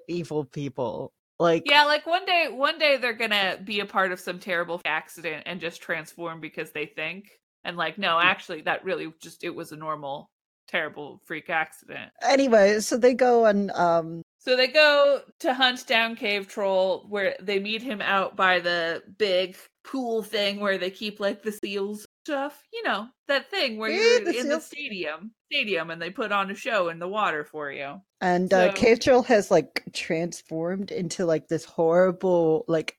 evil 0.07 0.45
people. 0.45 1.13
Like 1.39 1.63
Yeah, 1.65 1.83
like 1.83 2.05
one 2.05 2.25
day, 2.25 2.47
one 2.49 2.77
day 2.79 2.97
they're 2.97 3.13
gonna 3.13 3.57
be 3.63 3.79
a 3.79 3.85
part 3.85 4.11
of 4.11 4.19
some 4.19 4.39
terrible 4.39 4.81
accident 4.85 5.43
and 5.45 5.59
just 5.59 5.81
transform 5.81 6.39
because 6.39 6.71
they 6.71 6.85
think, 6.85 7.29
and 7.63 7.77
like, 7.77 7.97
no, 7.97 8.19
actually, 8.19 8.61
that 8.61 8.85
really 8.85 9.13
just 9.21 9.43
it 9.43 9.53
was 9.53 9.71
a 9.71 9.75
normal, 9.75 10.29
terrible 10.67 11.21
freak 11.25 11.49
accident. 11.49 12.11
anyway, 12.21 12.79
so 12.79 12.97
they 12.97 13.13
go 13.13 13.45
and 13.45 13.71
um 13.71 14.21
So 14.39 14.55
they 14.55 14.67
go 14.67 15.21
to 15.39 15.53
hunt 15.53 15.85
down 15.87 16.15
Cave 16.15 16.47
Troll, 16.47 17.05
where 17.09 17.35
they 17.41 17.59
meet 17.59 17.81
him 17.81 18.01
out 18.01 18.35
by 18.35 18.59
the 18.59 19.03
big 19.17 19.57
pool 19.85 20.23
thing 20.23 20.59
where 20.59 20.77
they 20.77 20.89
keep 20.89 21.19
like 21.19 21.43
the 21.43 21.51
seals 21.51 22.05
stuff. 22.25 22.63
You 22.73 22.83
know 22.83 23.07
that 23.27 23.49
thing 23.51 23.77
where 23.77 23.89
Yeah, 23.91 23.97
you're 24.23 24.25
the 24.33 24.39
in 24.39 24.49
the 24.49 24.59
stadium, 24.59 25.31
stadium, 25.51 25.91
and 25.91 26.01
they 26.01 26.09
put 26.09 26.31
on 26.31 26.49
a 26.51 26.55
show 26.55 26.89
in 26.89 26.99
the 26.99 27.07
water 27.07 27.43
for 27.45 27.71
you. 27.71 28.01
and 28.21 28.51
uh, 28.53 28.69
So- 28.69 28.73
Cave 28.81 28.99
Troll 28.99 29.23
has 29.23 29.51
like 29.51 29.83
transformed 29.93 30.91
into 30.91 31.25
like 31.25 31.47
this 31.47 31.65
horrible 31.65 32.65
like 32.67 32.97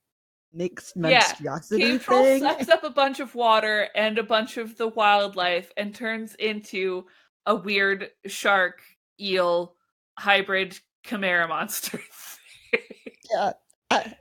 mixed 0.52 0.94
Yeah, 0.96 1.02
monstrosity 1.02 1.82
Cave 1.82 2.02
Troll 2.04 2.22
thing. 2.22 2.40
sucks 2.42 2.68
up 2.68 2.84
a 2.84 2.90
bunch 2.90 3.20
of 3.20 3.34
water 3.34 3.88
and 3.94 4.16
a 4.18 4.22
bunch 4.22 4.56
of 4.56 4.76
the 4.76 4.88
wildlife 4.88 5.70
and 5.76 5.94
turns 5.94 6.34
into 6.36 7.04
a 7.46 7.54
weird 7.54 8.10
shark 8.26 8.80
eel 9.20 9.74
hybrid 10.18 10.78
chimera 11.04 11.48
monster. 11.48 12.00
Yeah. 13.34 13.52
I- 13.90 14.14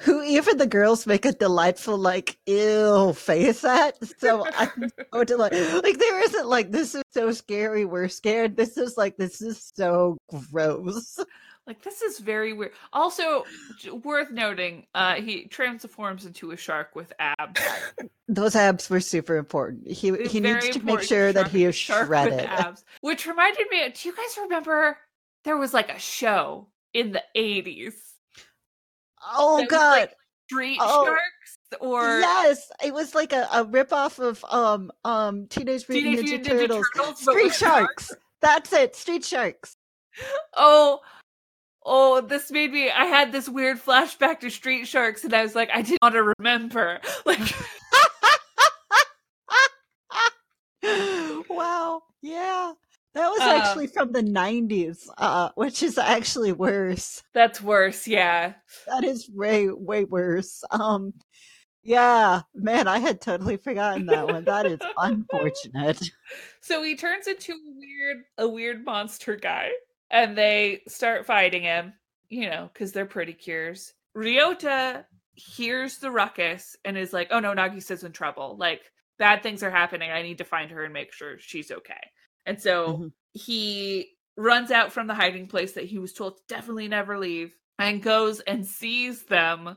who 0.00 0.22
even 0.22 0.56
the 0.56 0.66
girls 0.66 1.06
make 1.06 1.24
a 1.24 1.32
delightful 1.32 1.98
like 1.98 2.38
ill 2.46 3.12
face 3.12 3.64
at 3.64 3.96
so 4.18 4.46
i'm 4.56 4.90
so 5.12 5.24
delighted 5.24 5.82
like 5.82 5.98
there 5.98 6.24
isn't 6.24 6.46
like 6.46 6.70
this 6.70 6.94
is 6.94 7.02
so 7.10 7.32
scary 7.32 7.84
we're 7.84 8.08
scared 8.08 8.56
this 8.56 8.76
is 8.78 8.96
like 8.96 9.16
this 9.16 9.42
is 9.42 9.70
so 9.74 10.16
gross 10.52 11.18
Like 11.66 11.80
this 11.82 12.02
is 12.02 12.18
very 12.18 12.52
weird. 12.52 12.72
Also, 12.92 13.46
j- 13.78 13.88
worth 13.90 14.30
noting, 14.30 14.84
uh, 14.94 15.14
he 15.14 15.46
transforms 15.46 16.26
into 16.26 16.50
a 16.50 16.58
shark 16.58 16.94
with 16.94 17.10
abs. 17.18 17.58
those 18.28 18.54
abs 18.54 18.90
were 18.90 19.00
super 19.00 19.38
important 19.38 19.88
he 19.90 20.10
It's 20.10 20.30
he 20.30 20.40
needs 20.40 20.68
to 20.68 20.80
make 20.84 21.00
sure 21.00 21.32
that 21.32 21.48
he 21.48 21.64
is 21.64 21.74
shredded 21.74 22.40
abs. 22.40 22.84
Which 23.00 23.26
reminded 23.26 23.66
me. 23.70 23.88
Do 23.88 24.08
you 24.10 24.14
guys 24.14 24.36
remember 24.42 24.98
there 25.44 25.56
was 25.56 25.72
like 25.72 25.90
a 25.90 25.98
show 25.98 26.68
in 26.92 27.12
the 27.12 27.22
eighties? 27.34 27.94
Oh 29.32 29.58
that 29.58 29.68
god 29.68 30.00
like, 30.00 30.14
Street 30.50 30.78
Oh, 30.80 31.06
Sharks 31.06 31.58
or 31.80 32.20
yes 32.20 32.70
it 32.84 32.92
was 32.92 33.14
like 33.14 33.32
a, 33.32 33.48
a 33.52 33.64
rip-off 33.64 34.18
of 34.18 34.44
um 34.50 34.92
um 35.04 35.46
teenage 35.48 35.88
mutant 35.88 36.18
ninja, 36.18 36.38
Ninja 36.38 36.44
turtles, 36.44 36.86
Turtles, 36.94 37.20
street 37.20 37.54
sharks 37.54 38.12
that's 38.40 38.72
it 38.72 38.94
street 38.94 39.24
sharks 39.24 39.76
Oh, 40.56 41.00
oh, 41.84 42.20
this 42.20 42.50
made 42.50 42.72
me. 42.72 42.90
I 42.90 43.04
had 43.04 43.32
this 43.32 43.48
weird 43.48 43.78
flashback 43.78 44.40
to 44.40 44.50
Street 44.50 44.86
Sharks, 44.86 45.24
and 45.24 45.34
I 45.34 45.42
was 45.42 45.54
like, 45.54 45.70
I 45.72 45.82
didn't 45.82 46.02
want 46.02 46.14
to 46.14 46.32
remember. 46.38 47.00
Like, 47.26 47.40
wow. 51.48 52.02
Yeah. 52.22 52.72
That 53.14 53.28
was 53.30 53.40
Um, 53.40 53.48
actually 53.48 53.86
from 53.86 54.12
the 54.12 54.22
90s, 54.22 55.08
uh, 55.18 55.50
which 55.54 55.82
is 55.82 55.98
actually 55.98 56.52
worse. 56.52 57.22
that's 57.32 57.60
worse. 57.60 58.06
Yeah. 58.06 58.54
That 58.88 59.04
is 59.04 59.30
way, 59.30 59.68
way 59.70 60.04
worse. 60.04 60.62
Um, 60.70 61.14
yeah, 61.82 62.42
man, 62.54 62.88
I 62.88 62.98
had 62.98 63.20
totally 63.20 63.56
forgotten 63.56 64.06
that 64.06 64.26
one. 64.26 64.44
That 64.44 64.66
is 64.66 64.80
unfortunate. 64.98 66.02
So 66.60 66.82
he 66.82 66.96
turns 66.96 67.26
into 67.28 67.52
a 67.52 67.56
weird, 67.76 68.24
a 68.38 68.48
weird 68.48 68.84
monster 68.84 69.36
guy, 69.36 69.70
and 70.10 70.36
they 70.36 70.80
start 70.88 71.26
fighting 71.26 71.62
him. 71.62 71.92
You 72.30 72.48
know, 72.50 72.70
because 72.72 72.90
they're 72.92 73.04
pretty 73.06 73.34
cures. 73.34 73.92
Ryota 74.16 75.04
hears 75.34 75.98
the 75.98 76.10
ruckus 76.10 76.74
and 76.84 76.96
is 76.96 77.12
like, 77.12 77.28
"Oh 77.30 77.38
no, 77.38 77.52
Nagisa's 77.54 78.02
in 78.02 78.12
trouble. 78.12 78.56
Like 78.58 78.80
bad 79.18 79.42
things 79.42 79.62
are 79.62 79.70
happening. 79.70 80.10
I 80.10 80.22
need 80.22 80.38
to 80.38 80.44
find 80.44 80.70
her 80.70 80.82
and 80.84 80.92
make 80.92 81.12
sure 81.12 81.36
she's 81.38 81.70
okay." 81.70 82.00
And 82.46 82.60
so 82.60 82.98
Mhm. 82.98 83.12
he 83.32 84.16
runs 84.36 84.70
out 84.70 84.92
from 84.92 85.06
the 85.06 85.14
hiding 85.14 85.46
place 85.46 85.72
that 85.72 85.84
he 85.84 85.98
was 85.98 86.12
told 86.12 86.36
to 86.38 86.42
definitely 86.48 86.88
never 86.88 87.18
leave, 87.18 87.56
and 87.78 88.02
goes 88.02 88.40
and 88.40 88.66
sees 88.66 89.24
them, 89.24 89.76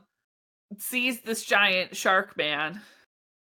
sees 0.78 1.20
this 1.22 1.44
giant 1.44 1.96
shark 1.96 2.36
man, 2.36 2.80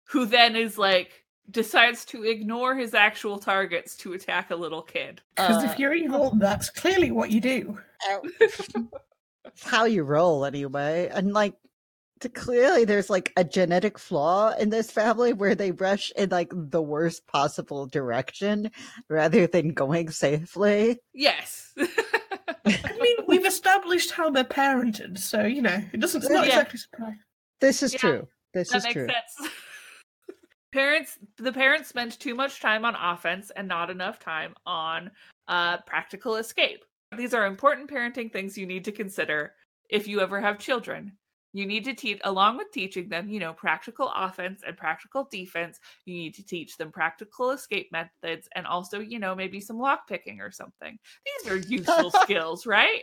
who 0.10 0.26
then 0.26 0.56
is 0.56 0.78
like 0.78 1.26
decides 1.52 2.06
to 2.06 2.24
ignore 2.24 2.76
his 2.76 2.94
actual 2.94 3.40
targets 3.40 3.96
to 3.98 4.14
attack 4.14 4.52
a 4.52 4.56
little 4.56 4.84
kid. 4.84 5.22
because 5.36 5.64
Uh, 5.64 5.68
if 5.72 5.80
you're 5.80 5.94
evil, 5.96 6.32
that's 6.36 6.70
clearly 6.70 7.10
what 7.12 7.32
you 7.32 7.42
do. 7.42 7.80
How 9.64 9.86
you 9.86 10.04
roll, 10.04 10.46
anyway. 10.46 11.10
And, 11.12 11.34
like, 11.34 11.54
to, 11.54 11.69
clearly 12.28 12.84
there's, 12.86 13.10
like, 13.10 13.32
a 13.38 13.44
genetic 13.44 13.98
flaw 13.98 14.54
in 14.60 14.70
this 14.70 14.92
family 14.92 15.32
where 15.32 15.56
they 15.56 15.72
rush 15.72 16.12
in, 16.18 16.30
like, 16.30 16.52
the 16.54 16.82
worst 16.82 17.26
possible 17.28 17.86
direction 17.86 18.72
rather 19.10 19.48
than 19.48 19.74
going 19.74 20.10
safely. 20.10 21.00
yes. 21.14 21.74
I 22.66 22.98
mean, 23.00 23.18
we've 23.28 23.46
established 23.46 24.12
how 24.12 24.30
they're 24.30 24.44
parented, 24.44 25.18
so 25.18 25.44
you 25.46 25.62
know 25.62 25.82
it 25.94 26.00
doesn't. 26.00 26.22
It's 26.24 26.30
not 26.30 26.46
Yeah. 26.46 26.60
exactly 26.60 26.80
surprising. 26.80 27.20
This 27.62 27.82
is 27.84 27.94
Yeah, 27.94 28.00
true. 28.00 28.28
This 28.54 28.70
that 28.70 28.78
is 28.78 28.84
makes 28.84 28.94
true. 28.94 29.08
sense. 29.08 29.52
parents 30.72 31.18
the 31.38 31.52
parents 31.52 31.90
spend 31.90 32.20
too 32.20 32.36
much 32.36 32.60
time 32.60 32.86
on 32.86 32.96
offense 32.96 33.52
and 33.56 33.68
not 33.68 33.90
enough 33.90 34.20
time 34.20 34.54
on 34.68 35.10
uh 35.48 35.78
practical 35.88 36.36
escape 36.36 36.86
these 37.18 37.34
are 37.34 37.48
important 37.48 37.90
parenting 37.90 38.32
things 38.32 38.56
you 38.56 38.68
need 38.68 38.86
to 38.86 38.92
consider 38.92 39.54
if 39.90 40.08
you 40.08 40.20
ever 40.22 40.40
have 40.40 40.60
children 40.60 41.12
you 41.54 41.66
need 41.66 41.84
to 41.86 41.94
teach 41.94 42.20
along 42.24 42.58
with 42.58 42.72
teaching 42.72 43.10
them 43.10 43.30
you 43.30 43.40
know 43.40 43.54
practical 43.54 44.12
offense 44.16 44.62
and 44.66 44.78
practical 44.78 45.28
defense 45.32 45.80
you 46.06 46.14
need 46.14 46.36
to 46.36 46.46
teach 46.46 46.78
them 46.78 46.92
practical 46.92 47.52
escape 47.52 47.90
methods 47.92 48.48
and 48.56 48.68
also 48.68 49.00
you 49.00 49.20
know 49.20 49.36
maybe 49.36 49.60
some 49.60 49.80
lock 49.80 50.08
picking 50.08 50.42
or 50.42 50.52
something 50.52 50.98
these 51.26 51.52
are 51.52 51.58
useful 51.58 52.12
skills 52.24 52.66
right 52.66 53.02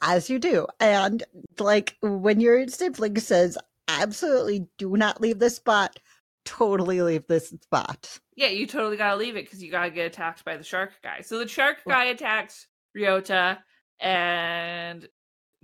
As 0.00 0.30
you 0.30 0.38
do. 0.38 0.66
And 0.80 1.22
like 1.58 1.96
when 2.00 2.40
your 2.40 2.66
sibling 2.68 3.18
says, 3.18 3.58
absolutely 3.88 4.66
do 4.78 4.96
not 4.96 5.20
leave 5.20 5.38
this 5.38 5.56
spot, 5.56 5.98
totally 6.44 7.02
leave 7.02 7.26
this 7.26 7.48
spot. 7.48 8.18
Yeah, 8.34 8.48
you 8.48 8.66
totally 8.66 8.96
gotta 8.96 9.16
leave 9.16 9.36
it 9.36 9.44
because 9.44 9.62
you 9.62 9.70
gotta 9.70 9.90
get 9.90 10.06
attacked 10.06 10.44
by 10.44 10.56
the 10.56 10.64
shark 10.64 10.92
guy. 11.02 11.20
So 11.20 11.38
the 11.38 11.48
shark 11.48 11.78
guy 11.86 12.06
attacks 12.06 12.66
Ryota, 12.96 13.58
and 14.00 15.08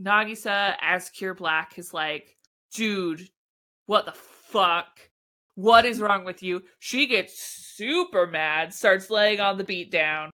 Nagisa, 0.01 0.75
as 0.81 1.11
Cure 1.11 1.35
Black, 1.35 1.79
is 1.79 1.93
like, 1.93 2.37
dude, 2.75 3.29
what 3.87 4.07
the 4.07 4.13
fuck? 4.13 4.87
What 5.55 5.85
is 5.85 6.01
wrong 6.01 6.25
with 6.25 6.43
you? 6.43 6.63
She 6.79 7.07
gets 7.07 7.39
super 7.39 8.27
mad, 8.27 8.73
starts 8.73 9.11
laying 9.11 9.41
on 9.41 9.59
the 9.59 9.65
beat 9.65 9.91
down. 9.91 10.31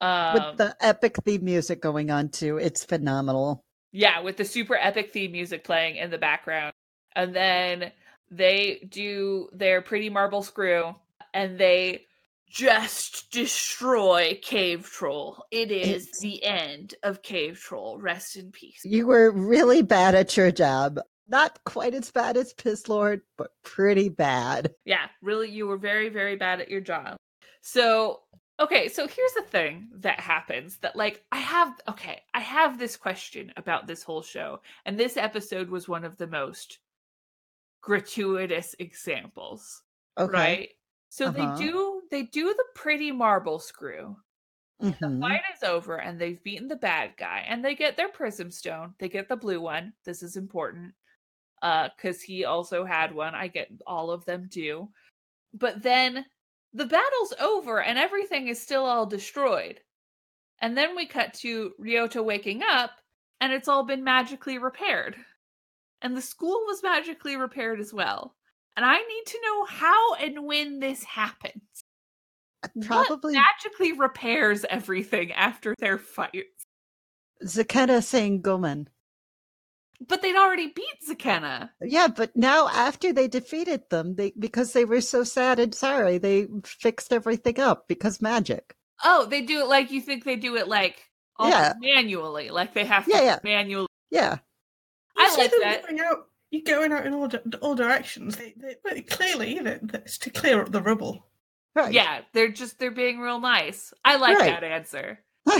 Um, 0.00 0.34
With 0.34 0.56
the 0.58 0.76
epic 0.80 1.16
theme 1.24 1.44
music 1.44 1.80
going 1.82 2.10
on 2.10 2.28
too. 2.28 2.56
It's 2.56 2.84
phenomenal. 2.84 3.60
yeah, 3.92 4.20
with 4.20 4.36
the 4.36 4.44
super 4.44 4.76
epic 4.76 5.12
theme 5.12 5.32
music 5.32 5.64
playing 5.64 5.96
in 5.96 6.10
the 6.10 6.18
background. 6.18 6.72
And 7.16 7.34
then 7.34 7.90
they 8.30 8.86
do 8.88 9.48
their 9.52 9.82
pretty 9.82 10.08
marble 10.08 10.42
screw 10.42 10.94
and 11.34 11.58
they 11.58 12.06
just 12.50 13.30
destroy 13.30 14.38
Cave 14.42 14.90
Troll. 14.90 15.44
It 15.52 15.70
is 15.70 16.02
It's- 16.08 16.20
the 16.20 16.42
end 16.42 16.94
of 17.04 17.22
Cave 17.22 17.58
Troll. 17.58 17.98
Rest 17.98 18.36
in 18.36 18.50
peace. 18.50 18.80
You 18.84 19.06
were 19.06 19.30
really 19.30 19.82
bad 19.82 20.14
at 20.16 20.36
your 20.36 20.50
job. 20.50 20.98
Not 21.28 21.62
quite 21.64 21.94
as 21.94 22.10
bad 22.10 22.36
as 22.36 22.52
Piss 22.52 22.88
Lord, 22.88 23.22
but 23.38 23.52
pretty 23.62 24.08
bad. 24.08 24.74
Yeah, 24.84 25.06
really, 25.22 25.48
you 25.48 25.68
were 25.68 25.76
very, 25.78 26.08
very 26.08 26.34
bad 26.34 26.60
at 26.60 26.68
your 26.68 26.80
job. 26.80 27.16
So, 27.60 28.22
okay, 28.58 28.88
so 28.88 29.06
here's 29.06 29.32
the 29.34 29.42
thing 29.42 29.88
that 29.98 30.18
happens 30.18 30.78
that, 30.78 30.96
like, 30.96 31.24
I 31.30 31.36
have, 31.38 31.80
okay, 31.88 32.22
I 32.34 32.40
have 32.40 32.80
this 32.80 32.96
question 32.96 33.52
about 33.56 33.86
this 33.86 34.02
whole 34.02 34.22
show, 34.22 34.60
and 34.84 34.98
this 34.98 35.16
episode 35.16 35.70
was 35.70 35.88
one 35.88 36.04
of 36.04 36.16
the 36.16 36.26
most 36.26 36.80
gratuitous 37.80 38.74
examples, 38.80 39.82
Okay. 40.18 40.32
right? 40.32 40.68
So 41.10 41.26
Uh-huh. 41.26 41.56
they 41.56 41.64
do, 41.66 41.99
they 42.10 42.22
do 42.24 42.54
the 42.54 42.66
pretty 42.74 43.12
marble 43.12 43.58
screw. 43.58 44.16
The 45.02 45.10
Mhm. 45.10 45.20
fight 45.20 45.42
is 45.56 45.62
over, 45.62 46.00
and 46.00 46.20
they've 46.20 46.42
beaten 46.42 46.68
the 46.68 46.76
bad 46.76 47.16
guy, 47.18 47.40
and 47.40 47.64
they 47.64 47.74
get 47.74 47.96
their 47.96 48.10
prism 48.10 48.50
stone. 48.50 48.94
They 48.98 49.08
get 49.10 49.28
the 49.28 49.36
blue 49.36 49.60
one. 49.60 49.94
This 50.04 50.22
is 50.22 50.36
important, 50.36 50.94
uh, 51.62 51.90
because 51.96 52.22
he 52.22 52.44
also 52.44 52.84
had 52.84 53.14
one. 53.14 53.34
I 53.34 53.48
get 53.48 53.70
all 53.86 54.10
of 54.12 54.24
them 54.26 54.48
do, 54.48 54.92
but 55.54 55.82
then 55.82 56.26
the 56.74 56.86
battle's 56.86 57.34
over, 57.40 57.82
and 57.82 57.98
everything 57.98 58.48
is 58.48 58.62
still 58.62 58.86
all 58.86 59.06
destroyed. 59.06 59.82
And 60.60 60.76
then 60.78 60.96
we 60.96 61.06
cut 61.06 61.34
to 61.34 61.74
Ryota 61.80 62.24
waking 62.24 62.62
up, 62.62 63.00
and 63.40 63.52
it's 63.52 63.68
all 63.68 63.84
been 63.84 64.04
magically 64.04 64.58
repaired, 64.58 65.16
and 66.02 66.16
the 66.16 66.22
school 66.22 66.64
was 66.66 66.82
magically 66.82 67.36
repaired 67.36 67.80
as 67.80 67.92
well. 67.94 68.36
And 68.76 68.84
I 68.86 68.98
need 69.00 69.26
to 69.26 69.40
know 69.42 69.64
how 69.64 70.14
and 70.16 70.46
when 70.46 70.80
this 70.80 71.04
happens 71.04 71.84
Probably 72.82 73.34
what 73.34 73.42
magically 73.62 73.92
repairs 73.92 74.64
everything 74.68 75.32
after 75.32 75.74
their 75.78 75.98
fight. 75.98 76.44
Zakenna 77.44 78.02
saying 78.02 78.42
Gomen. 78.42 78.88
But 80.08 80.22
they'd 80.22 80.36
already 80.36 80.68
beat 80.68 80.96
Zakenna. 81.08 81.70
Yeah, 81.82 82.08
but 82.08 82.34
now 82.34 82.68
after 82.68 83.12
they 83.12 83.28
defeated 83.28 83.82
them, 83.90 84.14
they 84.16 84.32
because 84.38 84.72
they 84.72 84.84
were 84.86 85.00
so 85.02 85.24
sad 85.24 85.58
and 85.58 85.74
sorry, 85.74 86.16
they 86.18 86.46
fixed 86.64 87.12
everything 87.12 87.60
up 87.60 87.86
because 87.88 88.22
magic. 88.22 88.74
Oh, 89.04 89.26
they 89.26 89.42
do 89.42 89.60
it 89.60 89.66
like 89.68 89.90
you 89.90 90.00
think 90.00 90.24
they 90.24 90.36
do 90.36 90.56
it 90.56 90.68
like 90.68 91.10
almost 91.36 91.58
Yeah. 91.58 91.72
manually, 91.80 92.50
like 92.50 92.72
they 92.74 92.84
have 92.84 93.04
to 93.06 93.10
Yeah, 93.10 93.22
yeah. 93.22 93.38
manually. 93.44 93.88
Yeah. 94.10 94.38
You 95.16 95.24
I 95.24 95.28
see 95.30 95.40
like 95.42 95.50
them 95.50 95.60
that. 95.60 95.82
going 95.86 96.00
out. 96.00 96.26
You're 96.50 96.62
going 96.62 96.92
out 96.92 97.06
in 97.06 97.14
all 97.14 97.30
all 97.62 97.74
directions. 97.74 98.36
They, 98.36 98.54
they, 98.84 99.02
clearly, 99.02 99.54
you 99.54 99.62
know, 99.62 99.78
it's 99.94 100.18
to 100.18 100.30
clear 100.30 100.62
up 100.62 100.72
the 100.72 100.82
rubble. 100.82 101.26
Right. 101.74 101.92
Yeah, 101.92 102.20
they're 102.32 102.48
just 102.50 102.78
they're 102.78 102.90
being 102.90 103.20
real 103.20 103.40
nice. 103.40 103.92
I 104.04 104.16
like 104.16 104.38
Right. 104.38 104.60
that 104.60 104.64
answer. 104.64 105.20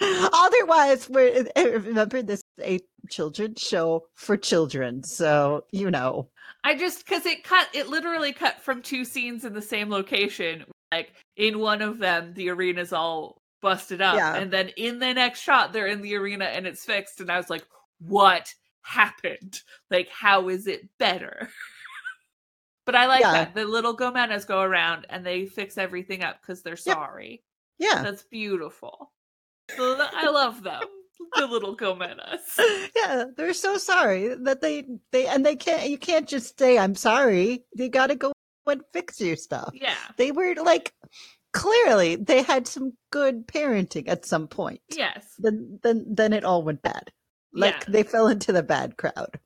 Otherwise, 0.00 1.08
we're 1.08 1.46
remember 1.56 2.20
this 2.22 2.42
is 2.58 2.64
a 2.64 2.80
children's 3.08 3.60
show 3.60 4.04
for 4.14 4.36
children, 4.36 5.02
so 5.02 5.64
you 5.72 5.90
know. 5.90 6.28
I 6.62 6.74
just 6.76 7.04
because 7.06 7.24
it 7.26 7.44
cut 7.44 7.68
it 7.72 7.88
literally 7.88 8.32
cut 8.32 8.60
from 8.60 8.82
two 8.82 9.04
scenes 9.04 9.44
in 9.44 9.54
the 9.54 9.62
same 9.62 9.90
location. 9.90 10.64
Like 10.92 11.12
in 11.36 11.58
one 11.58 11.80
of 11.82 11.98
them, 11.98 12.34
the 12.34 12.50
arena's 12.50 12.92
all 12.92 13.40
busted 13.62 14.02
up, 14.02 14.16
Yeah. 14.16 14.34
and 14.36 14.50
then 14.52 14.68
in 14.76 14.98
the 14.98 15.14
next 15.14 15.40
shot, 15.40 15.72
they're 15.72 15.86
in 15.86 16.02
the 16.02 16.14
arena 16.16 16.44
and 16.46 16.66
it's 16.66 16.84
fixed. 16.84 17.20
And 17.20 17.30
I 17.30 17.36
was 17.38 17.48
like, 17.48 17.64
"What 17.98 18.52
happened? 18.82 19.60
Like, 19.90 20.08
how 20.10 20.48
is 20.48 20.66
it 20.66 20.88
better?" 20.98 21.48
but 22.86 22.94
I 22.94 23.06
like 23.06 23.20
Yeah. 23.20 23.32
that 23.32 23.54
the 23.54 23.64
little 23.64 23.96
Gomenas 23.96 24.46
go 24.46 24.60
around 24.60 25.06
and 25.10 25.24
they 25.24 25.46
fix 25.46 25.78
everything 25.78 26.22
up 26.22 26.40
because 26.40 26.62
they're 26.62 26.72
Yep. 26.72 26.78
sorry. 26.96 27.42
Yeah. 27.78 28.02
That's 28.02 28.22
beautiful. 28.24 29.12
I 29.78 30.28
love 30.30 30.62
them, 30.62 30.82
the 31.36 31.46
little 31.46 31.76
Gomenas. 31.76 32.58
yeah, 32.96 33.24
they're 33.36 33.54
so 33.54 33.78
sorry 33.78 34.34
that 34.34 34.60
they 34.60 34.84
they 35.10 35.26
and 35.26 35.44
they 35.44 35.56
can't 35.56 35.88
you 35.88 35.98
can't 35.98 36.28
just 36.28 36.58
say 36.58 36.78
I'm 36.78 36.94
sorry. 36.94 37.64
You 37.74 37.88
got 37.88 38.08
to 38.08 38.14
go 38.16 38.32
and 38.66 38.82
fix 38.92 39.20
your 39.20 39.36
stuff. 39.36 39.70
Yeah, 39.74 39.94
They 40.16 40.32
were 40.32 40.54
like 40.54 40.92
clearly 41.52 42.16
they 42.16 42.42
had 42.42 42.66
some 42.66 42.92
good 43.10 43.46
parenting 43.46 44.08
at 44.08 44.26
some 44.26 44.48
point. 44.48 44.80
yes. 44.90 45.24
Then 45.38 45.78
then 45.82 46.04
then 46.08 46.32
it 46.32 46.44
all 46.44 46.62
went 46.62 46.82
bad. 46.82 47.10
Like 47.52 47.74
Yeah. 47.74 47.84
they 47.88 48.02
fell 48.02 48.26
into 48.28 48.52
the 48.52 48.62
bad 48.62 48.96
crowd. 48.96 49.38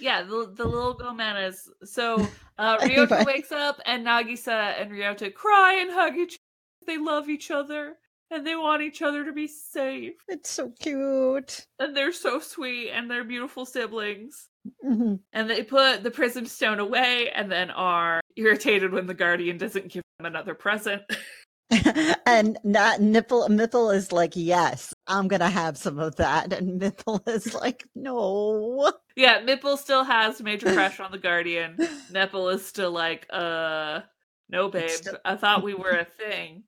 Yeah, 0.00 0.22
the 0.22 0.50
the 0.54 0.64
little 0.64 0.96
Gomenas. 0.96 1.68
So 1.84 2.26
uh. 2.58 2.78
Ryota 2.78 3.24
wakes 3.24 3.52
up 3.52 3.80
and 3.86 4.06
Nagisa 4.06 4.80
and 4.80 4.90
Ryota 4.90 5.32
cry 5.32 5.78
and 5.80 5.90
hug 5.90 6.16
each 6.16 6.38
they 6.86 6.98
love 6.98 7.28
each 7.28 7.50
other 7.50 7.96
and 8.30 8.46
they 8.46 8.56
want 8.56 8.82
each 8.82 9.02
other 9.02 9.24
to 9.24 9.32
be 9.32 9.46
safe. 9.46 10.14
It's 10.28 10.50
so 10.50 10.72
cute. 10.80 11.66
And 11.78 11.96
they're 11.96 12.12
so 12.12 12.40
sweet 12.40 12.90
and 12.90 13.10
they're 13.10 13.24
beautiful 13.24 13.64
siblings. 13.66 14.48
Mhm. 14.84 15.20
And 15.32 15.50
they 15.50 15.62
put 15.62 16.02
the 16.02 16.10
prism 16.10 16.46
stone 16.46 16.80
away 16.80 17.30
and 17.30 17.50
then 17.50 17.70
are 17.70 18.20
irritated 18.36 18.92
when 18.92 19.06
the 19.06 19.14
guardian 19.14 19.58
doesn't 19.58 19.88
give 19.88 20.02
them 20.18 20.26
another 20.26 20.54
present. 20.54 21.02
and 22.26 22.58
not 22.62 23.00
nipple 23.00 23.48
Mithil 23.48 23.94
is 23.94 24.12
like, 24.12 24.32
yes, 24.36 24.93
I'm 25.06 25.28
gonna 25.28 25.50
have 25.50 25.76
some 25.76 25.98
of 25.98 26.16
that. 26.16 26.52
And 26.52 26.80
Mithil 26.80 27.26
is 27.28 27.54
like, 27.54 27.84
no. 27.94 28.92
yeah, 29.16 29.42
Mipple 29.42 29.76
still 29.78 30.04
has 30.04 30.40
major 30.42 30.66
crush 30.74 31.00
on 31.00 31.10
the 31.12 31.18
guardian. 31.18 31.76
Nipple 32.10 32.48
is 32.50 32.64
still 32.66 32.90
like, 32.90 33.26
uh 33.30 34.00
no 34.48 34.68
babe. 34.68 34.90
still- 34.90 35.18
I 35.24 35.36
thought 35.36 35.62
we 35.64 35.74
were 35.84 35.90
a 35.90 36.04
thing. 36.04 36.64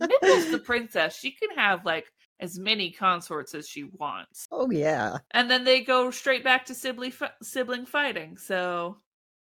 Nipple's 0.00 0.50
the 0.50 0.58
princess. 0.64 1.16
She 1.16 1.32
can 1.32 1.50
have 1.56 1.84
like 1.84 2.06
as 2.40 2.58
many 2.58 2.90
consorts 2.90 3.54
as 3.54 3.68
she 3.68 3.84
wants. 3.84 4.46
Oh 4.50 4.70
yeah. 4.70 5.18
And 5.32 5.50
then 5.50 5.64
they 5.64 5.82
go 5.82 6.10
straight 6.10 6.42
back 6.44 6.64
to 6.66 6.74
sibling 6.74 7.10
fi- 7.12 7.32
sibling 7.42 7.86
fighting. 7.86 8.36
So 8.38 8.96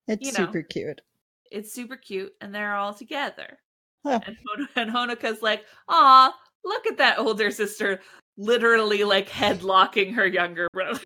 It's 0.07 0.25
You 0.25 0.31
know. 0.33 0.45
super 0.45 0.61
cute. 0.63 1.01
it's 1.51 1.73
super 1.73 1.95
cute 1.97 2.33
and 2.41 2.53
they're 2.53 2.75
all 2.75 2.93
together. 2.93 3.57
Huh. 4.05 4.19
And, 4.25 4.35
Hon- 4.47 4.67
and 4.75 4.91
Honoka's 4.91 5.41
like, 5.41 5.63
"Aw, 5.87 6.33
look 6.65 6.85
at 6.87 6.97
that 6.97 7.19
older 7.19 7.49
sister 7.51 8.01
literally 8.37 9.03
like 9.03 9.29
headlocking 9.29 10.13
her 10.15 10.25
younger 10.27 10.67
brother." 10.73 10.99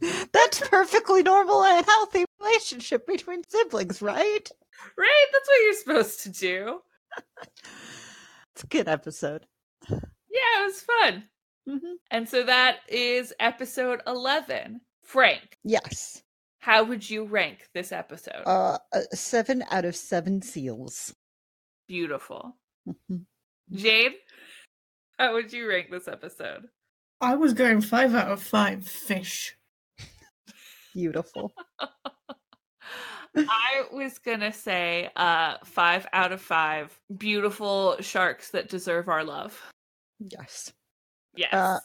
That's 0.32 0.60
perfectly 0.68 1.22
normal 1.22 1.62
and 1.62 1.84
healthy 1.84 2.24
relationship 2.40 3.06
between 3.06 3.42
siblings, 3.48 4.00
right? 4.00 4.50
right? 4.96 5.26
That's 5.32 5.48
what 5.48 5.64
you're 5.64 5.74
supposed 5.74 6.20
to 6.22 6.28
do. 6.30 6.80
It's 8.54 8.64
a 8.64 8.66
good 8.68 8.88
episode. 8.88 9.46
Yeah, 9.90 9.98
it 10.30 10.64
was 10.64 10.80
fun. 10.80 11.24
hmm 11.68 11.94
And 12.10 12.26
so 12.28 12.44
that 12.44 12.78
is 12.88 13.34
episode 13.40 14.00
11. 14.06 14.80
Frank, 15.02 15.58
Yes. 15.64 16.22
how 16.60 16.84
would 16.84 17.08
you 17.08 17.24
rank 17.24 17.68
this 17.74 17.92
episode? 17.92 18.42
Uh, 18.46 18.78
a 18.92 19.16
seven 19.16 19.64
out 19.70 19.84
of 19.84 19.96
seven 19.96 20.40
seals. 20.40 21.14
Beautiful. 21.88 22.56
Mhm. 22.88 23.26
Jade, 23.72 24.14
how 25.20 25.34
would 25.34 25.52
you 25.52 25.68
rank 25.68 25.90
this 25.90 26.08
episode? 26.08 26.68
I 27.20 27.36
was 27.36 27.52
going 27.52 27.82
five 27.82 28.14
out 28.14 28.28
of 28.32 28.42
five 28.42 28.86
fish. 28.86 29.54
Beautiful. 30.94 31.52
I 33.36 33.82
was 33.92 34.18
gonna 34.18 34.52
say 34.52 35.10
uh 35.14 35.58
five 35.62 36.06
out 36.14 36.32
of 36.32 36.40
five 36.40 36.98
beautiful 37.16 37.96
sharks 38.00 38.50
that 38.52 38.70
deserve 38.70 39.08
our 39.08 39.22
love. 39.22 39.60
Yes. 40.18 40.72
Yes. 41.36 41.52
Uh, 41.52 41.78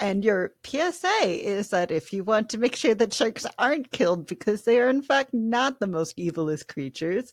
And 0.00 0.24
your 0.24 0.52
PSA 0.64 1.22
is 1.24 1.70
that 1.70 1.92
if 1.92 2.12
you 2.12 2.24
want 2.24 2.50
to 2.50 2.58
make 2.58 2.74
sure 2.74 2.94
that 2.96 3.14
sharks 3.14 3.46
aren't 3.58 3.92
killed 3.92 4.26
because 4.26 4.64
they 4.64 4.80
are 4.80 4.90
in 4.90 5.02
fact 5.02 5.32
not 5.32 5.78
the 5.78 5.86
most 5.86 6.16
evilest 6.18 6.66
creatures, 6.66 7.32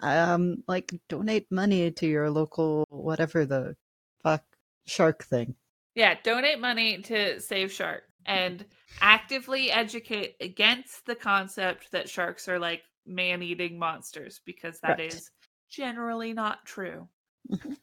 um, 0.00 0.64
like 0.66 0.92
donate 1.08 1.46
money 1.52 1.90
to 1.92 2.06
your 2.06 2.30
local 2.30 2.84
whatever 2.90 3.46
the 3.46 3.76
fuck 4.22 4.44
shark 4.88 5.24
thing. 5.24 5.54
yeah, 5.94 6.14
donate 6.22 6.58
money 6.60 7.02
to 7.02 7.38
save 7.40 7.70
shark 7.72 8.04
and 8.26 8.64
actively 9.00 9.70
educate 9.70 10.36
against 10.40 11.04
the 11.06 11.14
concept 11.14 11.90
that 11.92 12.08
sharks 12.08 12.48
are 12.48 12.58
like 12.58 12.82
man-eating 13.06 13.78
monsters 13.78 14.40
because 14.44 14.80
that 14.80 15.00
is 15.00 15.14
Right. 15.14 15.48
generally 15.70 16.32
not 16.32 16.64
true. 16.66 17.08
Mhm. 17.50 17.76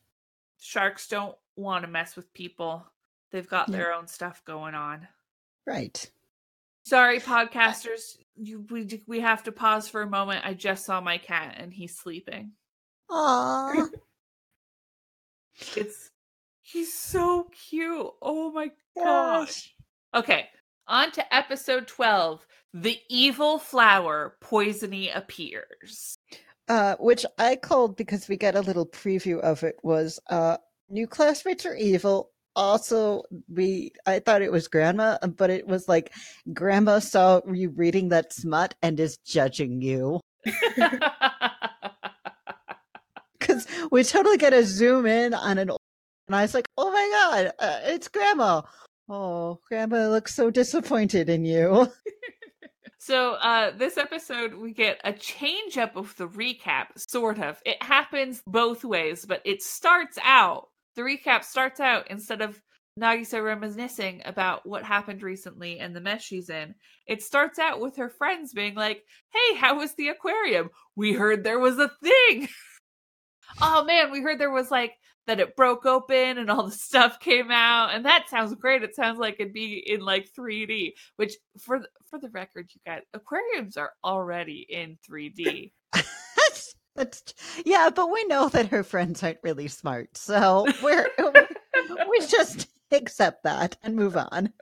Sharks 0.59 1.07
don't 1.07 1.37
want 1.55 1.83
to 1.83 1.89
mess 1.91 2.15
with 2.15 2.31
people. 2.33 2.85
They've 3.31 3.47
got 3.47 3.69
Yeah. 3.69 3.77
their 3.77 3.93
own 3.93 4.07
stuff 4.07 4.43
going 4.45 4.75
on. 4.75 5.07
Right. 5.65 6.09
Sorry, 6.85 7.19
podcasters. 7.19 8.17
You, 8.35 8.61
we 8.69 9.03
we 9.07 9.19
have 9.21 9.43
to 9.43 9.51
pause 9.51 9.87
for 9.89 10.01
a 10.03 10.09
moment. 10.09 10.45
I 10.45 10.53
just 10.53 10.85
saw 10.85 11.01
my 11.01 11.17
cat 11.17 11.55
and 11.57 11.73
he's 11.73 11.97
sleeping. 11.97 12.53
Aww. 13.09 13.89
It's 15.77 16.11
he's 16.65 16.93
so 16.93 17.47
cute. 17.69 18.07
Oh 18.21 18.51
my 18.51 18.71
gosh. 18.95 19.73
Okay, 20.15 20.47
on 20.87 21.11
to 21.11 21.35
episode 21.35 21.87
12. 21.87 22.45
The 22.73 22.99
evil 23.09 23.57
flower 23.59 24.35
poisony 24.43 25.15
appears. 25.15 26.17
uh, 26.67 26.95
which 26.99 27.25
I 27.37 27.55
called 27.55 27.95
because 27.95 28.27
we 28.27 28.37
get 28.37 28.55
a 28.55 28.61
little 28.61 28.85
preview 28.87 29.39
of 29.41 29.63
it, 29.63 29.75
was 29.83 30.19
uh, 30.29 30.57
new 30.89 31.07
classmates 31.07 31.65
are 31.65 31.75
evil. 31.75 32.31
Also, 32.55 33.23
we 33.49 33.91
I 34.05 34.19
thought 34.19 34.41
it 34.41 34.51
was 34.51 34.67
grandma, 34.67 35.17
but 35.37 35.49
it 35.49 35.67
was 35.67 35.87
like 35.87 36.13
grandma 36.53 36.99
saw 36.99 37.41
you 37.51 37.69
reading 37.69 38.09
that 38.09 38.33
smut 38.33 38.75
and 38.81 38.99
is 38.99 39.17
judging 39.25 39.81
you. 39.81 40.19
Because 43.39 43.67
we 43.91 44.03
totally 44.03 44.37
get 44.37 44.53
a 44.53 44.63
zoom 44.63 45.05
in 45.05 45.33
on 45.33 45.57
an 45.57 45.69
old, 45.69 45.79
and 46.27 46.35
I 46.35 46.41
was 46.41 46.53
like, 46.53 46.67
"Oh 46.77 46.91
my 46.91 47.09
god, 47.11 47.53
uh, 47.59 47.79
it's 47.85 48.07
grandma!" 48.07 48.61
Oh, 49.09 49.59
grandma 49.67 50.09
looks 50.09 50.33
so 50.33 50.49
disappointed 50.49 51.29
in 51.29 51.45
you. 51.45 51.87
So 53.05 53.33
uh 53.33 53.69
this 53.69 53.99
episode 53.99 54.55
we 54.55 54.73
get 54.73 54.99
a 55.03 55.13
change 55.13 55.77
up 55.77 55.95
of 55.95 56.15
the 56.15 56.27
recap, 56.27 56.87
sort 56.95 57.37
of. 57.37 57.61
It 57.63 57.81
happens 57.83 58.41
both 58.47 58.83
ways, 58.83 59.27
but 59.27 59.43
it 59.45 59.61
starts 59.61 60.17
out 60.23 60.69
the 60.95 61.03
recap 61.03 61.43
starts 61.43 61.79
out 61.79 62.09
instead 62.09 62.41
of 62.41 62.59
Nagisa 62.99 63.43
reminiscing 63.43 64.23
about 64.25 64.65
what 64.65 64.83
happened 64.83 65.21
recently 65.21 65.77
and 65.77 65.95
the 65.95 66.01
mess 66.01 66.23
she's 66.23 66.49
in. 66.49 66.73
It 67.05 67.21
starts 67.21 67.59
out 67.59 67.79
with 67.79 67.97
her 67.97 68.09
friends 68.09 68.53
being 68.53 68.73
like, 68.73 69.03
Hey, 69.31 69.55
how 69.55 69.77
was 69.77 69.93
the 69.93 70.07
aquarium? 70.07 70.71
We 70.95 71.13
heard 71.13 71.43
there 71.43 71.59
was 71.59 71.77
a 71.77 71.91
thing. 72.01 72.47
oh 73.61 73.83
man, 73.83 74.11
we 74.11 74.21
heard 74.21 74.39
there 74.39 74.51
was 74.51 74.71
like 74.71 74.93
that 75.27 75.39
it 75.39 75.55
broke 75.55 75.85
open 75.85 76.37
and 76.37 76.49
all 76.49 76.63
the 76.67 76.71
stuff 76.71 77.19
came 77.19 77.51
out 77.51 77.93
and 77.93 78.05
that 78.05 78.29
sounds 78.29 78.53
great 78.55 78.83
it 78.83 78.95
sounds 78.95 79.17
like 79.17 79.37
it'd 79.39 79.53
be 79.53 79.83
in 79.85 79.99
like 80.01 80.29
3d 80.37 80.93
which 81.15 81.33
for 81.59 81.79
the, 81.79 81.87
for 82.11 82.19
the 82.19 82.29
record 82.29 82.69
you 82.75 82.81
guys 82.85 83.01
aquariums 83.15 83.75
are 83.75 83.91
already 84.03 84.67
in 84.69 84.99
3d 85.09 85.71
that's, 85.93 86.75
that's 86.95 87.33
yeah, 87.65 87.89
but 87.93 88.11
we 88.11 88.23
know 88.25 88.49
that 88.49 88.69
her 88.69 88.83
friends 88.83 89.21
aren't 89.21 89.39
really 89.43 89.67
smart, 89.67 90.15
so 90.17 90.65
we're 90.83 91.09
we 92.09 92.19
just 92.21 92.67
accept 92.91 93.43
that 93.43 93.77
and 93.83 93.95
move 93.95 94.15
on. 94.15 94.53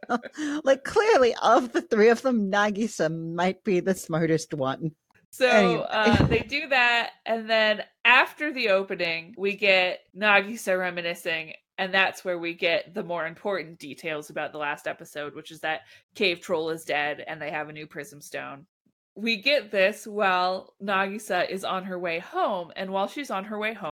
like 0.63 0.83
clearly, 0.83 1.35
of 1.41 1.71
the 1.73 1.81
three 1.81 2.09
of 2.09 2.21
them, 2.21 2.51
Nagisa 2.51 3.11
might 3.11 3.63
be 3.63 3.79
the 3.79 3.93
smartest 3.93 4.53
one. 4.53 4.91
So 5.33 5.47
Anyway. 5.47 5.85
uh, 5.89 6.25
they 6.27 6.41
do 6.41 6.67
that, 6.67 7.13
and 7.25 7.49
then 7.49 7.81
after 8.05 8.53
the 8.53 8.69
opening, 8.69 9.33
we 9.35 9.55
get 9.55 10.01
Nagisa 10.15 10.77
reminiscing, 10.77 11.53
and 11.79 11.91
that's 11.91 12.23
where 12.23 12.37
we 12.37 12.53
get 12.53 12.93
the 12.93 13.01
more 13.03 13.25
important 13.25 13.79
details 13.79 14.29
about 14.29 14.51
the 14.51 14.59
last 14.59 14.85
episode, 14.87 15.33
which 15.33 15.49
is 15.49 15.59
that 15.61 15.81
Cave 16.13 16.39
Troll 16.39 16.69
is 16.69 16.85
dead 16.85 17.23
and 17.27 17.41
they 17.41 17.49
have 17.49 17.67
a 17.67 17.73
new 17.73 17.87
Prism 17.87 18.21
Stone. 18.21 18.67
We 19.15 19.37
get 19.37 19.71
this 19.71 20.05
while 20.05 20.75
Nagisa 20.79 21.49
is 21.49 21.63
on 21.63 21.85
her 21.85 21.97
way 21.97 22.19
home, 22.19 22.71
and 22.75 22.91
while 22.91 23.07
she's 23.07 23.31
on 23.31 23.45
her 23.45 23.57
way 23.57 23.73
home, 23.73 23.89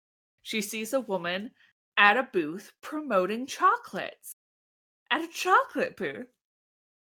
she 0.41 0.61
sees 0.61 0.93
a 0.93 1.01
woman 1.01 1.51
at 1.97 2.15
a 2.15 2.29
booth 2.31 2.71
promoting 2.81 3.45
chocolates. 3.45 4.31
At 5.11 5.21
a 5.21 5.27
chocolate 5.27 5.97
booth. 5.97 6.27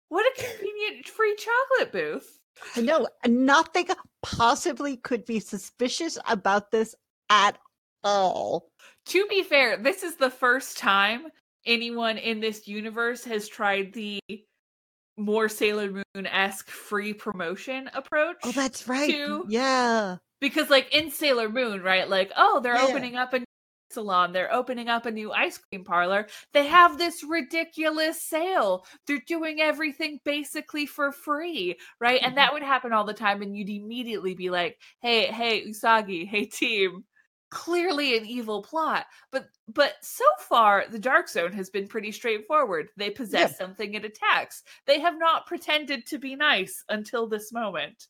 What 0.09 0.27
a 0.27 0.43
convenient 0.43 1.07
free 1.07 1.37
chocolate 1.37 1.93
booth. 1.93 2.41
No, 2.77 3.09
nothing 3.27 3.89
possibly 4.23 4.97
could 4.97 5.25
be 5.25 5.41
suspicious 5.41 6.19
about 6.29 6.71
this 6.71 6.95
at 7.31 7.59
all. 8.03 8.69
to 9.07 9.27
be 9.27 9.43
fair, 9.43 9.77
this 9.77 10.03
is 10.03 10.17
the 10.17 10.31
first 10.31 10.79
time 10.79 11.27
anyone 11.67 12.19
in 12.19 12.41
this 12.41 12.67
universe 12.69 13.25
has 13.25 13.49
tried 13.49 13.93
the 13.95 14.21
more 15.17 15.49
Sailor 15.49 15.91
Moon 16.15 16.27
esque 16.27 16.69
free 16.71 17.13
promotion 17.15 17.89
approach. 17.95 18.37
Oh, 18.45 18.53
that's 18.53 18.89
right. 18.89 19.11
to- 19.11 19.45
Yeah. 19.49 20.17
because, 20.41 20.69
like 20.71 20.93
in 20.95 21.11
Sailor 21.11 21.49
Moon, 21.49 21.83
right? 21.83 22.09
Like, 22.09 22.33
oh, 22.37 22.61
they're 22.61 22.75
Yeah. 22.77 22.87
opening 22.89 23.17
up 23.17 23.33
a 23.35 23.44
salon, 23.95 24.33
they're 24.33 24.53
opening 24.53 24.89
up 24.89 25.07
a 25.07 25.11
new 25.11 25.33
ice 25.33 25.59
cream 25.59 25.85
parlor. 25.85 26.27
They 26.53 26.67
have 26.67 26.99
this 26.99 27.25
ridiculous 27.25 28.21
sale. 28.23 28.85
They're 29.07 29.23
doing 29.27 29.61
everything 29.61 30.21
basically 30.25 30.87
for 30.87 31.13
free, 31.13 31.79
right? 32.01 32.21
Mhm. 32.21 32.27
And 32.29 32.37
that 32.37 32.53
would 32.53 32.63
happen 32.63 32.93
all 32.93 33.05
the 33.05 33.15
time, 33.15 33.43
and 33.43 33.57
you'd 33.57 33.71
immediately 33.71 34.35
be 34.35 34.51
like, 34.51 34.79
hey, 35.01 35.27
hey, 35.27 35.67
Usagi, 35.67 36.27
hey, 36.29 36.47
team. 36.47 37.05
Clearly 37.51 38.17
an 38.17 38.27
evil 38.27 38.63
plot, 38.63 39.07
but 39.31 39.47
but 39.69 39.95
so 40.03 40.25
far 40.41 40.87
the 40.91 40.99
Dark 40.99 41.29
Zone 41.29 41.53
has 41.53 41.71
been 41.71 41.87
pretty 41.87 42.11
straightforward. 42.11 42.89
They 42.97 43.11
possess 43.11 43.57
something 43.57 43.95
it 43.95 44.05
attacks. 44.05 44.65
They 44.87 44.99
have 45.01 45.17
not 45.19 45.47
pretended 45.47 46.05
to 46.07 46.19
be 46.19 46.35
nice 46.35 46.83
until 46.89 47.29
this 47.29 47.53
moment. 47.53 48.09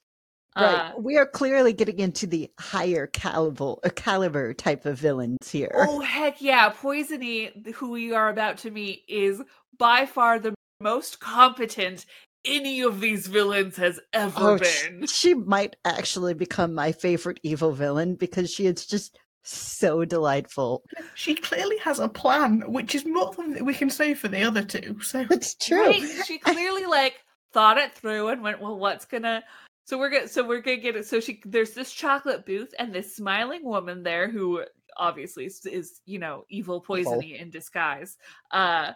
Right. 0.56 0.92
Uh, 0.92 0.92
we 0.98 1.16
are 1.18 1.26
clearly 1.26 1.72
getting 1.72 1.98
into 1.98 2.26
the 2.26 2.50
higher 2.60 3.08
caliber, 3.08 3.74
uh, 3.82 3.88
caliber 3.94 4.54
type 4.54 4.86
of 4.86 4.98
villains 4.98 5.50
here. 5.50 5.72
Oh 5.74 6.00
heck 6.00 6.40
yeah, 6.40 6.70
Poisony, 6.70 7.74
who 7.74 7.90
we 7.90 8.12
are 8.12 8.28
about 8.28 8.58
to 8.58 8.70
meet, 8.70 9.02
is 9.08 9.42
by 9.78 10.06
far 10.06 10.38
the 10.38 10.54
most 10.80 11.18
competent 11.20 12.06
any 12.44 12.82
of 12.82 13.00
these 13.00 13.26
villains 13.26 13.76
has 13.78 13.98
ever 14.12 14.32
Oh, 14.36 14.56
sh- 14.58 14.88
been. 14.88 15.06
she 15.06 15.34
might 15.34 15.76
actually 15.84 16.34
become 16.34 16.74
my 16.74 16.92
favorite 16.92 17.40
evil 17.42 17.72
villain 17.72 18.14
because 18.14 18.52
she 18.52 18.66
is 18.66 18.86
just 18.86 19.18
so 19.42 20.04
delightful. 20.04 20.84
She 21.14 21.34
clearly 21.34 21.78
has 21.78 21.98
a 21.98 22.08
plan, 22.08 22.62
which 22.70 22.94
is 22.94 23.04
more 23.06 23.32
than 23.34 23.64
we 23.64 23.74
can 23.74 23.90
say 23.90 24.14
for 24.14 24.28
the 24.28 24.42
other 24.42 24.62
two. 24.62 25.00
So 25.00 25.24
It's 25.30 25.54
true. 25.54 25.80
Right? 25.86 26.02
She 26.26 26.38
clearly 26.38 26.86
like 26.86 27.14
thought 27.52 27.78
it 27.78 27.94
through 27.94 28.28
and 28.28 28.42
went, 28.42 28.60
well, 28.60 28.78
what's 28.78 29.04
gonna 29.04 29.42
so 29.85 29.99
we're 29.99 30.11
gonna 30.11 30.29
so 30.29 30.47
we're 30.47 30.61
gonna 30.61 30.77
get 30.79 30.97
it. 30.97 31.07
So 31.07 31.20
she 31.20 31.40
there's 31.44 31.70
this 31.73 31.92
chocolate 31.92 32.47
booth 32.47 32.73
and 32.79 32.92
this 32.92 33.14
smiling 33.16 33.64
woman 33.64 34.03
there 34.03 34.31
who 34.31 34.62
obviously 34.97 35.47
is, 35.47 35.64
is 35.66 36.01
you 36.07 36.18
know 36.18 36.44
evil 36.49 36.83
poisony 36.83 37.40
in 37.40 37.51
disguise. 37.51 38.16
Uh 38.51 38.92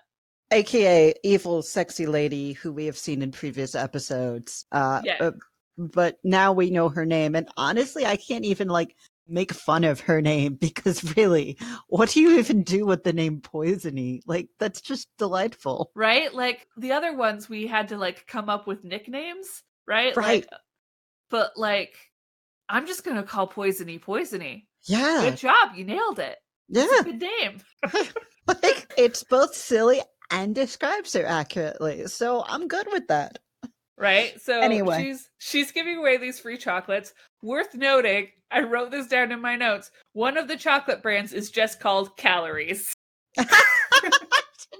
AKA 0.50 1.14
evil 1.24 1.60
sexy 1.62 2.06
lady 2.06 2.54
who 2.54 2.72
we 2.72 2.86
have 2.86 2.96
seen 2.96 3.20
in 3.20 3.30
previous 3.32 3.74
episodes. 3.74 4.64
Uh, 4.72 5.02
Yeah. 5.04 5.16
uh, 5.20 5.32
but 5.76 6.18
now 6.24 6.52
we 6.52 6.70
know 6.70 6.88
her 6.88 7.04
name 7.04 7.34
and 7.36 7.48
honestly 7.56 8.06
I 8.06 8.16
can't 8.16 8.44
even 8.46 8.68
like 8.68 8.96
make 9.28 9.52
fun 9.52 9.84
of 9.84 10.00
her 10.00 10.22
name 10.22 10.54
because 10.60 11.14
really, 11.16 11.58
what 11.88 12.08
do 12.10 12.20
you 12.22 12.38
even 12.38 12.62
do 12.62 12.86
with 12.86 13.04
the 13.04 13.12
name 13.12 13.40
Poisony? 13.42 14.20
Like 14.26 14.48
that's 14.58 14.80
just 14.80 15.08
delightful. 15.18 15.90
right? 15.94 16.32
Like 16.34 16.66
the 16.78 16.92
other 16.92 17.14
ones 17.14 17.46
we 17.48 17.66
had 17.66 17.88
to 17.88 17.98
like 17.98 18.26
come 18.26 18.48
up 18.48 18.66
with 18.66 18.84
nicknames, 18.84 19.62
right? 19.86 20.16
Right. 20.16 20.46
Like, 20.50 20.60
but 21.30 21.52
like 21.56 21.96
I'm 22.68 22.86
just 22.86 23.04
gonna 23.04 23.22
call 23.22 23.48
Poisony 23.48 24.00
Poisony. 24.00 24.64
Yeah. 24.86 25.20
Good 25.22 25.36
job, 25.36 25.70
you 25.76 25.84
nailed 25.84 26.18
it. 26.18 26.36
Yeah. 26.68 26.86
Good 27.02 27.20
name. 27.20 27.60
like 28.46 28.92
it's 28.96 29.24
both 29.24 29.54
silly 29.54 30.00
and 30.30 30.54
describes 30.54 31.14
her 31.14 31.26
accurately. 31.26 32.06
So 32.06 32.44
I'm 32.46 32.68
good 32.68 32.86
with 32.92 33.08
that. 33.08 33.38
Right? 33.96 34.40
So 34.40 34.60
Anyway. 34.60 35.02
she's 35.02 35.28
she's 35.38 35.72
giving 35.72 35.98
away 35.98 36.18
these 36.18 36.38
free 36.38 36.58
chocolates. 36.58 37.12
Worth 37.42 37.74
noting, 37.74 38.28
I 38.50 38.60
wrote 38.62 38.90
this 38.90 39.08
down 39.08 39.32
in 39.32 39.40
my 39.40 39.56
notes. 39.56 39.90
One 40.12 40.36
of 40.36 40.48
the 40.48 40.56
chocolate 40.56 41.02
brands 41.02 41.32
is 41.32 41.50
just 41.50 41.80
called 41.80 42.16
calories. 42.16 42.92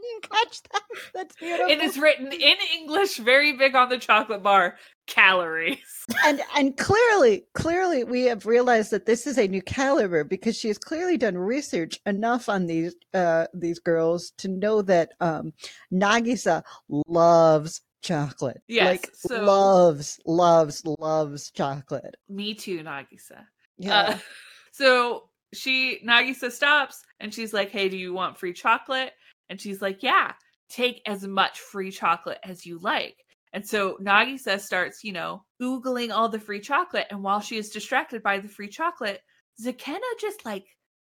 You 0.09 0.21
catch 0.23 0.63
that? 0.73 0.83
That's 1.15 1.37
beautiful. 1.37 1.71
It 1.71 1.81
is 1.81 1.99
written 1.99 2.33
in 2.33 2.57
English, 2.79 3.19
very 3.19 3.53
big 3.53 3.75
on 3.75 3.89
the 3.89 3.99
chocolate 3.99 4.43
bar, 4.43 4.77
calories. 5.07 5.79
and 6.25 6.41
and 6.57 6.77
clearly, 6.77 7.45
clearly, 7.55 8.05
we 8.05 8.23
have 8.25 8.47
realized 8.47 8.91
that 8.93 9.07
this 9.07 9.27
is 9.27 9.39
a 9.39 9.49
new 9.49 9.63
caliber 9.63 10.25
because 10.25 10.57
she 10.57 10.69
has 10.69 10.79
clearly 10.79 11.17
done 11.17 11.37
research 11.37 12.01
enough 12.07 12.49
on 12.49 12.67
these 12.67 12.95
uh 13.15 13.47
these 13.53 13.79
girls 13.79 14.33
to 14.39 14.49
know 14.49 14.83
that 14.83 15.11
um 15.21 15.53
Nagisa 15.93 16.63
loves 16.89 17.83
chocolate. 18.03 18.63
Yes, 18.69 18.87
like 18.87 19.11
so- 19.15 19.45
loves, 19.45 20.21
loves, 20.25 20.83
loves 20.99 21.51
chocolate. 21.51 22.17
Me 22.29 22.55
too, 22.55 22.83
Nagisa. 22.83 23.45
Yeah. 23.79 24.01
Uh, 24.01 24.19
so 24.73 25.25
she 25.53 26.01
Nagisa 26.07 26.51
stops 26.51 27.03
and 27.21 27.33
she's 27.33 27.53
like, 27.53 27.71
"Hey, 27.71 27.89
do 27.89 27.97
you 27.97 28.13
want 28.13 28.39
free 28.39 28.53
chocolate?" 28.53 29.13
And 29.51 29.61
she's 29.61 29.81
like, 29.83 30.03
"Yeah, 30.03 30.33
take 30.69 31.03
as 31.07 31.27
much 31.27 31.61
free 31.61 31.91
chocolate 31.91 32.39
as 32.45 32.67
you 32.67 32.79
like." 32.79 33.25
And 33.53 33.67
so 33.67 33.97
Nagisa 34.01 34.61
starts, 34.61 35.03
you 35.05 35.13
know, 35.13 35.45
googling 35.61 36.13
all 36.13 36.29
the 36.29 36.39
free 36.39 36.61
chocolate, 36.61 37.07
and 37.11 37.23
while 37.23 37.41
she 37.41 37.57
is 37.57 37.71
distracted 37.71 38.23
by 38.23 38.39
the 38.41 38.49
free 38.49 38.69
chocolate, 38.69 39.23
Zakenna 39.63 40.01
just 40.21 40.45
like 40.45 40.67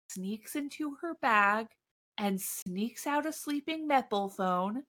sneaks 0.09 0.55
into 0.55 0.95
her 1.01 1.15
bag 1.21 1.67
and 2.17 2.39
sneaks 2.41 3.07
out 3.07 3.25
a 3.25 3.31
sleeping 3.33 3.87
Mepple 3.87 4.35
phone 4.35 4.83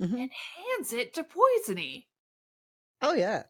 Mhm. 0.00 0.20
and 0.20 0.30
hands 0.32 0.92
it 0.92 1.14
to 1.14 1.24
Poisony 1.24 2.06
oh 3.02 3.14
yeah. 3.14 3.44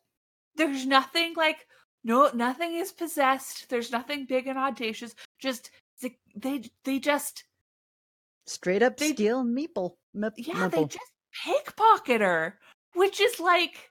there's 0.54 0.86
nothing 0.86 1.34
like 1.34 1.66
no 2.04 2.30
nothing 2.34 2.74
is 2.74 2.92
possessed 2.92 3.68
there's 3.68 3.90
nothing 3.90 4.26
big 4.26 4.46
and 4.46 4.58
audacious 4.58 5.14
just 5.38 5.70
they 6.36 6.62
they 6.84 6.98
just 7.00 7.44
Straight 8.46 8.82
up 8.82 8.96
They- 8.96 9.12
steal 9.12 9.44
Mepple. 9.44 9.94
Yeah 10.36 10.68
they 10.68 10.84
just 10.84 11.10
pickpocket 11.44 12.20
her 12.20 12.58
which 12.94 13.20
is 13.20 13.38
like 13.40 13.90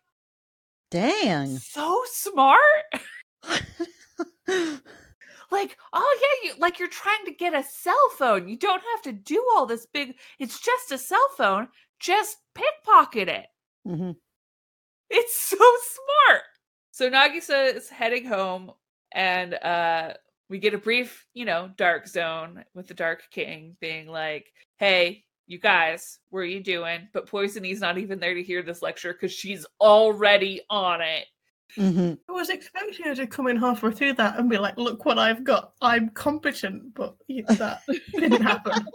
Dang. 0.92 1.58
so 1.58 2.02
smart? 2.06 2.62
Like 5.52 5.78
oh 5.94 6.18
yeah 6.22 6.50
you 6.50 6.56
like 6.60 6.80
you're 6.80 6.88
trying 6.88 7.24
to 7.26 7.32
get 7.32 7.54
a 7.54 7.64
cell 7.64 8.10
phone. 8.18 8.50
You 8.50 8.58
don't 8.58 8.82
have 8.94 9.02
to 9.04 9.12
do 9.14 9.46
all 9.56 9.66
this 9.68 9.86
big 9.86 10.16
it's 10.40 10.60
just 10.60 10.92
a 10.92 10.98
cell 10.98 11.28
phone 11.38 11.68
just 12.00 12.38
pickpocket 12.56 13.30
it. 13.30 13.46
Hmm 13.88 14.12
it's 15.10 15.36
so 15.40 15.58
smart. 15.58 16.42
So 16.92 17.10
nagisa 17.10 17.76
is 17.76 17.90
heading 17.90 18.26
home 18.26 18.72
and 19.12 19.54
uh 19.54 20.14
we 20.50 20.60
get 20.60 20.74
a 20.74 20.78
brief 20.78 21.26
you 21.34 21.46
know 21.46 21.70
dark 21.76 22.08
zone 22.08 22.64
with 22.74 22.88
the 22.88 22.94
dark 22.94 23.24
king 23.32 23.76
being 23.80 24.08
like 24.08 24.52
hey 24.78 25.24
you 25.48 25.60
guys 25.60 26.20
what 26.30 26.40
are 26.40 26.46
you 26.46 26.62
doing 26.62 27.08
but 27.14 27.30
poisony's 27.30 27.80
not 27.80 27.98
even 27.98 28.20
there 28.20 28.34
to 28.34 28.44
hear 28.44 28.62
this 28.64 28.82
lecture 28.82 29.14
because 29.14 29.32
she's 29.32 29.66
already 29.80 30.62
on 30.70 31.02
it 31.02 31.26
hmm 31.76 32.14
I 32.30 32.32
was 32.32 32.50
expecting 32.50 33.06
her 33.06 33.16
to 33.16 33.28
come 33.28 33.48
in 33.48 33.58
halfway 33.58 33.92
through 33.92 34.14
that 34.14 34.40
and 34.40 34.50
be 34.50 34.58
like, 34.58 34.78
"Look 34.78 35.06
what 35.06 35.18
I've 35.18 35.44
got. 35.44 35.74
I'm 35.82 36.10
competent," 36.10 36.94
but 36.94 37.16
that 37.28 37.82
didn't 38.14 38.42
happen. 38.42 38.86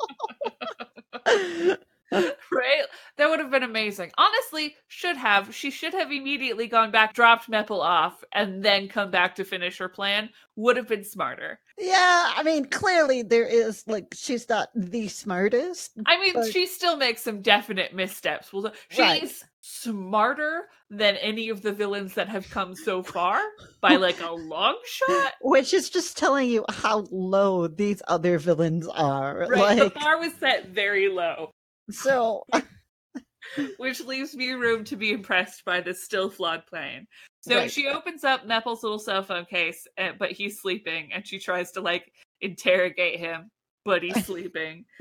right? 2.13 2.83
That 3.17 3.31
would 3.31 3.39
have 3.41 3.51
been 3.51 3.63
amazing. 3.63 4.11
Honestly, 4.19 4.77
should 4.89 5.17
have. 5.17 5.55
She 5.55 5.71
should 5.71 5.95
have 5.95 6.11
immediately 6.11 6.67
gone 6.67 6.91
back, 6.91 7.15
dropped 7.15 7.51
Mepple 7.51 7.81
off, 7.81 8.23
and 8.33 8.63
then 8.65 8.89
come 8.89 9.11
back 9.11 9.37
to 9.37 9.45
finish 9.45 9.79
her 9.79 9.89
plan. 9.89 10.31
Would 10.57 10.77
have 10.77 10.89
been 10.89 11.05
smarter. 11.05 11.61
Yeah, 11.79 12.33
I 12.37 12.43
mean, 12.43 12.67
clearly 12.67 13.23
there 13.23 13.47
is 13.47 13.85
like 13.87 14.15
she's 14.15 14.49
not 14.49 14.69
the 14.75 15.09
smartest. 15.09 15.93
I 16.07 16.19
mean, 16.21 16.35
But- 16.35 16.53
she 16.53 16.67
still 16.67 16.97
makes 16.97 17.23
some 17.23 17.41
definite 17.43 17.95
missteps. 17.95 18.53
Well, 18.53 18.73
she's 18.89 18.99
Right. 18.99 19.33
smarter 19.61 20.69
than 20.91 21.17
any 21.17 21.49
of 21.49 21.63
the 21.63 21.73
villains 21.73 22.15
that 22.15 22.29
have 22.29 22.51
come 22.51 22.75
so 22.75 23.03
far 23.15 23.41
by 23.81 23.97
like 23.97 24.21
a 24.21 24.33
long 24.33 24.77
shot. 24.85 25.33
Which 25.41 25.73
is 25.73 25.89
just 25.89 26.19
telling 26.19 26.49
you 26.51 26.65
how 26.69 27.07
low 27.11 27.69
these 27.69 28.03
other 28.09 28.39
villains 28.39 28.87
are. 28.89 29.47
Right, 29.49 29.79
Like, 29.79 29.95
the 29.95 30.01
bar 30.01 30.19
was 30.19 30.33
set 30.35 30.69
very 30.69 31.09
low, 31.09 31.53
so 31.95 32.47
which 33.79 34.01
leaves 34.05 34.37
me 34.37 34.51
room 34.53 34.85
to 34.85 34.97
be 34.97 35.13
impressed 35.13 35.65
by 35.65 35.81
this 35.81 36.05
still 36.05 36.31
flawed 36.31 36.67
plan. 36.67 37.07
So 37.43 37.57
Right. 37.57 37.71
she 37.71 37.87
opens 37.89 38.23
up 38.25 38.47
Mepple's 38.47 38.83
little 38.83 38.99
cell 38.99 39.23
phone 39.23 39.47
case, 39.47 39.87
and, 39.97 40.19
but 40.19 40.33
he's 40.33 40.61
sleeping, 40.61 41.13
and 41.13 41.27
she 41.27 41.39
tries 41.39 41.73
to 41.73 41.81
like 41.81 42.13
interrogate 42.41 43.19
him, 43.19 43.51
but 43.85 44.03
he's 44.03 44.25
sleeping. 44.27 44.85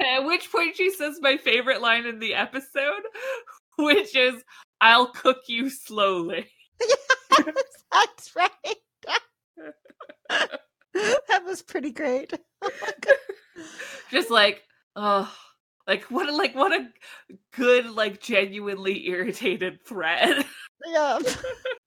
At 0.00 0.20
which 0.24 0.50
point 0.50 0.76
she 0.76 0.90
says 0.90 1.18
my 1.20 1.36
favorite 1.36 1.80
line 1.80 2.06
in 2.06 2.18
the 2.20 2.34
episode, 2.34 3.02
which 3.78 4.14
is, 4.14 4.42
"I'll 4.80 5.08
cook 5.08 5.38
you 5.48 5.68
slowly." 5.68 6.48
that's 7.92 8.34
right. 8.36 8.76
that 10.28 11.44
was 11.44 11.62
pretty 11.62 11.90
great. 11.90 12.32
Oh 12.62 12.70
Just 14.10 14.30
like, 14.30 14.62
oh, 14.96 15.32
like 15.86 16.04
what? 16.04 16.28
A, 16.28 16.32
like 16.34 16.54
what 16.54 16.72
a 16.72 16.88
good, 17.54 17.90
like 17.90 18.20
genuinely 18.20 19.06
irritated 19.08 19.84
threat. 19.86 20.44
Yeah. 20.86 21.18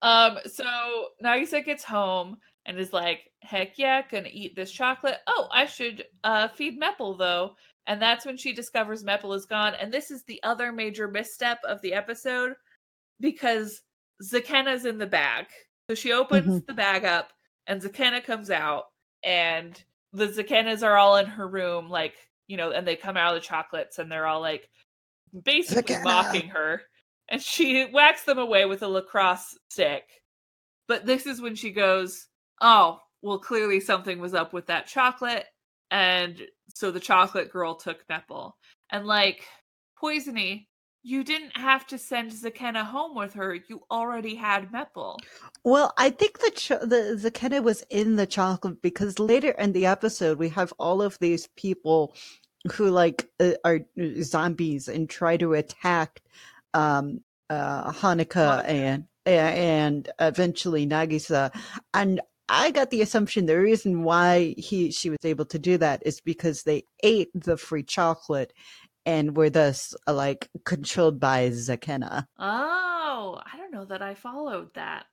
Um, 0.02 0.40
so 0.52 0.66
Nagisa 1.24 1.64
gets 1.64 1.84
home 1.84 2.38
and 2.66 2.80
is 2.80 2.94
like, 2.94 3.30
heck 3.44 3.78
yeah, 3.78 4.02
gonna 4.10 4.30
eat 4.32 4.56
this 4.56 4.72
chocolate. 4.72 5.18
Oh, 5.28 5.48
I 5.52 5.68
should 5.68 6.06
uh 6.24 6.48
feed 6.48 6.82
Mepple 6.82 7.16
though. 7.16 7.54
And 7.86 8.02
that's 8.02 8.26
when 8.26 8.38
she 8.38 8.54
discovers 8.54 9.04
Mepple 9.04 9.36
is 9.36 9.46
gone. 9.46 9.76
And 9.80 9.94
this 9.94 10.10
is 10.10 10.24
the 10.24 10.42
other 10.42 10.72
major 10.72 11.08
misstep 11.08 11.60
of 11.64 11.80
the 11.82 11.94
episode 11.94 12.54
because 13.20 13.82
Zakenna's 14.24 14.86
in 14.86 14.98
the 14.98 15.06
bag. 15.06 15.46
So 15.90 15.96
she 15.96 16.12
opens 16.12 16.64
the 16.66 16.74
bag 16.74 17.06
up 17.06 17.30
and 17.68 17.82
Zakenna 17.82 18.24
comes 18.24 18.50
out 18.50 18.86
and 19.24 19.82
the 20.12 20.28
Zakennas 20.28 20.84
are 20.84 20.98
all 20.98 21.18
in 21.18 21.26
her 21.28 21.48
room, 21.48 21.90
like, 21.90 22.16
you 22.48 22.58
know, 22.58 22.72
and 22.72 22.88
they 22.88 22.96
come 22.96 23.18
out 23.18 23.36
of 23.36 23.42
the 23.42 23.48
chocolates 23.48 24.00
and 24.00 24.12
they're 24.12 24.26
all 24.26 24.42
like 24.42 24.70
basically 25.44 25.98
mocking 26.04 26.50
her. 26.50 26.82
And 27.30 27.42
she 27.42 27.86
whacks 27.86 28.24
them 28.24 28.38
away 28.38 28.66
with 28.66 28.84
a 28.84 28.88
lacrosse 28.88 29.58
stick. 29.70 30.04
But 30.88 31.06
this 31.06 31.26
is 31.26 31.42
when 31.42 31.56
she 31.56 31.72
goes, 31.72 32.28
Oh, 32.62 33.00
well, 33.22 33.40
clearly 33.40 33.80
something 33.80 34.20
was 34.20 34.34
up 34.34 34.54
with 34.54 34.68
that 34.68 34.88
chocolate. 34.88 35.46
And 35.92 36.42
so 36.74 36.92
the 36.92 37.00
chocolate 37.00 37.52
girl 37.52 37.76
took 37.76 38.08
Mepple. 38.08 38.54
And 38.90 39.06
like, 39.06 39.46
Poisony, 40.02 40.68
you 41.08 41.24
didn't 41.24 41.56
have 41.56 41.88
to 41.88 41.98
send 41.98 42.32
Zakenna 42.32 42.84
home 42.84 43.16
with 43.16 43.34
her. 43.34 43.58
You 43.70 43.82
already 43.90 44.36
had 44.36 44.70
Mepple. 44.74 45.18
Well, 45.64 45.94
I 45.98 46.10
think 46.10 46.40
the 46.40 46.52
cho- 46.52 46.86
the 46.86 47.18
Zakenna 47.18 47.64
was 47.64 47.82
in 47.90 48.18
the 48.18 48.28
chocolate 48.28 48.82
because 48.82 49.18
later 49.18 49.52
in 49.52 49.72
the 49.72 49.86
episode 49.86 50.38
we 50.38 50.50
have 50.50 50.74
all 50.78 51.02
of 51.02 51.18
these 51.20 51.48
people 51.56 52.14
who 52.74 52.90
like 52.90 53.30
uh, 53.40 53.54
are 53.64 53.80
zombies 54.22 54.90
and 54.90 55.10
try 55.10 55.38
to 55.38 55.54
attack 55.54 56.22
um 56.74 57.22
uh 57.50 57.94
Honoka 57.94 58.64
Honoka. 58.64 58.66
and 58.68 59.06
and 59.26 60.10
eventually 60.20 60.86
Nagisa 60.86 61.56
and 61.94 62.20
I 62.50 62.72
got 62.72 62.92
the 62.92 63.02
assumption 63.02 63.46
the 63.46 63.60
reason 63.60 64.04
why 64.04 64.56
he 64.58 64.92
she 64.92 65.10
was 65.10 65.20
able 65.24 65.46
to 65.46 65.60
do 65.60 65.78
that 65.78 66.02
is 66.06 66.20
because 66.20 66.64
they 66.64 66.84
ate 67.04 67.30
the 67.34 67.56
free 67.58 67.84
chocolate 67.84 68.52
and 69.08 69.36
were 69.38 69.50
thus 69.50 69.96
uh, 70.06 70.14
like 70.14 70.50
controlled 70.66 71.20
by 71.20 71.50
Zakenna. 71.50 72.26
Oh, 72.38 73.40
I 73.44 73.58
don't 73.58 73.72
know 73.72 73.86
that 73.86 74.02
I 74.04 74.14
followed 74.14 74.74
that. 74.76 75.06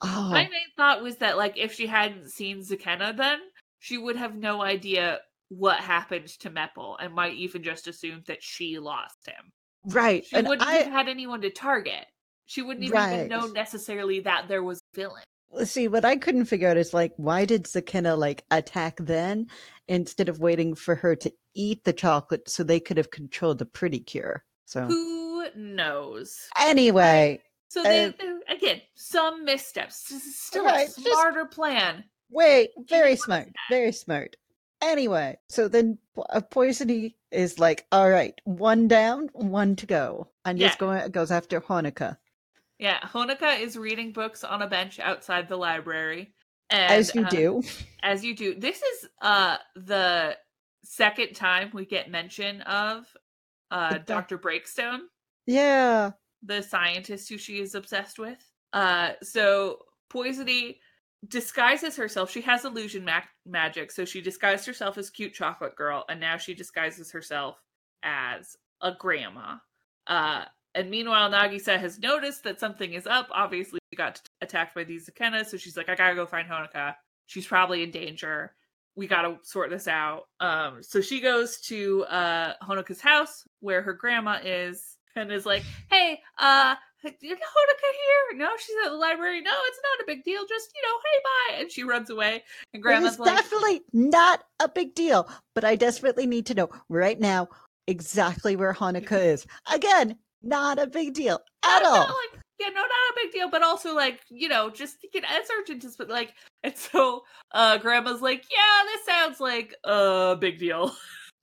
Oh, 0.00 0.28
My 0.30 0.44
main 0.44 0.70
thought 0.76 1.02
was 1.02 1.16
that, 1.18 1.36
like, 1.36 1.56
if 1.56 1.74
she 1.74 1.86
hadn't 1.86 2.30
seen 2.30 2.58
Zakenna, 2.60 3.16
then 3.16 3.38
she 3.78 3.98
would 3.98 4.16
have 4.16 4.34
no 4.34 4.62
idea 4.62 5.18
what 5.48 5.78
happened 5.80 6.28
to 6.40 6.50
Mepple 6.50 6.96
and 7.00 7.12
might 7.14 7.34
even 7.34 7.62
just 7.62 7.86
assume 7.86 8.22
that 8.26 8.42
she 8.42 8.78
lost 8.78 9.26
him. 9.26 9.50
right. 9.86 10.24
She 10.24 10.36
and 10.36 10.48
wouldn't 10.48 10.66
I, 10.66 10.74
have 10.74 10.92
had 10.92 11.08
anyone 11.08 11.40
to 11.42 11.50
target. 11.50 12.06
She 12.46 12.62
wouldn't 12.62 12.84
even 12.84 12.94
Right. 12.96 13.28
know 13.28 13.46
necessarily 13.46 14.20
that 14.20 14.46
there 14.48 14.62
was 14.62 14.78
a 14.78 14.96
villain. 14.96 15.22
See, 15.64 15.86
what 15.88 16.04
I 16.04 16.16
couldn't 16.16 16.46
figure 16.46 16.68
out 16.68 16.76
is 16.78 16.94
like, 16.94 17.12
why 17.16 17.44
did 17.44 17.64
Zakenna 17.64 18.16
like 18.16 18.44
attack 18.50 18.96
then 18.98 19.48
instead 19.86 20.28
of 20.28 20.38
waiting 20.40 20.74
for 20.74 20.94
her 20.94 21.14
to 21.16 21.32
eat 21.54 21.84
the 21.84 21.92
chocolate 21.92 22.48
so 22.48 22.62
they 22.62 22.80
could 22.80 22.96
have 22.96 23.10
controlled 23.10 23.58
the 23.58 23.66
pretty 23.66 24.00
cure? 24.00 24.44
So 24.66 24.82
Who 24.86 25.46
knows? 25.56 26.38
anyway, 26.58 27.42
So 27.68 27.82
they, 27.82 28.06
Uh, 28.06 28.12
they- 28.18 28.54
again, 28.54 28.82
some 28.94 29.44
missteps. 29.46 30.08
This 30.10 30.26
is 30.26 30.38
still 30.38 30.64
Right, 30.64 30.88
a 30.88 30.92
just- 30.92 31.06
smarter 31.06 31.46
plan. 31.46 32.04
wait, 32.30 32.70
very 32.88 33.16
smart, 33.16 33.48
very 33.70 33.92
smart. 33.92 34.36
Anyway, 34.82 35.38
so 35.48 35.68
then 35.68 35.96
Po- 36.14 36.22
uh, 36.28 36.40
Poisony 36.40 37.14
is 37.30 37.58
like, 37.58 37.86
all 37.92 38.10
right, 38.10 38.38
one 38.44 38.88
down, 38.88 39.28
one 39.32 39.74
to 39.76 39.86
go. 39.86 40.28
And 40.44 40.58
just 40.58 40.78
going 40.78 41.08
goes 41.12 41.30
after 41.30 41.60
Honoka. 41.62 42.18
Yeah, 42.78 42.98
Honoka 43.00 43.58
is 43.60 43.78
reading 43.78 44.12
books 44.12 44.42
on 44.44 44.60
a 44.60 44.66
bench 44.66 44.98
outside 44.98 45.48
the 45.48 45.56
library. 45.56 46.34
And, 46.68 46.90
As 46.92 47.14
you 47.14 47.24
uh, 47.24 47.28
do. 47.30 47.62
as 48.02 48.24
you 48.24 48.34
do. 48.34 48.54
This 48.54 48.82
is 48.82 49.08
uh 49.20 49.58
the 49.76 50.36
second 50.84 51.34
time 51.34 51.70
we 51.72 51.84
get 51.86 52.10
mention 52.10 52.60
of 52.62 53.04
uh 53.70 53.98
Dr. 53.98 54.38
Breakstone, 54.38 55.00
Yeah. 55.46 56.10
the 56.42 56.62
scientist 56.62 57.28
who 57.28 57.38
she 57.38 57.60
is 57.60 57.74
obsessed 57.74 58.18
with. 58.18 58.38
Uh 58.72 59.12
so 59.22 59.78
Poisony 60.12 60.78
disguises 61.28 61.96
herself. 61.96 62.30
She 62.30 62.40
has 62.42 62.64
illusion 62.64 63.04
ma- 63.04 63.20
magic, 63.46 63.90
so 63.92 64.04
she 64.04 64.20
disguised 64.20 64.66
herself 64.66 64.98
as 64.98 65.08
cute 65.08 65.32
chocolate 65.34 65.76
girl 65.76 66.04
and 66.08 66.20
now 66.20 66.36
she 66.36 66.52
disguises 66.54 67.10
herself 67.12 67.56
as 68.02 68.56
a 68.80 68.92
grandma. 68.98 69.56
Uh 70.06 70.44
and 70.74 70.88
meanwhile, 70.90 71.30
Nagisa 71.30 71.78
has 71.78 71.98
noticed 71.98 72.44
that 72.44 72.58
something 72.58 72.94
is 72.94 73.06
up. 73.06 73.28
Obviously, 73.30 73.78
she 73.90 73.96
got 73.96 74.14
t- 74.16 74.22
attacked 74.40 74.74
by 74.74 74.84
these 74.84 75.06
Zakenna, 75.08 75.44
so 75.44 75.58
she's 75.58 75.76
like, 75.76 75.90
I 75.90 75.94
gotta 75.94 76.14
go 76.14 76.24
find 76.24 76.48
Honoka. 76.48 76.94
She's 77.26 77.46
probably 77.46 77.82
in 77.82 77.90
danger. 77.90 78.54
We 78.94 79.06
gotta 79.06 79.38
sort 79.42 79.70
this 79.70 79.88
out. 79.88 80.24
Um, 80.40 80.82
so 80.82 81.00
she 81.00 81.20
goes 81.20 81.58
to 81.62 82.04
uh 82.04 82.54
Honoka's 82.62 83.00
house 83.00 83.44
where 83.60 83.82
her 83.82 83.92
grandma 83.94 84.38
is 84.44 84.96
and 85.16 85.30
is 85.32 85.46
like, 85.46 85.62
Hey, 85.90 86.20
uh, 86.38 86.74
is 87.04 87.12
Honoka 87.12 87.30
here? 87.30 88.38
No, 88.38 88.48
she's 88.58 88.76
at 88.84 88.90
the 88.90 88.96
library. 88.96 89.40
No, 89.40 89.50
it's 89.66 89.80
not 89.82 90.02
a 90.02 90.06
big 90.06 90.24
deal. 90.24 90.42
Just, 90.48 90.70
you 90.74 90.82
know, 90.82 90.98
hey, 91.04 91.54
bye. 91.56 91.60
And 91.60 91.70
she 91.72 91.82
runs 91.84 92.10
away. 92.10 92.44
And 92.72 92.82
grandma's 92.82 93.18
like, 93.18 93.34
definitely 93.34 93.82
not 93.92 94.44
a 94.60 94.68
big 94.68 94.94
deal, 94.94 95.28
but 95.54 95.64
I 95.64 95.76
desperately 95.76 96.26
need 96.26 96.46
to 96.46 96.54
know 96.54 96.68
right 96.88 97.18
now 97.18 97.48
exactly 97.86 98.56
where 98.56 98.72
Honoka 98.72 99.18
is. 99.24 99.46
Again, 99.72 100.16
not 100.42 100.78
a 100.78 100.86
big 100.86 101.14
deal 101.14 101.40
at 101.64 101.82
"Oh, 101.82 101.84
no, 101.84 101.90
all. 101.90 102.06
like, 102.06 102.41
yeah, 102.58 102.68
no, 102.68 102.80
not 102.80 102.88
a 102.88 103.14
big 103.22 103.32
deal, 103.32 103.50
but 103.50 103.62
also 103.62 103.94
like, 103.94 104.20
you 104.30 104.48
know, 104.48 104.70
just 104.70 105.04
get 105.12 105.24
as 105.24 105.48
urgent 105.60 105.84
as 105.84 105.96
but 105.96 106.08
like 106.08 106.34
and 106.62 106.76
so 106.76 107.24
uh 107.52 107.78
grandma's 107.78 108.22
like, 108.22 108.44
Yeah, 108.50 108.84
this 108.84 109.06
sounds 109.06 109.40
like 109.40 109.74
a 109.84 110.36
big 110.38 110.58
deal. 110.58 110.94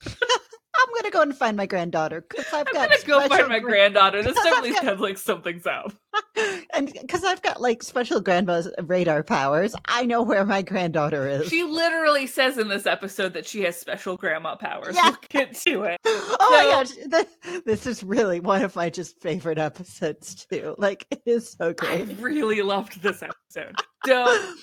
I'm 0.82 0.94
gonna 0.96 1.12
go 1.12 1.22
and 1.22 1.36
find 1.36 1.58
my 1.58 1.66
granddaughter 1.66 2.22
because 2.28 2.46
I've 2.54 2.68
I'm 2.68 2.74
got 2.74 2.90
gonna 2.90 3.04
go 3.06 3.28
find 3.28 3.50
my 3.50 3.60
gra- 3.60 3.70
granddaughter. 3.72 4.24
This 4.24 4.34
definitely 4.44 4.72
got- 4.72 4.84
sounds 4.84 5.00
like 5.02 5.18
something's 5.18 5.66
up. 5.66 5.92
and 6.74 6.92
because 7.02 7.24
I've 7.24 7.42
got 7.42 7.62
like 7.62 7.84
special 7.84 8.20
grandma's 8.22 8.70
radar 8.84 9.22
powers, 9.24 9.76
I 9.88 10.06
know 10.06 10.22
where 10.24 10.46
my 10.46 10.62
granddaughter 10.62 11.28
is. 11.28 11.48
She 11.50 11.64
literally 11.64 12.26
says 12.28 12.58
in 12.58 12.68
this 12.68 12.86
episode 12.86 13.34
that 13.34 13.46
she 13.46 13.62
has 13.64 13.80
special 13.80 14.18
grandma 14.18 14.56
powers. 14.56 14.96
Yeah. 14.96 15.10
We'll 15.10 15.18
get 15.30 15.56
to 15.62 15.84
it. 15.84 16.00
oh 16.06 16.48
my 16.52 16.86
So- 16.86 17.10
gosh, 17.12 17.12
th- 17.44 17.64
this 17.66 17.86
is 17.86 18.04
really 18.04 18.40
one 18.40 18.64
of 18.64 18.76
my 18.76 18.90
just 18.90 19.22
favorite 19.22 19.58
episodes 19.60 20.46
too. 20.52 20.76
Like 20.78 21.06
it 21.12 21.22
is 21.26 21.52
so 21.60 21.70
I 21.70 21.74
great. 22.04 22.18
really 22.20 22.62
loved 22.62 23.02
this 23.04 23.22
episode. 23.24 23.76
So 24.06 24.54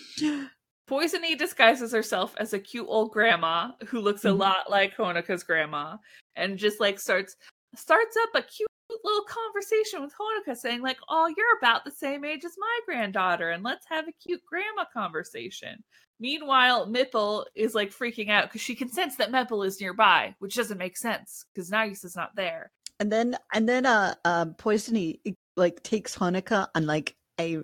Poisony 0.88 1.36
disguises 1.36 1.92
herself 1.92 2.34
as 2.38 2.52
a 2.52 2.58
cute 2.58 2.86
old 2.88 3.10
grandma 3.12 3.72
who 3.88 4.00
looks 4.00 4.24
a 4.24 4.28
Mhm. 4.28 4.38
lot 4.38 4.70
like 4.70 4.96
Honoka's 4.96 5.42
grandma 5.42 5.96
and 6.36 6.58
just 6.58 6.80
like 6.80 7.00
starts 7.00 7.36
starts 7.74 8.16
up 8.16 8.30
a 8.34 8.42
cute 8.42 8.68
little 9.04 9.24
conversation 9.24 10.00
with 10.00 10.14
Honoka 10.14 10.56
saying 10.56 10.80
like, 10.80 10.98
"Oh, 11.08 11.26
you're 11.36 11.58
about 11.58 11.84
the 11.84 11.90
same 11.90 12.24
age 12.24 12.44
as 12.44 12.56
my 12.56 12.80
granddaughter 12.86 13.50
and 13.50 13.62
let's 13.64 13.84
have 13.88 14.06
a 14.08 14.12
cute 14.12 14.42
grandma 14.46 14.84
conversation." 14.92 15.82
Meanwhile, 16.20 16.86
Mipple 16.86 17.44
is 17.54 17.74
like 17.74 17.90
freaking 17.90 18.30
out 18.30 18.44
because 18.48 18.62
she 18.62 18.74
can 18.76 18.88
sense 18.88 19.16
that 19.16 19.30
Mipple 19.32 19.66
is 19.66 19.80
nearby, 19.80 20.34
which 20.38 20.54
doesn't 20.54 20.78
make 20.78 20.96
sense 20.96 21.44
because 21.52 21.70
Nagisa's 21.70 22.16
not 22.16 22.34
there. 22.36 22.70
and 23.00 23.12
then 23.12 23.36
and 23.52 23.68
then 23.68 23.84
uh 23.84 24.14
um 24.24 24.54
Poisony 24.54 25.20
like 25.56 25.82
takes 25.82 26.16
Honoka 26.16 26.68
on 26.74 26.86
like 26.86 27.14
a 27.40 27.58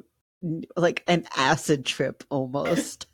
like 0.76 1.04
an 1.06 1.26
acid 1.36 1.86
trip 1.86 2.24
almost. 2.30 3.06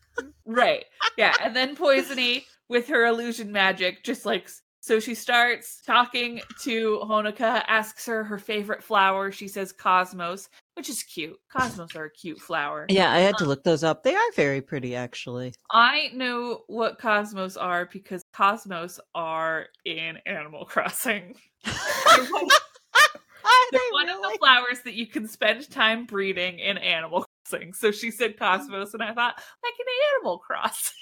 Right. 0.46 0.86
Yeah. 1.16 1.34
And 1.42 1.54
then 1.54 1.76
Poisony 1.76 2.44
with 2.68 2.88
her 2.88 3.06
illusion 3.06 3.52
magic, 3.52 4.02
just 4.02 4.24
like 4.24 4.48
so 4.80 5.00
she 5.00 5.14
starts 5.14 5.82
talking 5.84 6.40
to 6.62 7.00
Honoka, 7.02 7.62
asks 7.66 8.06
her 8.06 8.24
her 8.24 8.38
favorite 8.38 8.82
flower. 8.82 9.30
She 9.30 9.46
says 9.46 9.70
cosmos, 9.70 10.48
which 10.74 10.88
is 10.88 11.02
cute. 11.02 11.36
Cosmos 11.52 11.94
are 11.94 12.04
a 12.04 12.10
cute 12.10 12.40
flower. 12.40 12.86
yeah, 12.88 13.12
I 13.12 13.18
had 13.18 13.36
to 13.36 13.44
um, 13.44 13.48
look 13.48 13.64
those 13.64 13.84
up. 13.84 14.02
They 14.02 14.14
are 14.14 14.32
very 14.34 14.62
pretty 14.62 14.96
actually. 14.96 15.52
I 15.70 16.10
know 16.14 16.62
what 16.68 16.98
cosmos 16.98 17.58
are 17.58 17.88
because 17.92 18.24
cosmos 18.32 18.98
are 19.14 19.66
in 19.84 20.18
Animal 20.24 20.64
Crossing. 20.64 21.34
They're 21.64 21.74
one, 21.74 22.46
they're 23.72 23.80
they 23.80 23.92
one 23.92 24.08
of 24.08 24.22
the 24.22 24.38
flowers 24.38 24.80
that 24.84 24.94
you 24.94 25.06
can 25.06 25.28
spend 25.28 25.68
time 25.70 26.06
breeding 26.06 26.60
in 26.60 26.78
Animal 26.78 27.26
Crossing. 27.48 27.72
So 27.72 27.90
she 27.90 28.10
said 28.10 28.38
cosmos, 28.38 28.94
and 28.94 29.02
I 29.02 29.12
thought, 29.14 29.36
like 29.62 29.74
an 29.78 29.86
Animal 30.16 30.38
Crossing. 30.38 30.92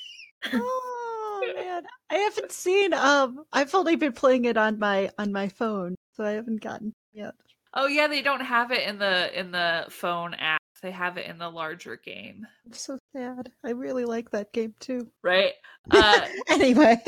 Oh 0.52 1.52
man, 1.56 1.82
I 2.10 2.14
haven't 2.16 2.52
seen. 2.52 2.92
Um, 2.94 3.44
I've 3.52 3.74
only 3.74 3.96
been 3.96 4.12
playing 4.12 4.44
it 4.44 4.56
on 4.56 4.78
my 4.78 5.10
on 5.18 5.32
my 5.32 5.48
phone, 5.48 5.94
so 6.14 6.24
I 6.24 6.32
haven't 6.32 6.60
gotten 6.60 6.88
it 6.88 7.18
yet. 7.18 7.34
Oh 7.74 7.86
yeah, 7.86 8.06
they 8.06 8.22
don't 8.22 8.40
have 8.40 8.70
it 8.70 8.86
in 8.88 8.98
the 8.98 9.38
in 9.38 9.50
the 9.50 9.86
phone 9.90 10.34
app. 10.34 10.60
They 10.82 10.90
have 10.90 11.16
it 11.16 11.26
in 11.26 11.38
the 11.38 11.48
larger 11.48 11.96
game, 11.96 12.46
I'm 12.66 12.72
so 12.72 12.98
sad. 13.14 13.50
I 13.64 13.70
really 13.70 14.04
like 14.04 14.30
that 14.30 14.52
game 14.52 14.74
too. 14.80 15.08
right? 15.22 15.52
Uh, 15.88 16.26
anyway, 16.48 17.00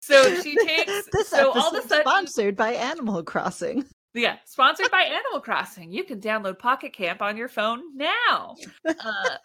so 0.00 0.34
she 0.42 0.56
takes 0.56 1.06
this 1.12 1.28
so 1.28 1.52
all 1.52 1.76
of 1.76 1.84
a 1.84 1.86
sudden 1.86 2.02
sponsored 2.06 2.56
by 2.56 2.72
Animal 2.72 3.22
Crossing. 3.22 3.84
Yeah, 4.14 4.36
sponsored 4.44 4.90
by 4.90 5.02
Animal 5.02 5.40
Crossing. 5.40 5.90
You 5.90 6.04
can 6.04 6.20
download 6.20 6.58
Pocket 6.58 6.92
Camp 6.92 7.22
on 7.22 7.36
your 7.36 7.48
phone 7.48 7.80
now. 7.96 8.56
Uh, 8.86 9.36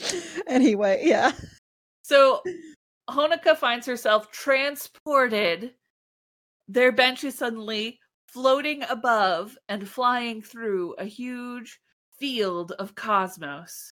anyway, 0.46 1.02
yeah. 1.04 1.32
so 2.02 2.42
Honoka 3.08 3.56
finds 3.56 3.86
herself 3.86 4.30
transported. 4.30 5.72
Their 6.68 6.92
bench 6.92 7.24
is 7.24 7.36
suddenly 7.36 7.98
floating 8.28 8.84
above 8.88 9.56
and 9.68 9.88
flying 9.88 10.40
through 10.40 10.94
a 10.94 11.04
huge 11.04 11.80
field 12.18 12.72
of 12.72 12.94
cosmos, 12.94 13.90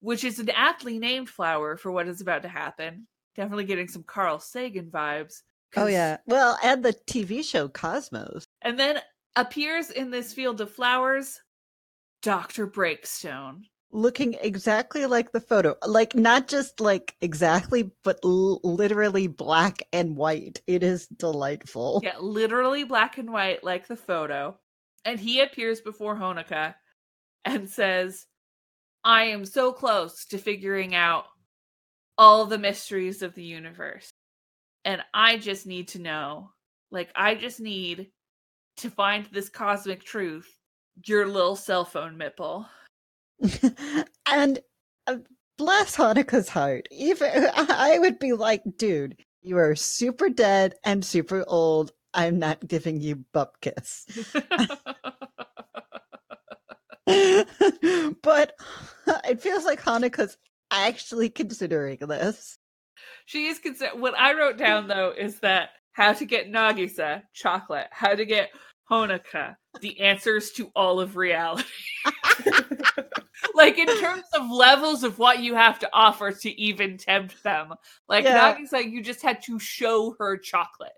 which 0.00 0.22
is 0.22 0.38
an 0.38 0.50
aptly 0.50 0.98
named 0.98 1.30
flower 1.30 1.76
for 1.76 1.90
what 1.90 2.06
is 2.06 2.20
about 2.20 2.42
to 2.42 2.48
happen. 2.48 3.06
Definitely 3.34 3.64
getting 3.64 3.88
some 3.88 4.02
Carl 4.04 4.38
Sagan 4.38 4.90
vibes. 4.90 5.42
Oh 5.76 5.86
yeah. 5.86 6.18
Well, 6.26 6.58
and 6.62 6.84
the 6.84 6.94
TV 7.08 7.44
show 7.44 7.68
Cosmos. 7.68 8.43
And 8.64 8.78
then 8.78 8.98
appears 9.36 9.90
in 9.90 10.10
this 10.10 10.32
field 10.32 10.60
of 10.60 10.72
flowers 10.72 11.40
Dr. 12.22 12.66
Breakstone. 12.66 13.64
Looking 13.92 14.34
exactly 14.40 15.06
like 15.06 15.30
the 15.30 15.40
photo. 15.40 15.76
Like 15.86 16.16
not 16.16 16.48
just 16.48 16.80
like 16.80 17.14
exactly, 17.20 17.92
but 18.02 18.18
l- 18.24 18.60
literally 18.64 19.28
black 19.28 19.82
and 19.92 20.16
white. 20.16 20.62
It 20.66 20.82
is 20.82 21.06
delightful. 21.06 22.00
Yeah, 22.02 22.18
literally 22.18 22.84
black 22.84 23.18
and 23.18 23.30
white 23.30 23.62
like 23.62 23.86
the 23.86 23.96
photo. 23.96 24.58
And 25.04 25.20
he 25.20 25.42
appears 25.42 25.80
before 25.82 26.16
Honoka 26.16 26.74
and 27.44 27.68
says, 27.68 28.26
I 29.04 29.24
am 29.24 29.44
so 29.44 29.72
close 29.72 30.24
to 30.26 30.38
figuring 30.38 30.94
out 30.94 31.26
all 32.16 32.46
the 32.46 32.58
mysteries 32.58 33.20
of 33.22 33.34
the 33.34 33.44
universe. 33.44 34.08
And 34.84 35.02
I 35.12 35.36
just 35.36 35.66
need 35.66 35.88
to 35.88 35.98
know, 35.98 36.50
like, 36.90 37.10
I 37.14 37.34
just 37.34 37.60
need 37.60 38.08
to 38.78 38.90
find 38.90 39.26
this 39.26 39.48
cosmic 39.48 40.04
truth. 40.04 40.58
Your 41.06 41.26
little 41.26 41.56
cell 41.56 41.84
phone 41.84 42.16
mipple. 42.18 42.66
and 44.26 44.60
uh, 45.06 45.16
bless 45.58 45.96
Honoka's 45.96 46.48
heart. 46.48 46.88
Even 46.90 47.48
I 47.56 47.98
would 47.98 48.18
be 48.18 48.32
like, 48.32 48.62
dude, 48.76 49.16
you 49.42 49.58
are 49.58 49.74
super 49.74 50.28
dead 50.28 50.74
and 50.84 51.04
super 51.04 51.44
old. 51.46 51.92
I'm 52.14 52.38
not 52.38 52.66
giving 52.66 53.00
you 53.00 53.24
bupkis. 53.34 54.04
but 58.22 58.52
it 59.24 59.42
feels 59.42 59.64
like 59.64 59.82
Honoka's 59.82 60.38
actually 60.70 61.28
considering 61.28 61.98
this. 62.00 62.56
she 63.26 63.46
is 63.46 63.58
concerned. 63.58 64.00
What 64.00 64.16
I 64.16 64.32
wrote 64.34 64.56
down 64.56 64.86
though 64.86 65.12
is 65.16 65.40
that 65.40 65.70
how 65.94 66.12
to 66.12 66.24
get 66.24 66.52
Nagisa 66.52 67.22
chocolate, 67.32 67.86
how 67.90 68.14
to 68.14 68.24
get 68.24 68.50
Honoka 68.90 69.56
the 69.80 69.98
answers 70.00 70.50
to 70.52 70.70
all 70.76 71.00
of 71.00 71.16
reality. 71.16 71.64
like 73.54 73.78
in 73.78 73.86
terms 73.98 74.24
of 74.34 74.50
levels 74.50 75.02
of 75.04 75.18
what 75.18 75.40
you 75.40 75.54
have 75.54 75.78
to 75.78 75.88
offer 75.92 76.32
to 76.32 76.60
even 76.60 76.98
tempt 76.98 77.42
them. 77.42 77.72
Like 78.08 78.24
Yeah. 78.24 78.54
Nagisa, 78.54 78.90
you 78.90 79.02
just 79.02 79.22
had 79.22 79.42
to 79.44 79.58
show 79.58 80.14
her 80.18 80.36
chocolate. 80.36 80.92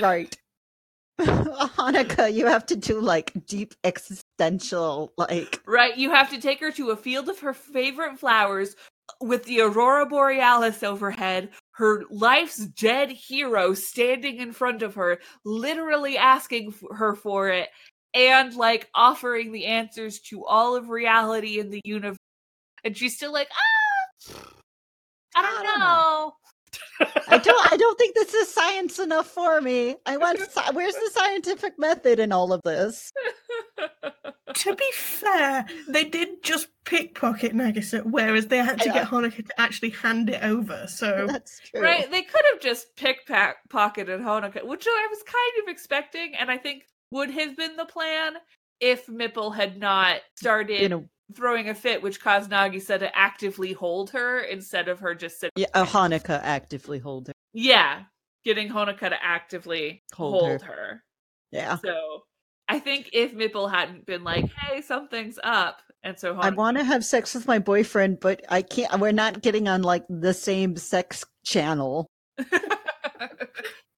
Right. 0.00 0.36
Honoka, 1.20 2.32
you 2.32 2.46
have 2.46 2.66
to 2.66 2.76
do 2.76 3.00
like 3.00 3.32
deep 3.46 3.74
existential, 3.84 5.12
like 5.16 5.60
Right? 5.66 5.96
You 5.96 6.10
have 6.10 6.30
to 6.30 6.40
take 6.40 6.60
her 6.60 6.72
to 6.72 6.90
a 6.90 6.96
field 6.96 7.28
of 7.28 7.38
her 7.40 7.54
favorite 7.54 8.18
flowers 8.18 8.74
with 9.20 9.44
the 9.44 9.60
aurora 9.60 10.06
borealis 10.06 10.82
overhead, 10.82 11.50
her 11.72 12.04
life's 12.10 12.58
dead 12.58 13.10
hero 13.10 13.74
standing 13.74 14.38
in 14.38 14.52
front 14.52 14.82
of 14.82 14.94
her, 14.94 15.18
literally 15.44 16.16
asking 16.18 16.74
her 16.92 17.14
for 17.14 17.48
it, 17.48 17.68
and 18.14 18.54
like 18.54 18.88
offering 18.94 19.52
the 19.52 19.66
answers 19.66 20.20
to 20.20 20.44
all 20.44 20.76
of 20.76 20.88
reality 20.88 21.58
in 21.58 21.70
the 21.70 21.80
universe. 21.84 22.18
And 22.84 22.96
she's 22.96 23.16
still 23.16 23.32
like, 23.32 23.48
ah, 23.52 24.34
I 25.36 25.42
don't, 25.42 25.60
I 25.60 25.62
don't 25.62 25.80
know. 25.80 26.32
I 27.28 27.38
don't 27.38 27.72
I 27.72 27.76
don't 27.76 27.98
think 27.98 28.14
this 28.14 28.34
is 28.34 28.52
science 28.52 28.98
enough 28.98 29.26
for 29.26 29.60
me. 29.60 29.96
I 30.06 30.16
want 30.16 30.38
sci- 30.40 30.72
where's 30.72 30.94
the 30.94 31.10
scientific 31.12 31.78
method 31.78 32.18
in 32.18 32.32
all 32.32 32.52
of 32.52 32.60
this? 32.64 33.12
to 34.54 34.74
be 34.74 34.90
fair, 34.94 35.64
they 35.88 36.04
did 36.04 36.42
just 36.42 36.68
pickpocket 36.84 37.54
Nagisa, 37.54 38.04
whereas 38.04 38.48
they 38.48 38.58
had 38.58 38.80
to 38.80 38.86
Yeah. 38.88 38.94
get 38.94 39.06
Honoka 39.08 39.46
to 39.46 39.60
actually 39.60 39.90
hand 39.90 40.28
it 40.30 40.42
over. 40.42 40.86
So 40.88 41.26
That's 41.30 41.60
true. 41.60 41.80
Right? 41.80 42.10
They 42.10 42.22
could 42.22 42.42
have 42.52 42.60
just 42.60 42.96
pickpocketed 42.96 44.20
Honoka, 44.22 44.66
which 44.66 44.86
I 44.88 45.06
was 45.10 45.22
kind 45.22 45.62
of 45.62 45.72
expecting, 45.72 46.34
and 46.38 46.50
I 46.50 46.58
think 46.58 46.84
would 47.12 47.30
have 47.30 47.56
been 47.56 47.76
the 47.76 47.84
plan 47.86 48.34
if 48.80 49.06
Mipple 49.06 49.54
had 49.54 49.78
not 49.78 50.20
started 50.36 50.80
You 50.80 50.88
know, 50.88 51.04
throwing 51.34 51.68
a 51.68 51.74
fit, 51.74 52.02
which 52.02 52.20
caused 52.20 52.50
Nagisa 52.50 52.98
to 52.98 53.16
actively 53.16 53.72
hold 53.72 54.10
her 54.10 54.40
instead 54.40 54.88
of 54.88 55.00
her 55.00 55.14
just 55.14 55.40
sitting. 55.40 55.52
yeah, 55.56 55.66
uh, 55.74 55.84
Honoka 55.86 56.40
actively 56.42 56.98
hold 56.98 57.28
her. 57.28 57.32
Yeah, 57.52 58.02
getting 58.44 58.68
Honoka 58.68 59.08
to 59.10 59.16
actively 59.22 60.02
Hold 60.14 60.42
hold, 60.42 60.62
her. 60.62 60.72
her. 60.72 61.04
Yeah. 61.52 61.78
So 61.78 62.22
I 62.68 62.78
think 62.78 63.10
if 63.12 63.34
Mipple 63.34 63.70
hadn't 63.70 64.06
been 64.06 64.22
like, 64.24 64.50
"Hey, 64.52 64.82
something's 64.82 65.38
up," 65.42 65.80
and 66.02 66.18
so 66.18 66.36
I 66.38 66.50
want 66.50 66.76
to 66.78 66.84
have 66.84 67.04
sex 67.04 67.34
with 67.34 67.48
my 67.48 67.58
boyfriend, 67.58 68.20
but 68.20 68.44
I 68.48 68.62
can't. 68.62 69.00
We're 69.00 69.12
not 69.12 69.42
getting 69.42 69.66
on 69.68 69.82
like 69.82 70.04
the 70.08 70.32
same 70.34 70.76
sex 70.76 71.24
channel. 71.44 72.06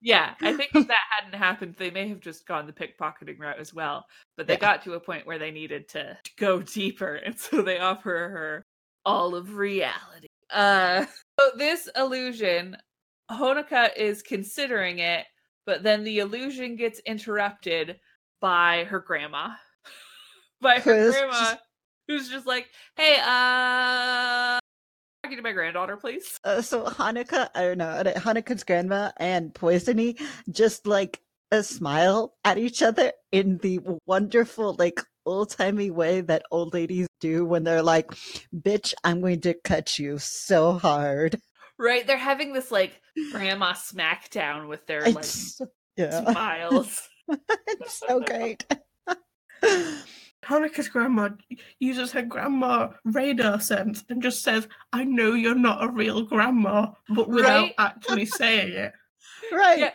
yeah, 0.02 0.34
I 0.40 0.52
think 0.52 0.70
if 0.74 0.88
that 0.88 0.96
hadn't 1.20 1.38
happened, 1.38 1.76
they 1.78 1.90
may 1.90 2.08
have 2.08 2.20
just 2.20 2.46
gone 2.46 2.66
the 2.66 2.72
pickpocketing 2.72 3.38
route 3.38 3.58
as 3.60 3.72
well. 3.72 4.04
But 4.36 4.46
they 4.46 4.54
Yeah. 4.54 4.58
got 4.58 4.82
to 4.84 4.94
a 4.94 5.00
point 5.00 5.26
where 5.26 5.38
they 5.38 5.50
needed 5.52 5.88
to 5.90 6.18
go 6.38 6.60
deeper, 6.60 7.14
and 7.14 7.38
so 7.38 7.62
they 7.62 7.78
offer 7.78 8.10
her 8.10 8.62
all 9.04 9.34
of 9.34 9.54
reality. 9.56 10.26
Uh, 10.50 11.06
so 11.40 11.50
this 11.56 11.88
illusion, 11.96 12.76
Honoka 13.30 13.90
is 13.96 14.22
considering 14.22 14.98
it, 14.98 15.24
but 15.66 15.82
then 15.82 16.02
the 16.04 16.18
illusion 16.18 16.74
gets 16.76 16.98
interrupted 17.00 17.98
by 18.40 18.84
her 18.84 18.98
grandma. 19.00 19.50
by 20.60 20.80
her 20.80 21.10
grandma, 21.10 21.32
just- 21.32 21.58
who's 22.08 22.28
just 22.28 22.46
like, 22.46 22.68
"Hey, 22.96 23.16
uh, 23.24 24.58
talking 25.32 25.42
to 25.42 25.48
my 25.48 25.52
granddaughter, 25.52 25.96
please." 25.96 26.38
Uh, 26.44 26.62
so 26.62 26.84
Honoka, 26.84 27.48
I 27.54 27.62
don't 27.62 27.78
know, 27.78 28.02
Honoka's 28.04 28.64
grandma 28.64 29.12
and 29.16 29.52
Poisony 29.54 30.20
just 30.50 30.86
like 30.86 31.20
a 31.50 31.62
smile 31.62 32.34
at 32.44 32.58
each 32.58 32.82
other 32.82 33.12
in 33.30 33.58
the 33.58 33.80
wonderful, 34.06 34.74
like 34.78 35.00
old 35.24 35.50
timey 35.50 35.90
way 35.90 36.20
that 36.20 36.42
old 36.50 36.74
ladies 36.74 37.08
do 37.20 37.44
when 37.44 37.64
they're 37.64 37.82
like, 37.82 38.10
"Bitch, 38.54 38.94
I'm 39.04 39.20
going 39.20 39.40
to 39.42 39.54
cut 39.54 39.98
you 39.98 40.18
so 40.18 40.72
hard." 40.72 41.40
Right? 41.78 42.06
They're 42.06 42.16
having 42.16 42.52
this 42.52 42.70
like 42.70 43.00
grandma 43.32 43.72
smackdown 43.72 44.68
with 44.68 44.86
their 44.86 45.02
like 45.02 45.18
It's, 45.18 45.60
yeah, 45.96 46.30
smiles. 46.30 47.08
it's 47.28 47.94
so 48.06 48.20
great. 48.20 48.64
Honoka's 50.48 50.88
grandma 50.88 51.30
uses 51.80 52.12
her 52.12 52.22
grandma 52.22 52.90
radar 53.04 53.60
sense 53.60 54.04
and 54.08 54.22
just 54.22 54.42
says, 54.42 54.68
I 54.92 55.04
know 55.04 55.34
you're 55.34 55.54
not 55.54 55.84
a 55.84 55.88
real 55.88 56.22
grandma, 56.24 56.88
but 57.08 57.30
without 57.30 57.72
Right? 57.72 57.76
actually 57.78 58.26
saying 58.26 58.72
it. 58.74 58.92
right. 59.52 59.78
Yeah. 59.78 59.94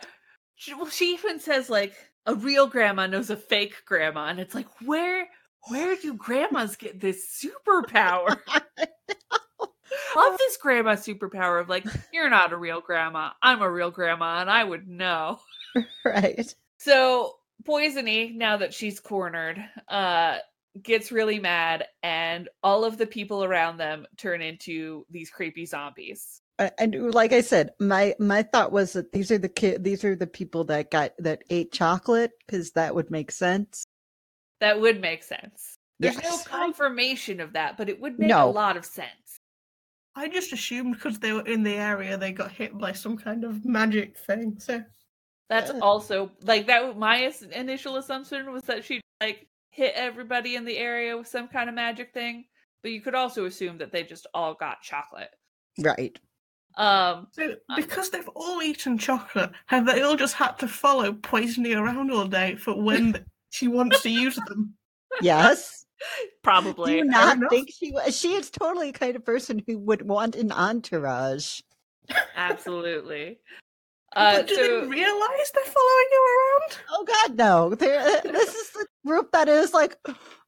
She, 0.56 0.74
well, 0.74 0.88
she 0.88 1.14
even 1.14 1.40
says 1.40 1.70
like 1.70 1.94
a 2.26 2.34
real 2.34 2.66
grandma 2.68 3.06
knows 3.06 3.30
a 3.30 3.36
fake 3.36 3.74
grandma, 3.86 4.26
and 4.28 4.40
it's 4.40 4.54
like 4.54 4.68
where 4.82 5.28
where 5.68 5.96
do 5.96 6.14
grandmas 6.14 6.76
get 6.76 7.00
this 7.00 7.26
superpower? 7.44 8.38
Love 10.16 10.38
this 10.38 10.56
grandma 10.58 10.94
superpower 10.96 11.60
of 11.60 11.68
like 11.68 11.86
you're 12.12 12.30
not 12.30 12.52
a 12.52 12.58
real 12.58 12.80
grandma, 12.82 13.30
I'm 13.42 13.62
a 13.62 13.70
real 13.70 13.90
grandma, 13.90 14.40
and 14.40 14.50
I 14.50 14.64
would 14.64 14.88
know. 14.88 15.40
right. 16.04 16.54
So 16.78 17.37
Poisony, 17.64 18.34
now 18.34 18.56
that 18.56 18.72
she's 18.72 19.00
cornered, 19.00 19.62
uh, 19.88 20.38
gets 20.82 21.10
really 21.10 21.38
mad, 21.40 21.86
and 22.02 22.48
all 22.62 22.84
of 22.84 22.98
the 22.98 23.06
people 23.06 23.44
around 23.44 23.78
them 23.78 24.06
turn 24.16 24.40
into 24.42 25.04
these 25.10 25.30
creepy 25.30 25.66
zombies. 25.66 26.40
Uh, 26.58 26.70
and 26.78 27.14
like 27.14 27.32
I 27.32 27.40
said, 27.40 27.70
my 27.78 28.14
my 28.18 28.42
thought 28.42 28.72
was 28.72 28.92
that 28.94 29.12
these 29.12 29.30
are 29.30 29.38
the 29.38 29.48
kid, 29.48 29.84
these 29.84 30.04
are 30.04 30.16
the 30.16 30.26
people 30.26 30.64
that 30.64 30.90
got 30.90 31.12
that 31.18 31.42
ate 31.50 31.72
chocolate 31.72 32.32
because 32.46 32.72
that 32.72 32.94
would 32.94 33.10
make 33.10 33.30
sense. 33.30 33.84
That 34.60 34.80
would 34.80 35.00
make 35.00 35.22
sense. 35.22 35.76
There's 36.00 36.22
no 36.22 36.38
confirmation 36.44 37.40
of 37.40 37.52
that, 37.54 37.76
but 37.76 37.88
it 37.88 38.00
would 38.00 38.18
make 38.18 38.28
No. 38.28 38.48
a 38.48 38.50
lot 38.50 38.76
of 38.76 38.84
sense. 38.84 39.38
I 40.14 40.28
just 40.28 40.52
assumed 40.52 40.94
because 40.94 41.18
they 41.18 41.32
were 41.32 41.46
in 41.46 41.62
the 41.62 41.74
area, 41.74 42.16
they 42.16 42.32
got 42.32 42.50
hit 42.50 42.76
by 42.76 42.92
some 42.92 43.16
kind 43.16 43.44
of 43.44 43.64
magic 43.64 44.16
thing. 44.18 44.56
So 44.58 44.82
That's 45.48 45.70
Uh. 45.70 45.78
also 45.80 46.30
like 46.42 46.66
that. 46.66 46.96
My 46.98 47.32
initial 47.52 47.96
assumption 47.96 48.52
was 48.52 48.62
that 48.64 48.84
she 48.84 49.00
like 49.20 49.48
hit 49.70 49.92
everybody 49.94 50.56
in 50.56 50.64
the 50.64 50.76
area 50.76 51.16
with 51.16 51.28
some 51.28 51.48
kind 51.48 51.68
of 51.68 51.74
magic 51.74 52.12
thing, 52.12 52.44
but 52.82 52.90
you 52.92 53.00
could 53.00 53.14
also 53.14 53.44
assume 53.46 53.78
that 53.78 53.92
they 53.92 54.02
just 54.02 54.26
all 54.34 54.54
got 54.54 54.82
chocolate. 54.82 55.30
Right. 55.78 56.18
Um, 56.76 57.28
So, 57.32 57.56
because 57.76 58.10
they've 58.10 58.28
all 58.36 58.62
eaten 58.62 58.98
chocolate, 58.98 59.50
have 59.66 59.86
they 59.86 60.02
all 60.02 60.16
just 60.16 60.34
had 60.34 60.52
to 60.58 60.68
follow 60.68 61.12
Poisony 61.12 61.76
around 61.76 62.10
all 62.12 62.26
day 62.28 62.56
for 62.56 62.80
when 62.80 63.24
she 63.50 63.66
wants 63.68 64.02
to 64.02 64.10
use 64.10 64.36
them? 64.46 64.74
Yes. 65.20 65.86
Do 66.22 66.28
probably. 66.44 66.98
you 66.98 67.04
not 67.04 67.38
enough. 67.38 67.50
think 67.50 67.70
she 67.76 67.90
was? 67.90 68.16
She 68.16 68.34
is 68.34 68.50
totally 68.50 68.92
the 68.92 68.98
kind 68.98 69.16
of 69.16 69.24
person 69.24 69.60
who 69.66 69.78
would 69.78 70.02
want 70.02 70.36
an 70.36 70.52
entourage. 70.52 71.60
Absolutely. 72.36 73.38
Uh, 74.16 74.38
but 74.38 74.48
do 74.48 74.54
so 74.54 74.62
they 74.62 74.86
realize 74.86 75.50
they're 75.54 75.64
following 75.64 76.06
you 76.12 76.60
around? 76.60 76.78
Oh 76.90 77.04
God, 77.04 77.36
no! 77.36 77.74
There, 77.74 78.00
uh, 78.00 78.20
this 78.32 78.54
is 78.54 78.70
the 78.70 78.86
group 79.06 79.32
that 79.32 79.48
is 79.48 79.74
like, 79.74 79.96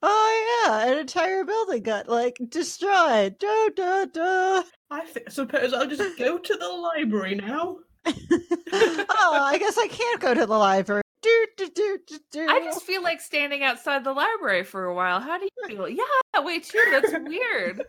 oh 0.02 0.64
yeah, 0.66 0.86
an 0.86 0.98
entire 0.98 1.44
building 1.44 1.82
got 1.82 2.08
like 2.08 2.38
destroyed. 2.48 3.38
Da 3.38 3.68
da 3.76 4.04
da. 4.06 4.62
I 4.90 5.04
think, 5.06 5.30
suppose 5.30 5.72
I'll 5.72 5.86
just 5.86 6.18
go 6.18 6.38
to 6.38 6.56
the 6.56 6.68
library 6.68 7.34
now. 7.34 7.76
oh, 8.06 9.38
I 9.42 9.58
guess 9.58 9.76
I 9.76 9.88
can't 9.88 10.20
go 10.20 10.32
to 10.34 10.46
the 10.46 10.56
library. 10.58 11.02
Do 11.22 11.46
do 11.58 11.68
do 11.74 11.98
do 12.06 12.18
do. 12.32 12.46
I 12.48 12.60
just 12.60 12.82
feel 12.82 13.02
like 13.02 13.20
standing 13.20 13.62
outside 13.62 14.04
the 14.04 14.12
library 14.12 14.64
for 14.64 14.86
a 14.86 14.94
while. 14.94 15.20
How 15.20 15.38
do 15.38 15.44
you 15.44 15.68
feel? 15.68 15.88
Yeah, 15.88 16.04
that 16.32 16.44
way 16.44 16.60
too. 16.60 16.82
That's 16.90 17.12
weird. 17.12 17.82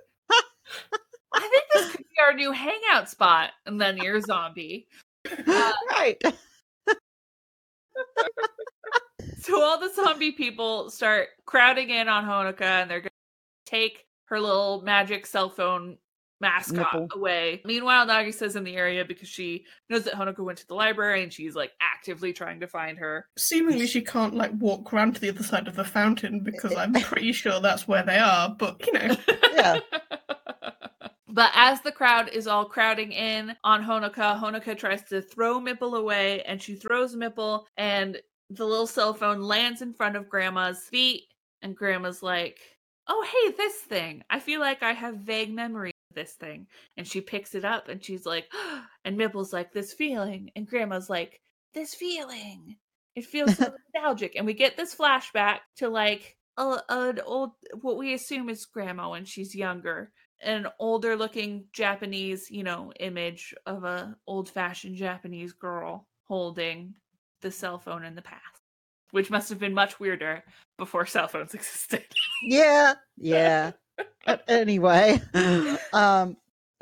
I 1.33 1.39
think 1.39 1.63
this 1.73 1.91
could 1.91 1.99
be 1.99 2.21
our 2.27 2.33
new 2.33 2.51
hangout 2.51 3.09
spot. 3.09 3.51
And 3.65 3.79
then 3.79 3.97
you're 3.97 4.17
a 4.17 4.21
zombie. 4.21 4.87
Uh, 5.47 5.71
right. 5.91 6.21
So 9.39 9.61
all 9.61 9.79
the 9.79 9.91
zombie 9.93 10.31
people 10.31 10.89
start 10.89 11.29
crowding 11.45 11.89
in 11.89 12.07
on 12.07 12.25
Honoka 12.25 12.61
and 12.61 12.89
they're 12.89 12.99
going 12.99 13.09
to 13.09 13.71
take 13.71 14.05
her 14.25 14.39
little 14.39 14.81
magic 14.83 15.25
cell 15.25 15.49
phone 15.49 15.97
mascot 16.39 16.91
Mipple. 16.93 17.15
away. 17.15 17.61
Meanwhile, 17.65 18.07
Nagisa's 18.07 18.55
in 18.55 18.63
the 18.63 18.75
area 18.75 19.05
because 19.05 19.29
she 19.29 19.65
knows 19.89 20.03
that 20.03 20.13
Honoka 20.13 20.39
went 20.39 20.57
to 20.59 20.67
the 20.67 20.73
library 20.73 21.23
and 21.23 21.31
she's 21.31 21.55
like 21.55 21.71
actively 21.81 22.33
trying 22.33 22.59
to 22.59 22.67
find 22.67 22.97
her. 22.97 23.27
Seemingly, 23.37 23.87
she 23.87 24.01
can't 24.01 24.35
like 24.35 24.51
walk 24.57 24.91
around 24.93 25.15
to 25.15 25.21
the 25.21 25.29
other 25.29 25.43
side 25.43 25.67
of 25.67 25.75
the 25.75 25.83
fountain 25.85 26.41
because 26.41 26.75
I'm 26.77 26.93
pretty 26.93 27.31
sure 27.31 27.59
that's 27.61 27.87
where 27.87 28.03
they 28.03 28.17
are. 28.17 28.49
But 28.57 28.85
you 28.85 28.93
know, 28.93 29.15
Yeah. 29.53 29.79
But 31.31 31.51
as 31.55 31.79
the 31.79 31.93
crowd 31.93 32.29
is 32.29 32.45
all 32.45 32.65
crowding 32.65 33.13
in 33.13 33.55
on 33.63 33.83
Honoka, 33.83 34.37
Honoka 34.41 34.77
tries 34.77 35.01
to 35.03 35.21
throw 35.21 35.61
Mipple 35.61 35.97
away 35.97 36.41
and 36.41 36.61
she 36.61 36.75
throws 36.75 37.15
Mipple 37.15 37.63
and 37.77 38.17
the 38.49 38.65
little 38.65 38.85
cell 38.87 39.13
phone 39.13 39.41
lands 39.41 39.81
in 39.81 39.93
front 39.93 40.17
of 40.17 40.27
Grandma's 40.27 40.83
feet. 40.83 41.23
And 41.61 41.75
Grandma's 41.75 42.21
like, 42.21 42.59
Oh, 43.07 43.25
hey, 43.31 43.53
this 43.55 43.75
thing. 43.75 44.23
I 44.29 44.39
feel 44.39 44.59
like 44.59 44.83
I 44.83 44.91
have 44.91 45.15
vague 45.15 45.53
memory 45.53 45.91
of 46.09 46.15
this 46.15 46.33
thing. 46.33 46.67
And 46.97 47.07
she 47.07 47.21
picks 47.21 47.55
it 47.55 47.63
up 47.63 47.87
and 47.87 48.03
she's 48.03 48.25
like, 48.25 48.51
and 49.05 49.17
Mipple's 49.17 49.53
like, 49.53 49.71
This 49.71 49.93
feeling. 49.93 50.51
And 50.57 50.67
Grandma's 50.67 51.09
like, 51.09 51.39
This 51.73 51.95
feeling. 51.95 52.75
It 53.15 53.25
feels 53.25 53.55
so 53.55 53.73
nostalgic. 53.95 54.35
And 54.35 54.45
we 54.45 54.53
get 54.53 54.75
this 54.75 54.93
flashback 54.93 55.59
to 55.77 55.87
like 55.87 56.35
a, 56.57 56.79
an 56.89 57.21
old, 57.25 57.51
what 57.79 57.97
we 57.97 58.13
assume 58.13 58.49
is 58.49 58.65
Grandma 58.65 59.11
when 59.11 59.23
she's 59.23 59.55
younger 59.55 60.11
an 60.43 60.67
older 60.79 61.15
looking 61.15 61.65
Japanese, 61.73 62.49
you 62.49 62.63
know, 62.63 62.91
image 62.99 63.53
of 63.65 63.83
a 63.83 64.15
old 64.27 64.49
fashioned 64.49 64.95
Japanese 64.95 65.53
girl 65.53 66.07
holding 66.27 66.95
the 67.41 67.51
cell 67.51 67.77
phone 67.79 68.03
in 68.05 68.15
the 68.15 68.21
past, 68.21 68.61
which 69.11 69.29
must 69.29 69.49
have 69.49 69.59
been 69.59 69.73
much 69.73 69.99
weirder 69.99 70.43
before 70.77 71.05
cell 71.05 71.27
phones 71.27 71.53
existed. 71.53 72.05
Yeah. 72.43 72.93
Yeah. 73.17 73.71
Anyway, 74.47 75.19
um, 75.93 76.37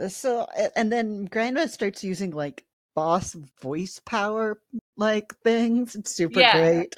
so 0.08 0.46
and 0.76 0.92
then 0.92 1.26
Grandma 1.26 1.66
starts 1.68 2.04
using 2.04 2.32
like 2.32 2.66
boss 2.96 3.34
voice 3.62 4.00
power 4.06 4.62
like 4.98 5.34
things. 5.44 5.96
It's 5.96 6.12
super 6.12 6.40
Yeah. 6.42 6.52
great. 6.58 6.94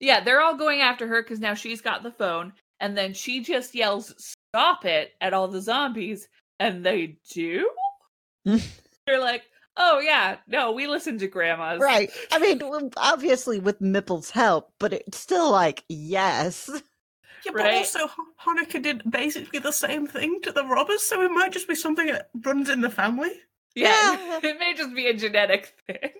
yeah, 0.00 0.20
they're 0.24 0.40
all 0.40 0.56
going 0.56 0.80
after 0.80 1.06
her 1.06 1.22
because 1.22 1.40
now 1.40 1.54
she's 1.54 1.80
got 1.80 2.02
the 2.02 2.10
phone, 2.10 2.52
and 2.80 2.96
then 2.96 3.12
she 3.14 3.42
just 3.42 3.74
yells, 3.74 4.34
Stop 4.54 4.84
it 4.84 5.12
at 5.20 5.32
all 5.32 5.48
the 5.48 5.60
zombies, 5.60 6.28
and 6.60 6.84
they 6.84 7.16
do? 7.32 7.70
they're 8.44 9.20
like, 9.20 9.42
Oh, 9.78 10.00
yeah, 10.00 10.36
no, 10.46 10.72
we 10.72 10.86
listen 10.86 11.16
to 11.18 11.26
grandmas. 11.28 11.80
Right. 11.80 12.10
I 12.30 12.38
mean, 12.38 12.60
obviously 12.98 13.58
with 13.58 13.80
Mipple's 13.80 14.30
help, 14.30 14.70
but 14.78 14.92
it's 14.92 15.18
still 15.18 15.50
like, 15.50 15.82
yes. 15.88 16.68
yeah, 16.70 17.52
but 17.52 17.54
Right. 17.54 17.74
also 17.76 18.00
Ho- 18.06 18.52
Honoka 18.54 18.82
did 18.82 19.02
basically 19.10 19.58
the 19.60 19.72
same 19.72 20.06
thing 20.06 20.40
to 20.42 20.52
the 20.52 20.64
robbers, 20.66 21.02
so 21.02 21.22
it 21.22 21.30
might 21.30 21.52
just 21.52 21.68
be 21.68 21.74
something 21.74 22.06
that 22.08 22.28
runs 22.44 22.68
in 22.68 22.82
the 22.82 22.90
family. 22.90 23.30
Yeah, 23.74 24.12
Yeah. 24.12 24.40
it 24.42 24.58
may 24.58 24.74
just 24.74 24.94
be 24.94 25.06
a 25.06 25.14
genetic 25.14 25.72
thing. 25.86 26.10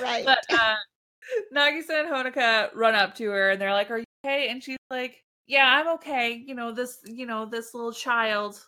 Right. 0.00 0.24
But 0.24 0.44
uh, 0.48 0.76
Nagisa 1.52 2.04
and 2.04 2.08
Honoka 2.12 2.68
run 2.74 2.94
up 2.94 3.16
to 3.16 3.28
her 3.28 3.50
and 3.50 3.60
they're 3.60 3.72
like, 3.72 3.90
"Are 3.90 3.98
you 3.98 4.04
okay?" 4.24 4.48
And 4.48 4.62
she's 4.62 4.76
like, 4.90 5.24
"Yeah, 5.48 5.66
I'm 5.66 5.88
okay. 5.96 6.32
You 6.46 6.54
know 6.54 6.70
this. 6.72 6.98
You 7.04 7.26
know 7.26 7.46
this 7.46 7.74
little 7.74 7.92
child. 7.92 8.64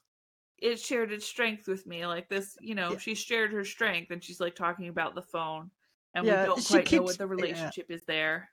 It 0.59 0.79
shared 0.81 1.13
its 1.13 1.25
strength 1.27 1.69
with 1.69 1.87
me. 1.87 2.07
Like 2.07 2.29
this. 2.29 2.57
You 2.61 2.75
know, 2.75 2.93
Yeah. 2.93 2.99
she 2.99 3.15
shared 3.15 3.53
her 3.53 3.65
strength." 3.65 4.11
And 4.11 4.23
she's 4.25 4.41
like 4.41 4.57
talking 4.57 4.89
about 4.89 5.15
the 5.15 5.23
phone, 5.23 5.71
and 6.15 6.27
Yeah, 6.27 6.43
we 6.43 6.47
don't 6.49 6.67
quite 6.67 6.91
know 6.93 7.03
what 7.03 7.19
the 7.19 7.25
yeah. 7.25 7.31
relationship 7.31 7.91
is 7.91 8.03
there. 8.07 8.51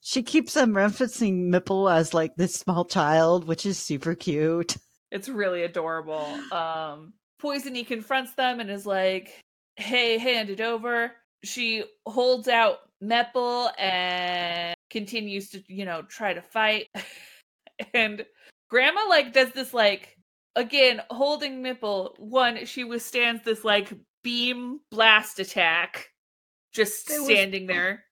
she 0.00 0.22
keeps 0.22 0.56
um 0.56 0.72
referencing 0.74 1.48
Mipple 1.50 1.92
as 1.92 2.14
like 2.14 2.36
this 2.36 2.54
small 2.54 2.84
child, 2.84 3.46
which 3.46 3.66
is 3.66 3.78
super 3.78 4.14
cute. 4.14 4.76
It's 5.10 5.28
really 5.28 5.62
adorable. 5.64 6.40
Um, 6.52 7.14
Poisony 7.42 7.86
confronts 7.86 8.34
them 8.34 8.60
and 8.60 8.70
is 8.70 8.86
like, 8.86 9.40
"Hey, 9.76 10.18
hand 10.18 10.50
it 10.50 10.60
over." 10.60 11.12
She 11.44 11.84
holds 12.06 12.46
out 12.48 12.78
Mepple 13.02 13.70
and 13.78 14.74
continues 14.90 15.50
to, 15.50 15.62
you 15.68 15.84
know, 15.84 16.02
try 16.02 16.34
to 16.34 16.42
fight. 16.42 16.88
and 17.94 18.24
Grandma 18.70 19.02
like 19.08 19.32
does 19.32 19.50
this 19.52 19.72
like 19.74 20.16
again 20.56 21.00
holding 21.10 21.62
Mipple. 21.62 22.18
One, 22.18 22.64
she 22.66 22.84
withstands 22.84 23.44
this 23.44 23.64
like 23.64 23.92
beam 24.24 24.80
blast 24.90 25.38
attack, 25.38 26.08
just 26.72 27.08
There 27.08 27.20
was- 27.20 27.28
standing 27.30 27.66
there. 27.66 28.04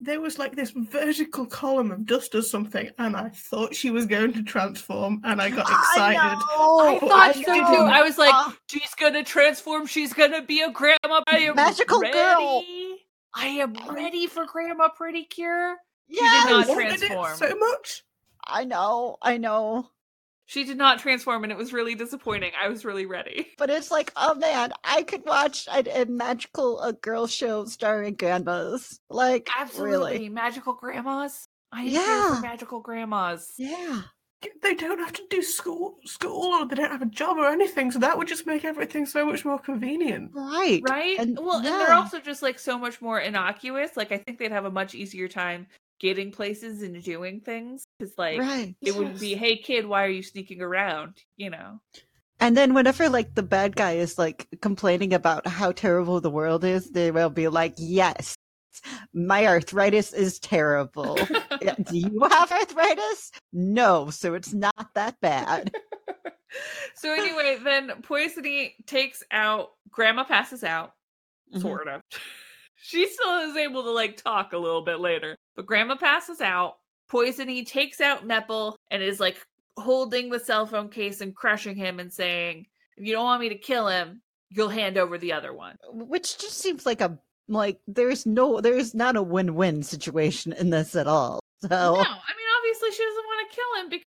there 0.00 0.20
was 0.20 0.38
like 0.38 0.56
this 0.56 0.70
vertical 0.70 1.44
column 1.44 1.90
of 1.90 2.06
dust 2.06 2.34
or 2.34 2.40
something, 2.42 2.88
and 2.98 3.14
I 3.16 3.28
thought 3.30 3.74
she 3.74 3.90
was 3.90 4.06
going 4.06 4.32
to 4.34 4.42
transform, 4.42 5.20
and 5.24 5.42
I 5.42 5.50
got 5.50 5.68
excited. 5.70 6.18
I, 6.18 6.96
I 6.96 6.98
thought 6.98 7.34
so 7.34 7.52
I 7.52 7.58
too. 7.58 7.82
I 7.82 8.02
was 8.02 8.16
like, 8.16 8.32
Uh, 8.34 8.52
she's 8.70 8.94
gonna 8.94 9.22
transform. 9.24 9.86
She's 9.86 10.12
gonna 10.14 10.42
be 10.42 10.62
a 10.62 10.70
grandma. 10.70 11.20
I 11.26 11.52
Magical 11.54 12.00
ready. 12.00 12.12
girl. 12.14 12.64
I 13.34 13.46
am 13.46 13.74
ready 13.90 14.26
for 14.26 14.44
Grandma 14.46 14.88
Pretty 14.88 15.24
Cure. 15.24 15.76
did 16.08 16.18
yes, 16.20 16.48
not 16.50 16.66
transform. 16.74 17.36
so 17.36 17.54
much. 17.56 18.02
I 18.50 18.64
know, 18.64 19.16
I 19.22 19.36
know. 19.38 19.88
She 20.46 20.64
did 20.64 20.76
not 20.78 20.98
transform, 20.98 21.44
and 21.44 21.52
it 21.52 21.58
was 21.58 21.72
really 21.72 21.94
disappointing. 21.94 22.50
I 22.60 22.68
was 22.68 22.84
really 22.84 23.06
ready. 23.06 23.46
But 23.56 23.70
it's 23.70 23.90
like, 23.90 24.12
oh 24.16 24.34
man, 24.34 24.72
I 24.82 25.04
could 25.04 25.24
watch 25.24 25.68
a, 25.72 26.02
a 26.02 26.06
magical 26.06 26.80
uh, 26.80 26.90
girl 26.92 27.28
show 27.28 27.66
starring 27.66 28.14
grandmas. 28.14 28.98
Like, 29.08 29.48
Absolutely, 29.56 30.12
really? 30.14 30.28
magical 30.28 30.72
grandmas. 30.74 31.46
I 31.70 31.84
Yeah. 31.84 32.40
magical 32.42 32.80
grandmas. 32.80 33.52
Yeah. 33.58 34.02
They 34.62 34.74
don't 34.74 34.98
have 34.98 35.12
to 35.12 35.22
do 35.30 35.42
school, 35.42 35.98
school, 36.06 36.54
or 36.54 36.66
they 36.66 36.74
don't 36.74 36.90
have 36.90 37.02
a 37.02 37.06
job 37.06 37.36
or 37.36 37.46
anything. 37.46 37.90
So 37.92 37.98
that 38.00 38.16
would 38.18 38.26
just 38.26 38.46
make 38.46 38.64
everything 38.64 39.04
so 39.06 39.26
much 39.26 39.44
more 39.44 39.58
convenient. 39.58 40.30
Right. 40.34 40.82
right 40.88 41.18
And- 41.18 41.38
well 41.38 41.56
and 41.58 41.66
they're 41.66 41.92
also 41.92 42.18
just 42.18 42.42
like 42.42 42.58
so 42.58 42.76
much 42.78 43.00
more 43.02 43.20
innocuous 43.20 43.96
like 43.96 44.10
i 44.12 44.16
think 44.18 44.38
they'd 44.38 44.50
have 44.50 44.64
a 44.64 44.70
much 44.70 44.94
easier 44.94 45.28
time 45.28 45.66
getting 46.00 46.32
places 46.32 46.82
and 46.82 47.02
doing 47.04 47.40
things 47.40 47.84
because 47.98 48.14
like 48.18 48.38
right. 48.38 48.74
it 48.80 48.96
wouldn't 48.96 49.20
be 49.20 49.34
hey 49.34 49.56
kid 49.56 49.86
why 49.86 50.04
are 50.04 50.08
you 50.08 50.22
sneaking 50.22 50.60
around 50.62 51.14
you 51.36 51.50
know 51.50 51.78
And 52.40 52.56
then 52.56 52.72
whenever 52.72 53.08
like 53.10 53.34
the 53.34 53.42
bad 53.42 53.76
guy 53.76 53.92
is 53.92 54.18
like 54.18 54.48
complaining 54.62 55.12
about 55.12 55.46
how 55.46 55.72
terrible 55.72 56.20
the 56.20 56.30
world 56.30 56.64
is, 56.64 56.90
they 56.90 57.10
will 57.10 57.28
be 57.28 57.48
like, 57.48 57.74
"Yes, 57.76 58.34
my 59.12 59.46
arthritis 59.46 60.14
is 60.14 60.38
terrible. 60.38 61.16
Do 61.60 61.74
you 61.90 62.20
have 62.30 62.50
arthritis? 62.50 63.30
No, 63.52 64.08
so 64.08 64.32
it's 64.34 64.54
not 64.54 64.94
that 64.94 65.20
bad." 65.20 65.74
so 66.94 67.12
anyway 67.12 67.58
then 67.62 67.90
poisony 68.02 68.72
takes 68.86 69.22
out 69.30 69.70
grandma 69.90 70.24
passes 70.24 70.64
out 70.64 70.94
Mhm. 71.54 71.60
sort 71.60 71.88
of 71.88 72.00
she 72.82 73.06
still 73.08 73.50
is 73.50 73.56
able 73.56 73.82
to 73.82 73.90
like 73.90 74.16
talk 74.16 74.52
a 74.52 74.58
little 74.58 74.82
bit 74.82 75.00
later 75.00 75.36
but 75.56 75.66
grandma 75.66 75.96
passes 75.96 76.40
out 76.40 76.78
poisony 77.10 77.66
takes 77.66 78.00
out 78.00 78.26
Mepple 78.26 78.74
and 78.90 79.02
is 79.02 79.20
like 79.20 79.36
holding 79.76 80.30
the 80.30 80.38
cell 80.38 80.66
phone 80.66 80.88
case 80.88 81.20
and 81.20 81.34
crushing 81.34 81.76
him 81.76 82.00
and 82.00 82.12
saying 82.12 82.66
if 82.96 83.06
you 83.06 83.12
don't 83.12 83.24
want 83.24 83.40
me 83.40 83.48
to 83.48 83.58
kill 83.58 83.88
him 83.88 84.20
you'll 84.50 84.68
hand 84.68 84.98
over 84.98 85.16
the 85.18 85.32
other 85.32 85.52
one 85.52 85.76
Which 85.92 86.38
just 86.38 86.58
seems 86.58 86.86
like 86.86 87.00
a 87.00 87.18
like 87.48 87.80
there's 87.88 88.26
no 88.26 88.60
there's 88.60 88.94
not 88.94 89.16
a 89.16 89.22
win-win 89.22 89.82
situation 89.82 90.52
in 90.52 90.70
this 90.70 90.94
at 90.94 91.08
all. 91.08 91.40
So 91.62 91.68
No, 91.68 91.76
I 91.76 91.94
mean 91.94 92.04
obviously 92.58 92.90
she 92.92 93.04
doesn't 93.04 93.24
want 93.24 93.50
to 93.50 93.56
kill 93.56 93.82
him 93.82 93.88
because 93.90 94.04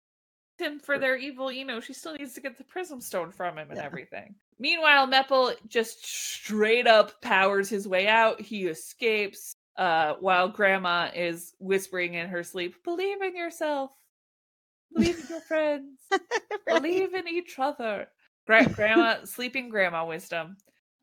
him 0.61 0.79
for 0.79 0.99
their 0.99 1.17
evil, 1.17 1.51
you 1.51 1.65
know, 1.65 1.81
she 1.81 1.95
still 1.95 2.15
needs 2.15 2.35
to 2.35 2.41
get 2.43 2.59
the 2.59 2.65
prism 2.65 3.01
stone 3.01 3.33
from 3.33 3.57
him 3.57 3.69
and 3.71 3.79
Yeah. 3.79 3.85
everything. 3.85 4.35
Meanwhile, 4.61 5.09
Mepple 5.09 5.57
just 5.67 6.05
straight 6.07 6.87
up 6.87 7.21
powers 7.23 7.69
his 7.69 7.89
way 7.89 8.07
out. 8.07 8.41
He 8.41 8.67
escapes 8.67 9.57
uh 9.77 10.15
while 10.21 10.49
grandma 10.49 11.11
is 11.15 11.55
whispering 11.59 12.15
in 12.15 12.29
her 12.29 12.45
sleep, 12.45 12.85
believe 12.85 13.23
in 13.23 13.35
yourself. 13.35 13.91
Believe 14.93 15.19
in 15.19 15.27
your 15.29 15.41
friends. 15.41 15.99
Right. 16.67 16.83
Believe 16.83 17.15
in 17.15 17.27
each 17.27 17.59
other. 17.59 18.07
Gra- 18.47 18.69
grandma 18.69 19.25
sleeping 19.25 19.71
grandma 19.71 20.05
wisdom. 20.07 20.57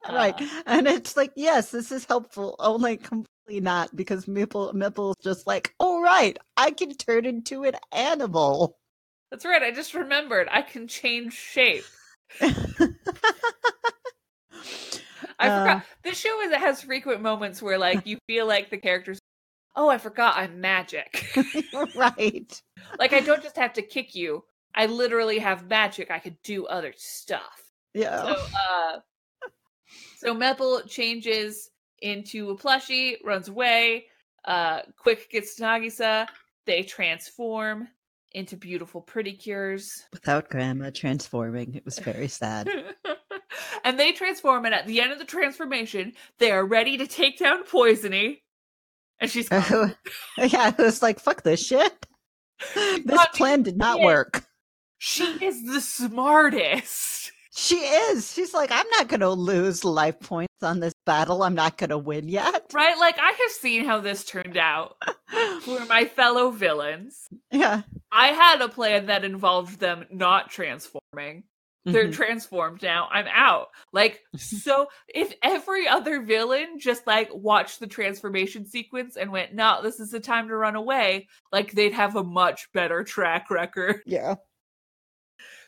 right 0.09 0.39
Uh, 0.39 0.61
and 0.67 0.87
it's 0.87 1.17
like 1.17 1.31
yes 1.35 1.71
this 1.71 1.91
is 1.91 2.05
helpful 2.05 2.55
only 2.59 2.95
completely 2.97 3.59
not 3.59 3.93
because 3.95 4.25
Mipple 4.25 4.73
Mipple's 4.73 5.15
just 5.23 5.47
like 5.47 5.73
oh 5.79 6.01
right 6.01 6.37
i 6.57 6.69
can 6.71 6.93
turn 6.93 7.25
into 7.25 7.63
an 7.63 7.73
animal 7.91 8.77
That's 9.31 9.45
right. 9.45 9.63
I 9.63 9.71
just 9.71 9.93
remembered 9.93 10.47
I 10.51 10.61
can 10.61 10.87
change 10.87 11.33
shape. 11.33 11.83
I 15.39 15.47
Uh, 15.49 15.59
forgot. 15.59 15.83
This 16.03 16.17
show 16.19 16.41
is, 16.41 16.53
has 16.53 16.81
frequent 16.81 17.21
moments 17.21 17.61
where, 17.61 17.77
like, 17.77 18.05
you 18.07 18.17
feel 18.27 18.47
like 18.47 18.69
the 18.69 18.77
characters. 18.77 19.19
Oh, 19.75 19.89
I 19.89 19.97
forgot 19.99 20.35
I'm 20.37 20.59
magic. 20.59 21.23
right 21.95 22.61
like, 22.99 23.13
I 23.13 23.19
don't 23.19 23.43
just 23.43 23.57
have 23.57 23.73
to 23.73 23.81
kick 23.81 24.15
you. 24.15 24.43
I 24.73 24.85
literally 24.87 25.39
have 25.39 25.69
magic. 25.69 26.09
I 26.11 26.19
could 26.19 26.41
do 26.43 26.65
other 26.65 26.93
stuff. 26.97 27.71
yeah 27.93 28.21
So, 28.21 28.29
uh, 28.29 28.99
so 30.17 30.33
Mepple 30.35 30.87
changes 30.89 31.69
into 32.01 32.49
a 32.49 32.57
plushie, 32.57 33.17
runs 33.23 33.49
away. 33.49 34.05
Uh, 34.45 34.81
Quick 34.97 35.29
gets 35.29 35.55
to 35.55 35.63
Nagisa. 35.63 36.27
They 36.65 36.83
transform 36.83 37.87
into 38.37 38.55
beautiful 38.55 39.01
pretty 39.01 39.33
cures. 39.33 40.05
without 40.13 40.49
grandma 40.49 40.89
transforming 40.93 41.73
it 41.75 41.83
was 41.83 41.99
very 41.99 42.27
sad 42.27 42.69
and 43.83 43.99
they 43.99 44.11
transform, 44.11 44.65
and 44.65 44.73
at 44.75 44.85
the 44.85 45.01
end 45.01 45.11
of 45.11 45.19
the 45.19 45.25
transformation, 45.25 46.13
they 46.39 46.51
are 46.51 46.65
ready 46.65 46.97
to 46.97 47.07
take 47.07 47.37
down 47.37 47.63
Poisony. 47.63 48.41
And 49.19 49.31
she's 49.31 49.49
gone. 49.49 49.95
yeah 50.37 50.69
it 50.69 50.77
was 50.77 51.01
like 51.01 51.19
fuck 51.19 51.41
this 51.41 51.65
shit 51.65 52.05
this 52.75 53.25
plan 53.33 53.63
did 53.63 53.77
not 53.77 53.99
work 54.01 54.47
she 54.97 55.23
is 55.45 55.63
the 55.63 55.79
smartest. 55.79 57.31
She 57.57 57.75
is 57.77 58.31
she's 58.31 58.53
like 58.53 58.71
i'm 58.71 58.85
not 58.91 59.07
gonna 59.07 59.29
lose 59.29 59.83
life 59.83 60.19
points 60.19 60.53
on 60.61 60.79
this 60.79 60.93
battle 61.05 61.41
i'm 61.43 61.55
not 61.55 61.77
gonna 61.77 61.97
win 61.97 62.29
yet 62.29 62.63
Right? 62.73 62.97
Like, 62.99 63.17
I 63.19 63.31
have 63.31 63.51
seen 63.51 63.83
how 63.85 63.99
this 63.99 64.23
turned 64.23 64.57
out 64.57 64.95
for 65.63 65.83
my 65.85 66.05
fellow 66.05 66.51
villains. 66.51 67.27
yeah 67.51 67.81
I 68.11 68.27
had 68.27 68.61
a 68.61 68.69
plan 68.69 69.07
that 69.07 69.25
involved 69.25 69.79
them 69.79 70.05
not 70.11 70.49
transforming. 70.51 71.43
They're 71.85 72.07
Mhm. 72.09 72.13
transformed 72.13 72.81
now. 72.83 73.07
I'm 73.11 73.27
out. 73.33 73.67
Like, 73.93 74.21
so 74.37 74.87
if 75.07 75.33
every 75.41 75.87
other 75.87 76.21
villain 76.21 76.79
just 76.79 77.07
like 77.07 77.29
watched 77.33 77.79
the 77.79 77.87
transformation 77.87 78.65
sequence 78.65 79.15
and 79.17 79.31
went, 79.31 79.53
no, 79.53 79.79
this 79.81 79.99
is 80.01 80.11
the 80.11 80.19
time 80.19 80.49
to 80.49 80.55
run 80.55 80.75
away, 80.75 81.27
like 81.51 81.71
they'd 81.71 81.93
have 81.93 82.15
a 82.17 82.23
much 82.23 82.67
better 82.73 83.03
track 83.03 83.49
record. 83.49 84.01
yeah 84.05 84.35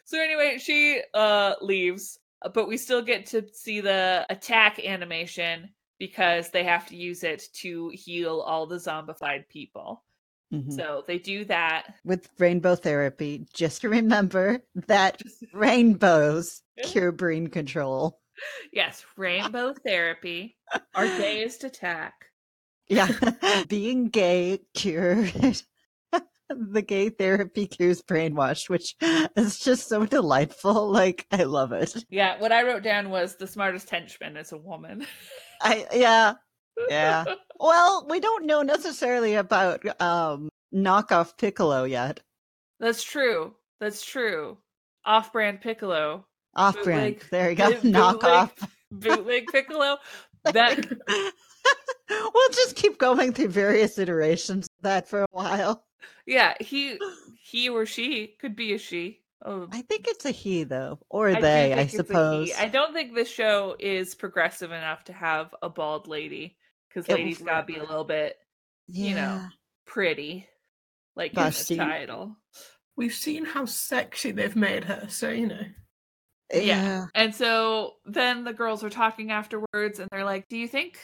So 0.10 0.20
anyway, 0.20 0.58
she 0.58 1.04
uh 1.14 1.54
leaves, 1.62 2.18
but 2.56 2.68
we 2.68 2.78
still 2.78 3.04
get 3.04 3.28
to 3.28 3.48
see 3.54 3.80
the 3.80 4.26
attack 4.32 4.80
animation 4.84 5.70
because 6.00 6.50
they 6.50 6.64
have 6.64 6.88
to 6.88 6.96
use 6.96 7.24
it 7.24 7.44
to 7.62 7.92
heal 7.94 8.40
all 8.40 8.66
the 8.66 8.78
zombified 8.78 9.48
people. 9.50 10.04
Mhm. 10.52 10.74
So 10.74 11.04
they 11.06 11.20
do 11.20 11.46
that. 11.46 11.94
with 12.04 12.28
rainbow 12.40 12.74
therapy 12.76 13.46
just 13.54 13.84
remember 13.98 14.64
that 14.88 15.22
rainbows 15.54 16.64
cure 16.84 17.12
brain 17.12 17.46
control 17.48 18.20
yes, 18.74 19.06
rainbow 19.16 19.74
therapy. 19.86 20.58
Our 20.96 21.06
gayest 21.06 21.64
attack. 21.66 22.16
yeah 22.88 23.10
being 23.68 24.10
gay 24.10 24.62
cured 24.74 25.62
the 26.50 26.82
gay 26.82 27.10
therapy 27.10 27.68
cures 27.68 28.02
brainwashed, 28.02 28.70
which 28.70 28.96
is 29.36 29.60
just 29.60 29.88
so 29.88 30.06
delightful 30.06 30.90
like 30.92 31.26
i 31.32 31.44
love 31.44 31.72
it 31.72 32.04
Yeah, 32.10 32.40
what 32.40 32.52
I 32.52 32.64
wrote 32.64 32.84
down 32.84 33.10
was 33.10 33.36
the 33.36 33.48
smartest 33.48 33.90
henchman 33.90 34.36
is 34.38 34.52
a 34.52 34.58
woman. 34.58 35.06
i 35.62 35.86
yeah 35.94 36.34
Yeah. 36.90 37.26
well 37.60 38.06
we 38.10 38.20
don't 38.20 38.46
know 38.46 38.62
necessarily 38.62 39.36
about 39.36 39.86
um 40.02 40.50
knockoff 40.74 41.38
piccolo 41.38 41.84
yet 41.84 42.20
That's 42.80 43.04
true. 43.04 43.56
That's 43.80 44.04
true. 44.04 44.58
Off-brand 45.06 45.62
Piccolo, 45.62 46.26
off 46.56 46.76
brand 46.84 47.18
there 47.32 47.50
you 47.52 47.56
go 47.56 47.72
boot- 47.72 47.84
knockoff 47.96 48.52
bootleg 48.92 49.48
Piccolo. 49.48 49.98
That 50.44 50.86
we'll 52.10 52.50
just 52.52 52.76
keep 52.76 52.98
going 52.98 53.34
through 53.34 53.50
various 53.50 53.98
iterations 53.98 54.66
of 54.68 54.84
that 54.84 55.08
for 55.08 55.24
a 55.24 55.28
while 55.32 55.84
yeah, 56.26 56.56
he 56.60 57.00
he 57.44 57.70
or 57.70 57.86
she 57.86 58.36
could 58.40 58.56
be 58.56 58.74
a 58.74 58.78
she. 58.78 59.20
Oh, 59.46 59.68
I 59.72 59.84
think 59.84 60.06
it's 60.08 60.26
a 60.26 60.32
he 60.32 60.64
though, 60.64 61.00
or 61.10 61.30
I 61.30 61.40
they, 61.40 61.74
I 61.74 61.86
think 61.86 61.94
it's 61.94 61.94
a 61.94 61.98
he. 61.98 62.08
suppose. 62.48 62.52
I 62.60 62.68
don't 62.68 62.94
think 62.94 63.16
this 63.16 63.30
show 63.30 63.76
is 63.80 64.14
progressive 64.16 64.72
enough 64.72 65.06
to 65.06 65.14
have 65.14 65.56
a 65.62 65.70
bald 65.70 66.08
lady 66.08 66.58
because 66.90 67.08
ladies 67.08 67.38
gotta 67.38 67.66
be 67.66 67.78
a 67.78 67.82
little 67.84 68.04
bit 68.04 68.36
you 68.88 69.16
know, 69.16 69.46
pretty, 69.86 70.48
like 71.16 71.34
in 71.36 71.44
the 71.44 71.76
title. 71.78 72.36
We've 72.98 73.14
seen 73.14 73.46
how 73.46 73.66
sexy 73.66 74.32
they've 74.32 74.56
made 74.56 74.84
her, 74.86 75.06
so 75.08 75.30
you 75.30 75.48
know. 75.48 75.62
yeah, 76.54 76.60
Yeah. 76.60 77.06
And 77.16 77.34
so 77.34 77.94
then 78.06 78.44
the 78.44 78.52
girls 78.52 78.84
are 78.84 78.90
talking 78.90 79.32
afterwards, 79.32 80.00
and 80.00 80.10
they're 80.12 80.26
like, 80.26 80.50
"Do 80.50 80.58
you 80.58 80.68
think 80.68 81.00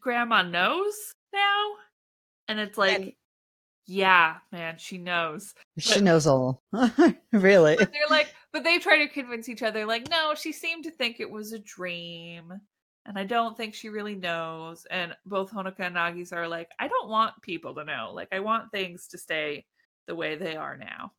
Grandma 0.00 0.42
knows 0.42 0.94
now?" 1.32 1.72
And 2.46 2.60
it's 2.60 2.78
like, 2.78 3.00
And- 3.00 3.12
"Yeah, 3.90 4.36
man, 4.52 4.76
she 4.78 4.98
knows." 4.98 5.54
she 5.78 5.94
but- 5.94 6.02
knows 6.04 6.26
all. 6.26 6.62
really? 7.32 7.76
But 7.76 7.92
they're 7.92 8.08
like, 8.08 8.32
but 8.52 8.64
they 8.64 8.78
try 8.78 8.98
to 8.98 9.08
convince 9.08 9.48
each 9.48 9.62
other, 9.62 9.84
like, 9.84 10.08
"No, 10.08 10.34
she 10.34 10.52
seemed 10.52 10.84
to 10.84 10.90
think 10.90 11.18
it 11.18 11.30
was 11.30 11.52
a 11.52 11.58
dream." 11.58 12.60
and 13.06 13.18
I 13.18 13.24
don't 13.24 13.56
think 13.56 13.74
she 13.74 13.88
really 13.88 14.14
knows. 14.14 14.86
And 14.90 15.16
both 15.26 15.52
Honoka 15.52 15.80
and 15.80 15.96
Nagisa 15.96 16.34
are 16.34 16.48
like, 16.48 16.68
I 16.78 16.86
don't 16.86 17.08
want 17.08 17.40
people 17.42 17.74
to 17.74 17.84
know. 17.84 18.12
Like, 18.14 18.28
I 18.30 18.40
want 18.40 18.70
things 18.70 19.08
to 19.08 19.18
stay 19.18 19.64
the 20.06 20.14
way 20.14 20.36
they 20.36 20.54
are 20.54 20.76
now. 20.76 21.12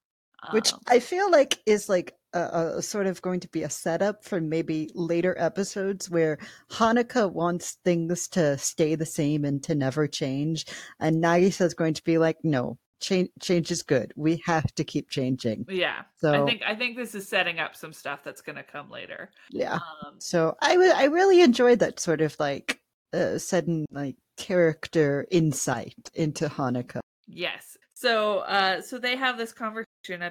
which 0.51 0.73
Um, 0.73 0.79
I 0.87 0.99
feel 0.99 1.29
like 1.31 1.59
is 1.65 1.89
like 1.89 2.15
a, 2.33 2.75
a 2.77 2.81
sort 2.81 3.07
of 3.07 3.21
going 3.21 3.39
to 3.41 3.47
be 3.49 3.63
a 3.63 3.69
setup 3.69 4.23
for 4.23 4.39
maybe 4.41 4.89
later 4.93 5.35
episodes 5.37 6.09
where 6.09 6.37
Honoka 6.71 7.31
wants 7.31 7.77
things 7.83 8.27
to 8.29 8.57
stay 8.57 8.95
the 8.95 9.05
same 9.05 9.45
and 9.45 9.63
to 9.63 9.75
never 9.75 10.07
change, 10.07 10.65
and 10.99 11.23
Nagisa 11.23 11.61
is 11.61 11.73
going 11.73 11.93
to 11.95 12.03
be 12.03 12.17
like, 12.17 12.37
no, 12.43 12.77
change 13.01 13.29
change 13.41 13.71
is 13.71 13.83
good. 13.83 14.13
We 14.15 14.41
have 14.45 14.73
to 14.75 14.83
keep 14.83 15.09
changing. 15.09 15.65
yeah, 15.69 16.03
So 16.17 16.43
I 16.43 16.45
think 16.45 16.61
I 16.65 16.75
think 16.75 16.95
this 16.95 17.15
is 17.15 17.27
setting 17.27 17.59
up 17.59 17.75
some 17.75 17.93
stuff 17.93 18.23
that's 18.23 18.41
going 18.41 18.57
to 18.57 18.63
come 18.63 18.89
later. 18.89 19.29
yeah, 19.49 19.75
Um, 19.75 20.15
so 20.19 20.55
I 20.61 20.75
I 20.95 21.05
really 21.05 21.41
enjoyed 21.41 21.79
that 21.79 21.99
sort 21.99 22.21
of 22.21 22.35
like 22.39 22.79
uh, 23.13 23.37
sudden 23.37 23.85
like 23.91 24.15
character 24.37 25.25
insight 25.29 26.09
into 26.13 26.47
Honoka. 26.47 26.99
Yes. 27.27 27.77
So 27.93 28.39
uh 28.39 28.81
so 28.81 28.97
they 28.97 29.15
have 29.15 29.37
this 29.37 29.53
conversation 29.53 30.23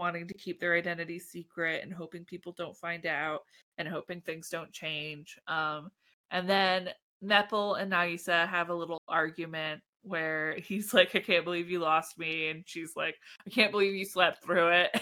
wanting 0.00 0.26
to 0.26 0.34
keep 0.34 0.58
their 0.58 0.74
identity 0.74 1.18
secret 1.18 1.82
and 1.84 1.92
hoping 1.92 2.24
people 2.24 2.54
don't 2.56 2.76
find 2.76 3.06
out 3.06 3.40
and 3.78 3.86
hoping 3.86 4.20
things 4.20 4.48
don't 4.48 4.72
change. 4.72 5.38
Um 5.46 5.90
and 6.30 6.48
then 6.48 6.90
Mepple 7.22 7.80
and 7.80 7.92
Nagisa 7.92 8.48
have 8.48 8.70
a 8.70 8.74
little 8.74 9.02
argument 9.08 9.82
where 10.02 10.56
he's 10.58 10.94
like, 10.94 11.14
I 11.14 11.20
can't 11.20 11.44
believe 11.44 11.70
you 11.70 11.78
lost 11.78 12.18
me 12.18 12.48
and 12.48 12.64
she's 12.66 12.92
like, 12.96 13.16
I 13.46 13.50
can't 13.50 13.72
believe 13.72 13.94
you 13.94 14.04
slept 14.04 14.42
through 14.42 14.70
it. 14.70 15.00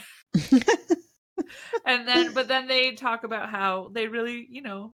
and 1.86 2.06
then 2.06 2.34
but 2.34 2.48
then 2.48 2.66
they 2.66 2.92
talk 2.92 3.24
about 3.24 3.50
how 3.50 3.90
they 3.94 4.08
really, 4.08 4.46
you 4.50 4.62
know, 4.62 4.92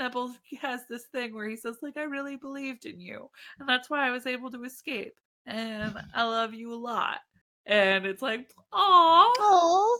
Mepple 0.00 0.34
has 0.60 0.82
this 0.88 1.04
thing 1.12 1.34
where 1.34 1.48
he 1.48 1.56
says, 1.56 1.76
like, 1.82 1.96
I 1.96 2.04
really 2.04 2.36
believed 2.36 2.86
in 2.86 3.00
you. 3.00 3.28
And 3.58 3.68
that's 3.68 3.90
why 3.90 4.06
I 4.06 4.10
was 4.10 4.26
able 4.26 4.50
to 4.50 4.64
escape. 4.64 5.14
And 5.46 5.94
I 6.14 6.24
love 6.24 6.54
you 6.54 6.72
a 6.72 6.76
lot. 6.76 7.18
And 7.66 8.06
it's 8.06 8.22
like, 8.22 8.50
aw, 8.72 9.32
Oh, 9.38 9.98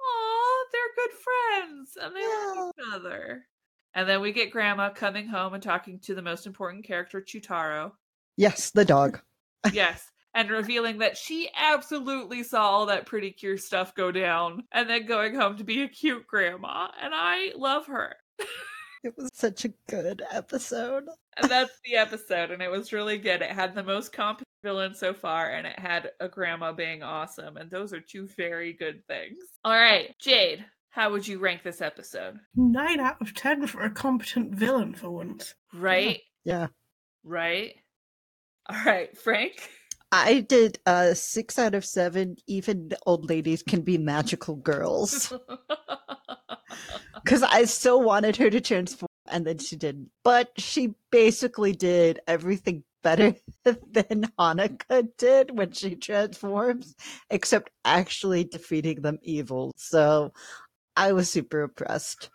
aw, 0.00 0.64
they're 0.72 1.06
good 1.06 1.16
friends. 1.18 1.96
And 2.00 2.16
they 2.16 2.20
Yeah. 2.20 2.52
love 2.56 2.72
each 2.78 2.84
other. 2.94 3.46
And 3.94 4.08
then 4.08 4.20
we 4.20 4.32
get 4.32 4.50
grandma 4.50 4.90
coming 4.90 5.26
home 5.26 5.54
and 5.54 5.62
talking 5.62 5.98
to 6.00 6.14
the 6.14 6.22
most 6.22 6.46
important 6.46 6.84
character, 6.84 7.20
Chutaro. 7.20 7.92
yes, 8.36 8.70
the 8.70 8.84
dog. 8.84 9.20
Yes. 9.72 10.08
And 10.34 10.50
revealing 10.50 10.98
that 10.98 11.18
she 11.18 11.50
absolutely 11.54 12.42
saw 12.42 12.62
all 12.62 12.86
that 12.86 13.04
pretty 13.04 13.30
cure 13.30 13.58
stuff 13.58 13.94
go 13.94 14.10
down 14.10 14.64
and 14.72 14.88
then 14.88 15.04
going 15.04 15.34
home 15.34 15.58
to 15.58 15.64
be 15.64 15.82
a 15.82 15.88
cute 15.88 16.26
grandma. 16.26 16.88
And 17.00 17.12
I 17.14 17.52
love 17.56 17.86
her. 17.86 18.16
It 19.04 19.14
was 19.16 19.30
such 19.34 19.64
a 19.64 19.72
good 19.88 20.22
episode. 20.30 21.06
And 21.36 21.50
that's 21.50 21.72
the 21.84 21.96
episode. 21.96 22.52
And 22.52 22.62
it 22.62 22.70
was 22.70 22.92
really 22.92 23.18
good. 23.18 23.42
It 23.42 23.50
had 23.50 23.74
the 23.74 23.82
most 23.82 24.12
competent 24.12 24.46
villain 24.62 24.94
so 24.94 25.12
far, 25.12 25.50
and 25.50 25.66
it 25.66 25.78
had 25.78 26.12
a 26.20 26.28
grandma 26.28 26.72
being 26.72 27.02
awesome. 27.02 27.56
And 27.56 27.70
those 27.70 27.92
are 27.92 28.00
two 28.00 28.28
very 28.36 28.72
good 28.72 29.06
things. 29.06 29.38
All 29.64 29.72
right, 29.72 30.14
Jade, 30.18 30.64
how 30.90 31.10
would 31.10 31.26
you 31.26 31.38
rank 31.38 31.62
this 31.62 31.80
episode? 31.80 32.38
Nine 32.54 33.00
out 33.00 33.20
of 33.20 33.34
ten 33.34 33.66
for 33.66 33.82
a 33.82 33.90
competent 33.90 34.54
villain 34.54 34.94
for 34.94 35.10
once. 35.10 35.54
Right? 35.74 36.20
Yeah. 36.44 36.68
Right? 37.24 37.74
All 38.68 38.82
right, 38.84 39.16
Frank? 39.16 39.68
I 40.12 40.40
did 40.40 40.78
uh 40.86 41.14
six 41.14 41.58
out 41.58 41.74
of 41.74 41.84
seven. 41.84 42.36
Even 42.46 42.90
old 43.06 43.28
ladies 43.28 43.62
can 43.62 43.82
be 43.82 43.98
magical 43.98 44.56
girls. 44.56 45.32
Because 47.24 47.42
I 47.42 47.64
still 47.64 48.02
wanted 48.02 48.36
her 48.36 48.50
to 48.50 48.60
transform, 48.60 49.08
and 49.28 49.46
then 49.46 49.58
she 49.58 49.76
didn't. 49.76 50.10
But 50.24 50.50
she 50.56 50.94
basically 51.10 51.72
did 51.72 52.20
everything 52.26 52.82
better 53.02 53.34
than 53.64 54.30
Honoka 54.38 55.08
did 55.18 55.56
when 55.56 55.72
she 55.72 55.96
transforms, 55.96 56.94
except 57.30 57.70
actually 57.84 58.44
defeating 58.44 59.02
them 59.02 59.18
evil. 59.22 59.72
So 59.76 60.32
I 60.96 61.12
was 61.12 61.30
super 61.30 61.62
impressed. 61.62 62.30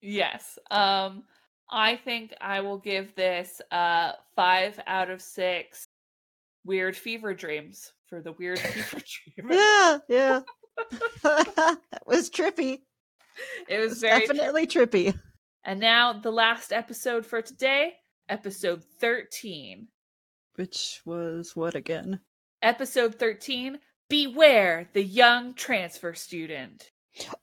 yes. 0.00 0.58
Um, 0.70 1.24
I 1.70 1.96
think 1.96 2.34
I 2.40 2.60
will 2.60 2.78
give 2.78 3.14
this 3.14 3.60
uh 3.70 4.12
five 4.34 4.80
out 4.86 5.10
of 5.10 5.22
six 5.22 5.84
weird 6.64 6.96
fever 6.96 7.34
dreams 7.34 7.92
for 8.08 8.20
the 8.20 8.32
weird 8.32 8.58
fever 8.74 9.02
dream. 9.36 9.52
Yeah, 9.52 9.98
yeah. 10.08 10.40
that 11.22 11.78
was 12.06 12.30
trippy. 12.30 12.80
It 13.68 13.78
It 13.78 13.78
was 13.78 13.90
was 13.90 14.00
very 14.00 14.26
definitely 14.26 14.66
trippy. 14.66 15.18
And 15.64 15.80
now 15.80 16.12
the 16.12 16.30
last 16.32 16.72
episode 16.72 17.24
for 17.26 17.42
today, 17.42 17.94
episode 18.28 18.82
13. 19.00 19.88
Which 20.60 21.00
was 21.06 21.56
what 21.56 21.74
again? 21.74 22.20
Episode 22.60 23.14
13 23.14 23.78
Beware 24.10 24.90
the 24.92 25.02
Young 25.02 25.54
Transfer 25.54 26.12
Student. 26.12 26.90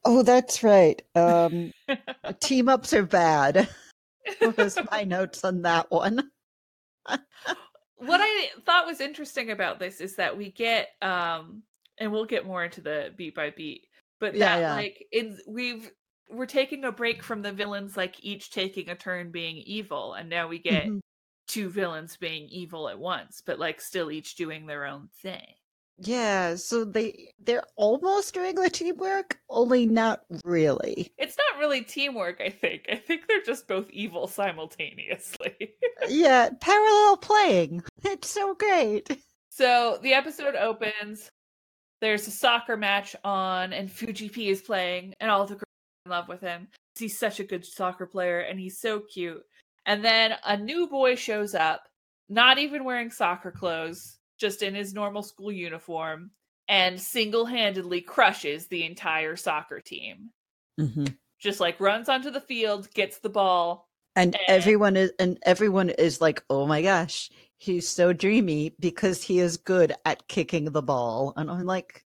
Oh, 0.05 0.21
that's 0.21 0.61
right. 0.61 1.01
Um, 1.15 1.71
team 2.41 2.69
ups 2.69 2.93
are 2.93 3.07
bad. 3.07 3.67
was 4.57 4.77
my 4.91 5.03
notes 5.03 5.43
on 5.43 5.63
that 5.63 5.89
one. 5.89 6.29
what 7.07 8.21
I 8.21 8.49
thought 8.67 8.85
was 8.85 9.01
interesting 9.01 9.49
about 9.49 9.79
this 9.79 9.99
is 9.99 10.15
that 10.17 10.37
we 10.37 10.51
get, 10.51 10.89
um, 11.01 11.63
and 11.99 12.11
we'll 12.11 12.25
get 12.25 12.45
more 12.45 12.63
into 12.63 12.81
the 12.81 13.11
beat 13.17 13.33
by 13.33 13.49
beat, 13.49 13.87
but 14.19 14.35
Yeah, 14.35 14.57
that 14.57 14.61
yeah. 14.61 14.73
like 14.75 15.03
in 15.11 15.39
we've 15.47 15.89
we're 16.29 16.45
taking 16.45 16.83
a 16.83 16.91
break 16.91 17.23
from 17.23 17.41
the 17.41 17.51
villains 17.51 17.97
like 17.97 18.23
each 18.23 18.51
taking 18.51 18.91
a 18.91 18.95
turn 18.95 19.31
being 19.31 19.57
evil 19.57 20.13
and 20.13 20.29
now 20.29 20.47
we 20.47 20.59
get 20.59 20.85
Mhm. 20.85 20.99
Two 21.47 21.69
villains 21.69 22.17
being 22.17 22.47
evil 22.49 22.89
at 22.89 22.99
once 22.99 23.41
but 23.45 23.59
like 23.59 23.79
still 23.81 24.11
each 24.11 24.35
doing 24.35 24.65
their 24.65 24.85
own 24.85 25.07
thing 25.21 25.53
Yeah, 25.99 26.55
so 26.55 26.85
they 26.85 27.33
they're 27.43 27.63
almost 27.75 28.33
doing 28.35 28.53
the 28.53 28.69
teamwork, 28.69 29.39
only 29.49 29.87
not 29.87 30.21
really. 30.45 31.11
It's 31.17 31.35
not 31.37 31.59
really 31.59 31.81
teamwork, 31.81 32.39
I 32.39 32.49
think. 32.51 32.85
I 32.91 32.97
think 32.97 33.25
they're 33.27 33.41
just 33.41 33.67
both 33.67 33.89
evil 33.89 34.27
simultaneously. 34.27 35.55
Uh, 36.03 36.07
yeah, 36.09 36.49
parallel 36.61 37.17
playing. 37.17 37.83
It's 38.03 38.29
so 38.29 38.53
great. 38.53 39.09
so 39.49 39.97
the 40.03 40.13
episode 40.13 40.53
opens. 40.55 41.31
There's 41.99 42.27
a 42.27 42.31
soccer 42.31 42.77
match 42.77 43.15
on, 43.23 43.73
and 43.73 43.91
Fuji 43.91 44.29
P 44.29 44.49
is 44.49 44.61
playing, 44.61 45.15
and 45.19 45.31
all 45.31 45.45
the 45.47 45.55
girls 45.55 45.63
are 45.63 46.05
in 46.05 46.11
love 46.11 46.27
with 46.27 46.41
him. 46.41 46.67
He's 46.99 47.17
such 47.17 47.39
a 47.39 47.43
good 47.43 47.65
soccer 47.65 48.05
player, 48.05 48.39
and 48.39 48.59
he's 48.59 48.79
so 48.79 48.99
cute. 48.99 49.41
And 49.87 50.03
then 50.05 50.35
a 50.45 50.55
new 50.57 50.87
boy 50.87 51.15
shows 51.15 51.55
up, 51.55 51.87
not 52.29 52.59
even 52.59 52.83
wearing 52.83 53.09
soccer 53.09 53.51
clothes, 53.51 54.19
just 54.37 54.61
in 54.61 54.75
his 54.75 54.93
normal 54.93 55.23
school 55.23 55.51
uniform, 55.51 56.31
and 56.67 56.99
single 57.01 57.45
handedly 57.45 58.01
crushes 58.01 58.67
the 58.67 58.83
entire 58.83 59.35
soccer 59.37 59.79
team. 59.79 60.29
Mm-hmm. 60.79 61.05
Just 61.39 61.59
like 61.59 61.79
runs 61.79 62.09
onto 62.09 62.29
the 62.29 62.41
field, 62.41 62.93
gets 62.93 63.19
the 63.19 63.29
ball, 63.29 63.87
And 64.15 64.35
And- 64.35 64.43
everyone 64.47 64.97
is 64.97 65.11
and 65.19 65.37
everyone 65.43 65.89
is 65.91 66.19
like, 66.19 66.43
"Oh 66.49 66.65
my 66.65 66.81
gosh, 66.81 67.29
he's 67.59 67.87
so 67.87 68.13
dreamy 68.13 68.73
because 68.79 69.21
he 69.23 69.37
is 69.39 69.57
good 69.57 69.93
at 70.05 70.27
kicking 70.27 70.65
the 70.65 70.81
ball." 70.81 71.33
And 71.37 71.49
I'm 71.51 71.65
like, 71.65 72.03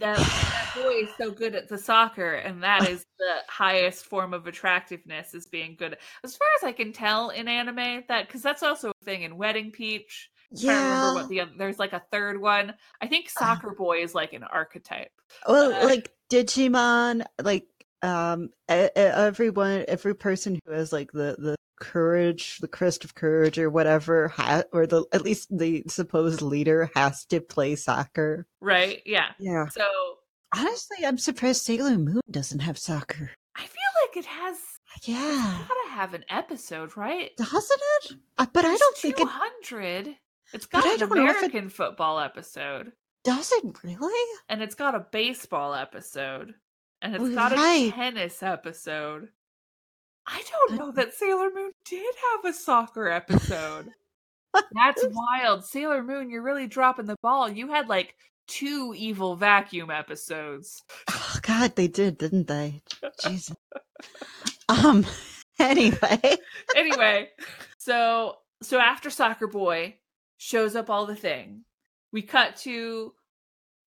that, 0.00 0.18
that 0.18 0.72
boy 0.74 0.90
is 0.90 1.08
so 1.18 1.30
good 1.30 1.54
at 1.54 1.68
the 1.68 1.78
soccer 1.78 2.34
and 2.34 2.62
that 2.62 2.88
is 2.88 3.04
the 3.18 3.36
highest 3.48 4.06
form 4.06 4.34
of 4.34 4.46
attractiveness 4.46 5.34
is 5.34 5.46
being 5.46 5.76
good. 5.78 5.96
As 6.22 6.36
far 6.36 6.48
as 6.60 6.64
i 6.64 6.72
can 6.72 6.92
tell 6.92 7.30
in 7.30 7.48
anime 7.48 8.04
that 8.08 8.26
because 8.26 8.42
that's 8.42 8.62
also 8.62 8.90
a 8.90 9.04
thing 9.04 9.22
in 9.22 9.36
wedding 9.36 9.70
peach 9.70 10.30
I 10.52 10.60
can't 10.60 10.84
remember 10.84 11.06
yeah. 11.06 11.14
what 11.14 11.28
the 11.28 11.40
oth- 11.40 11.58
there's 11.58 11.78
like 11.78 11.92
a 11.92 12.02
third 12.12 12.40
one. 12.40 12.74
I 13.00 13.06
think 13.06 13.28
soccer 13.28 13.74
boy 13.76 14.02
is 14.02 14.14
like 14.14 14.32
an 14.32 14.44
archetype. 14.44 15.10
Well, 15.48 15.72
uh, 15.72 15.84
like 15.84 16.12
Digimon, 16.30 17.24
like 17.42 17.66
um, 18.02 18.50
everyone, 18.68 19.84
every 19.88 20.14
person 20.14 20.60
who 20.64 20.72
has 20.72 20.92
like 20.92 21.10
the 21.12 21.36
the 21.38 21.56
courage, 21.80 22.58
the 22.58 22.68
crest 22.68 23.04
of 23.04 23.14
courage, 23.14 23.58
or 23.58 23.68
whatever, 23.70 24.28
ha- 24.28 24.64
or 24.72 24.86
the 24.86 25.04
at 25.12 25.22
least 25.22 25.48
the 25.56 25.84
supposed 25.88 26.42
leader 26.42 26.90
has 26.94 27.24
to 27.26 27.40
play 27.40 27.76
soccer. 27.76 28.46
right 28.60 29.02
yeah 29.06 29.30
Yeah. 29.38 29.68
so 29.68 29.84
Honestly, 30.56 30.98
I'm 31.04 31.18
surprised 31.18 31.62
Sailor 31.62 31.98
Moon 31.98 32.20
doesn't 32.30 32.60
have 32.60 32.78
soccer. 32.78 33.30
i 33.56 33.62
feel 33.62 33.92
like 34.06 34.16
it 34.16 34.24
has 34.26 34.56
Yeah, 35.02 35.58
gotta 35.68 35.90
have 35.90 36.14
an 36.14 36.24
episode 36.28 36.96
right 36.96 37.30
doesn't 37.36 37.80
it? 38.02 38.16
Uh, 38.38 38.46
but 38.52 38.64
I 38.64 38.76
don't 38.76 38.96
think 38.96 39.18
it 39.18 39.22
200 39.24 40.16
it's 40.52 40.66
But 40.66 40.84
got 40.84 40.86
an 40.86 41.02
if 41.02 41.02
it- 41.02 41.10
american 41.18 41.68
football 41.70 42.20
episode 42.20 42.92
does. 43.24 43.50
It 43.52 43.64
really? 43.82 44.38
and 44.48 44.62
it's 44.62 44.74
got 44.76 44.94
a 44.94 45.06
baseball 45.10 45.74
episode 45.74 46.54
and 47.02 47.16
it's 47.16 47.34
got 47.34 47.52
a 47.52 47.90
tennis 47.90 48.42
episode. 48.42 49.28
I 50.26 50.42
don't 50.50 50.78
know 50.78 50.92
that 50.92 51.14
Sailor 51.14 51.50
Moon 51.54 51.72
did 51.84 52.14
have 52.32 52.44
a 52.50 52.56
soccer 52.56 53.08
episode. 53.08 53.90
That's 54.72 55.04
wild. 55.10 55.64
Sailor 55.64 56.02
Moon, 56.02 56.30
you're 56.30 56.42
really 56.42 56.66
dropping 56.66 57.06
the 57.06 57.16
ball. 57.22 57.48
You 57.48 57.68
had 57.68 57.88
like 57.88 58.14
two 58.46 58.94
evil 58.96 59.36
vacuum 59.36 59.90
episodes. 59.90 60.82
Oh 61.10 61.38
God, 61.42 61.76
they 61.76 61.88
did, 61.88 62.18
didn't 62.18 62.46
they? 62.48 62.82
Jesus. 63.22 63.54
Um. 64.68 65.06
Anyway, 65.60 66.20
anyway, 66.74 67.28
so 67.78 68.34
so 68.60 68.80
after 68.80 69.08
Soccer 69.08 69.46
Boy 69.46 69.94
shows 70.36 70.74
up 70.74 70.90
all 70.90 71.06
the 71.06 71.14
thing, 71.14 71.60
we 72.12 72.22
cut 72.22 72.56
to 72.62 73.12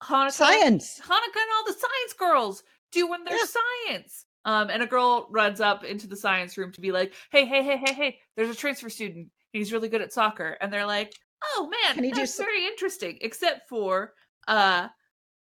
Honoka, 0.02 0.32
science. 0.32 1.02
Honoka 1.04 1.10
and 1.10 1.52
all 1.58 1.66
the 1.66 1.74
science 1.74 2.14
girls 2.18 2.64
doing 2.94 3.26
their 3.26 3.36
Yeah. 3.36 3.44
science. 3.90 4.26
Um, 4.48 4.70
and 4.70 4.82
a 4.82 4.88
girl 4.88 5.28
runs 5.30 5.60
up 5.62 5.84
into 5.84 6.08
the 6.08 6.16
science 6.16 6.58
room 6.58 6.72
to 6.72 6.80
be 6.82 6.92
like, 6.94 7.14
"Hey, 7.32 7.46
hey, 7.46 7.62
hey, 7.64 7.78
hey, 7.78 7.94
hey! 7.94 8.20
There's 8.36 8.50
a 8.50 8.56
transfer 8.56 8.90
student. 8.90 9.28
He's 9.52 9.74
really 9.74 9.90
good 9.90 10.02
at 10.02 10.14
soccer." 10.14 10.58
And 10.62 10.72
they're 10.72 10.86
like, 10.86 11.14
"Oh 11.44 11.70
man, 11.70 11.96
Can 11.96 12.04
he 12.06 12.12
do 12.12 12.22
that's 12.22 12.34
so- 12.36 12.44
very 12.44 12.66
interesting." 12.66 13.18
Except 13.22 13.68
for, 13.68 14.14
uh, 14.48 14.88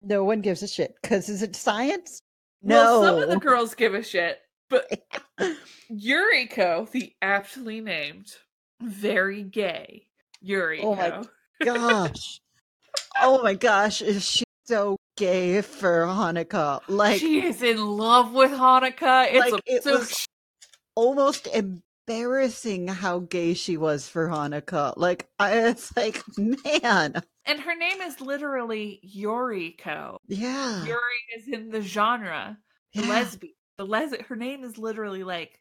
No 0.01 0.23
one 0.23 0.41
gives 0.41 0.63
a 0.63 0.67
shit 0.67 0.95
because 1.01 1.29
is 1.29 1.43
it 1.43 1.55
science? 1.55 2.19
well, 2.63 3.01
No. 3.01 3.07
some 3.07 3.23
of 3.23 3.29
the 3.29 3.39
girls 3.47 3.75
give 3.75 3.93
a 3.93 4.01
shit, 4.01 4.39
but 4.71 4.89
Yuriko, 5.91 6.89
the 6.89 7.13
aptly 7.21 7.81
named, 7.81 8.31
very 8.81 9.43
gay 9.43 10.07
Yuriko. 10.43 10.81
Oh 10.83 10.95
my 10.95 11.25
gosh. 11.63 12.41
oh 13.21 13.43
my 13.43 13.53
gosh, 13.53 14.01
is 14.01 14.25
she 14.27 14.43
so 14.65 14.97
gay 15.17 15.61
for 15.61 16.05
Honoka? 16.05 16.81
Like 16.87 17.19
she 17.19 17.43
is 17.43 17.61
in 17.61 17.85
love 17.85 18.33
with 18.33 18.51
Honoka. 18.51 19.27
It's 19.31 19.51
Like, 19.51 19.61
a, 19.67 19.73
it 19.75 19.83
so 19.83 19.99
was- 19.99 20.27
almost 20.95 21.47
embarrassing 21.47 22.87
how 22.87 23.19
gay 23.19 23.53
she 23.53 23.77
was 23.77 24.07
for 24.07 24.27
Honoka. 24.29 24.93
Like 24.97 25.27
I 25.39 25.67
it's 25.69 25.95
like, 25.97 26.21
man. 26.37 27.21
and 27.45 27.59
her 27.59 27.75
name 27.75 28.01
is 28.01 28.21
literally 28.21 28.99
Yuriko. 29.15 30.17
Yeah. 30.27 30.83
Yuri 30.85 30.99
is 31.37 31.47
in 31.47 31.69
the 31.69 31.81
genre, 31.81 32.57
the 32.93 33.01
yeah. 33.03 33.09
lesbian. 33.09 33.53
The 33.77 33.85
les 33.85 34.13
her 34.29 34.35
name 34.35 34.63
is 34.63 34.77
literally 34.77 35.23
like 35.23 35.59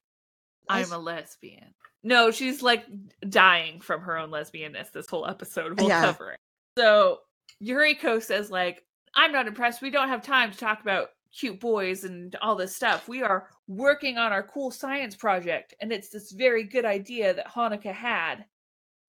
I'm 0.68 0.92
a 0.92 0.98
lesbian. 0.98 1.74
No, 2.02 2.30
she's 2.30 2.62
like 2.62 2.84
dying 3.28 3.80
from 3.80 4.02
her 4.02 4.16
own 4.18 4.30
lesbianness 4.30 4.92
this 4.92 5.08
whole 5.08 5.26
episode. 5.26 5.78
We'll 5.80 5.88
Yeah. 5.88 6.02
cover 6.04 6.32
it. 6.32 6.38
So 6.78 7.18
Yuriko 7.62 8.22
says, 8.22 8.50
like, 8.50 8.82
I'm 9.16 9.32
not 9.32 9.46
impressed. 9.46 9.82
We 9.82 9.90
don't 9.90 10.08
have 10.08 10.22
time 10.22 10.50
to 10.52 10.58
talk 10.58 10.80
about 10.80 11.08
cute 11.38 11.60
boys 11.60 12.04
and 12.04 12.34
all 12.42 12.54
this 12.56 12.74
stuff. 12.76 13.08
We 13.08 13.22
are 13.22 13.48
working 13.66 14.18
on 14.18 14.32
our 14.32 14.42
cool 14.42 14.70
science 14.70 15.16
project, 15.16 15.74
and 15.80 15.92
it's 15.92 16.08
this 16.10 16.32
very 16.32 16.64
good 16.64 16.84
idea 16.84 17.34
that 17.34 17.48
Honoka 17.48 17.92
had. 17.92 18.44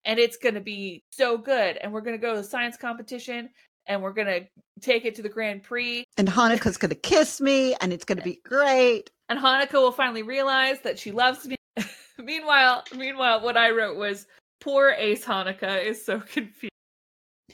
And 0.05 0.19
it's 0.19 0.37
gonna 0.37 0.61
be 0.61 1.03
so 1.11 1.37
good. 1.37 1.77
And 1.77 1.91
we're 1.91 2.01
gonna 2.01 2.17
go 2.19 2.35
to 2.35 2.41
the 2.41 2.47
science 2.47 2.77
competition 2.77 3.49
and 3.87 4.01
we're 4.03 4.13
gonna 4.13 4.41
take 4.81 5.05
it 5.05 5.15
to 5.15 5.21
the 5.23 5.29
Grand 5.29 5.63
Prix. 5.63 6.03
and 6.17 6.27
Honoka's 6.27 6.77
gonna 6.77 6.93
kiss 6.95 7.41
me 7.41 7.73
and 7.81 7.91
it's 7.91 8.05
gonna 8.05 8.21
be 8.21 8.39
great. 8.45 9.09
and 9.29 9.39
Honoka 9.39 9.73
will 9.73 9.91
finally 9.91 10.21
realize 10.23 10.79
that 10.81 10.99
she 10.99 11.11
loves 11.11 11.47
me. 11.47 11.55
meanwhile, 12.19 12.83
meanwile, 12.95 13.41
what 13.41 13.57
I 13.57 13.71
wrote 13.71 13.97
was 13.97 14.27
poor 14.61 14.91
Ace 14.97 15.25
Honoka 15.25 15.83
is 15.83 16.05
so 16.05 16.19
confused. 16.33 16.71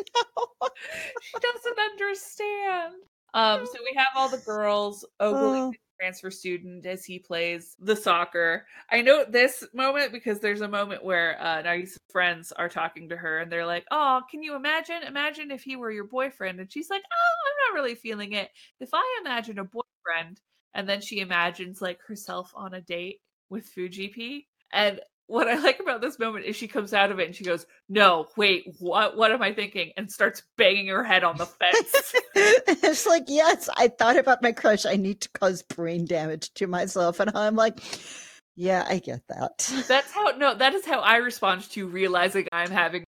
She 1.22 1.40
doesn't 1.40 1.80
understand. 1.80 2.96
Um, 3.34 3.66
so 3.66 3.74
we 3.84 3.94
have 3.98 4.08
all 4.16 4.30
the 4.30 4.38
girls 4.40 5.06
ogling 5.20 5.62
Oh. 5.62 5.72
the 5.72 5.78
transfer 6.02 6.32
student 6.32 6.86
as 6.86 7.06
he 7.06 7.20
plays 7.20 7.76
the 7.80 7.96
soccer. 7.96 8.66
I 8.90 9.02
note 9.02 9.32
this 9.32 9.66
moment 9.74 10.12
because 10.12 10.40
there's 10.40 10.62
a 10.62 10.68
moment 10.68 11.04
where 11.04 11.40
uh 11.42 11.62
Nagisa's 11.64 11.98
friends 12.12 12.52
are 12.52 12.68
talking 12.70 13.08
to 13.10 13.16
her 13.18 13.40
and 13.40 13.52
they're 13.52 13.66
like, 13.66 13.86
Oh, 13.92 14.22
can 14.30 14.44
you 14.44 14.56
imagine? 14.56 15.04
Imagine 15.08 15.52
if 15.52 15.64
he 15.64 15.76
were 15.78 15.92
your 15.92 16.06
boyfriend. 16.08 16.60
And 16.60 16.72
she's 16.72 16.90
like, 16.90 17.04
Oh, 17.04 17.50
I'm 17.70 17.74
not 17.76 17.82
really 17.82 17.96
feeling 17.96 18.34
it. 18.34 18.50
If 18.80 18.90
I 18.94 19.20
imagine 19.22 19.60
a 19.60 19.64
boyfriend, 19.64 20.42
and 20.74 20.88
then 20.90 21.02
she 21.02 21.20
imagines 21.20 21.82
like 21.82 22.00
herself 22.08 22.52
on 22.56 22.74
a 22.74 22.82
date 22.82 23.22
with 23.50 23.66
Fuji 23.66 24.10
P. 24.10 24.48
And 24.74 25.00
what 25.28 25.48
I 25.48 25.56
like 25.56 25.80
about 25.80 26.02
this 26.02 26.20
moment 26.20 26.46
is 26.46 26.56
she 26.56 26.68
comes 26.68 26.94
out 26.94 27.12
of 27.12 27.20
it 27.20 27.28
and 27.28 27.36
she 27.36 27.44
goes, 27.44 27.66
"No, 27.88 28.28
wait, 28.36 28.66
what? 28.80 29.16
What 29.16 29.32
am 29.32 29.42
I 29.42 29.54
thinking?" 29.54 29.92
and 29.98 30.12
starts 30.12 30.44
banging 30.58 30.88
her 30.88 31.04
head 31.04 31.24
on 31.24 31.38
the 31.38 31.46
fence. 31.46 32.14
it's 32.36 33.06
like, 33.06 33.24
yes, 33.28 33.70
I 33.78 33.88
thought 33.88 34.18
about 34.18 34.42
my 34.42 34.52
crush. 34.52 34.86
I 34.86 34.96
need 34.96 35.22
to 35.22 35.30
cause 35.30 35.64
brain 35.64 36.06
damage 36.06 36.54
to 36.56 36.68
myself. 36.68 37.20
And 37.20 37.32
I'm 37.36 37.56
like, 37.56 37.80
yeah, 38.56 38.86
I 38.88 39.00
get 39.00 39.22
that. 39.30 39.58
That's 39.88 40.12
how. 40.12 40.32
No, 40.38 40.54
that 40.56 40.74
is 40.74 40.86
how 40.86 41.00
I 41.00 41.18
respond 41.18 41.70
to 41.72 41.88
realizing 41.88 42.48
I'm 42.52 42.72
having 42.72 43.04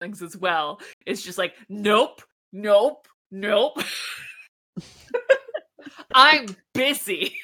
things 0.00 0.22
as 0.22 0.36
well. 0.36 0.80
It's 1.06 1.22
just 1.22 1.38
like, 1.38 1.54
nope, 1.68 2.22
nope, 2.52 3.08
nope. 3.30 3.78
I'm 6.14 6.46
busy. 6.74 7.36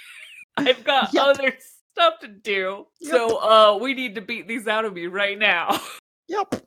I've 0.57 0.85
got 0.85 1.13
Yep. 1.13 1.25
other 1.25 1.57
stuff 1.97 2.21
to 2.21 2.29
do. 2.29 2.87
So, 3.01 3.39
uh, 3.39 3.79
we 3.81 3.95
need 3.95 4.15
to 4.17 4.21
beat 4.21 4.47
these 4.47 4.69
out 4.69 4.85
of 4.85 4.93
me 4.93 5.07
right 5.07 5.39
now. 5.39 5.81
Yep. 6.29 6.67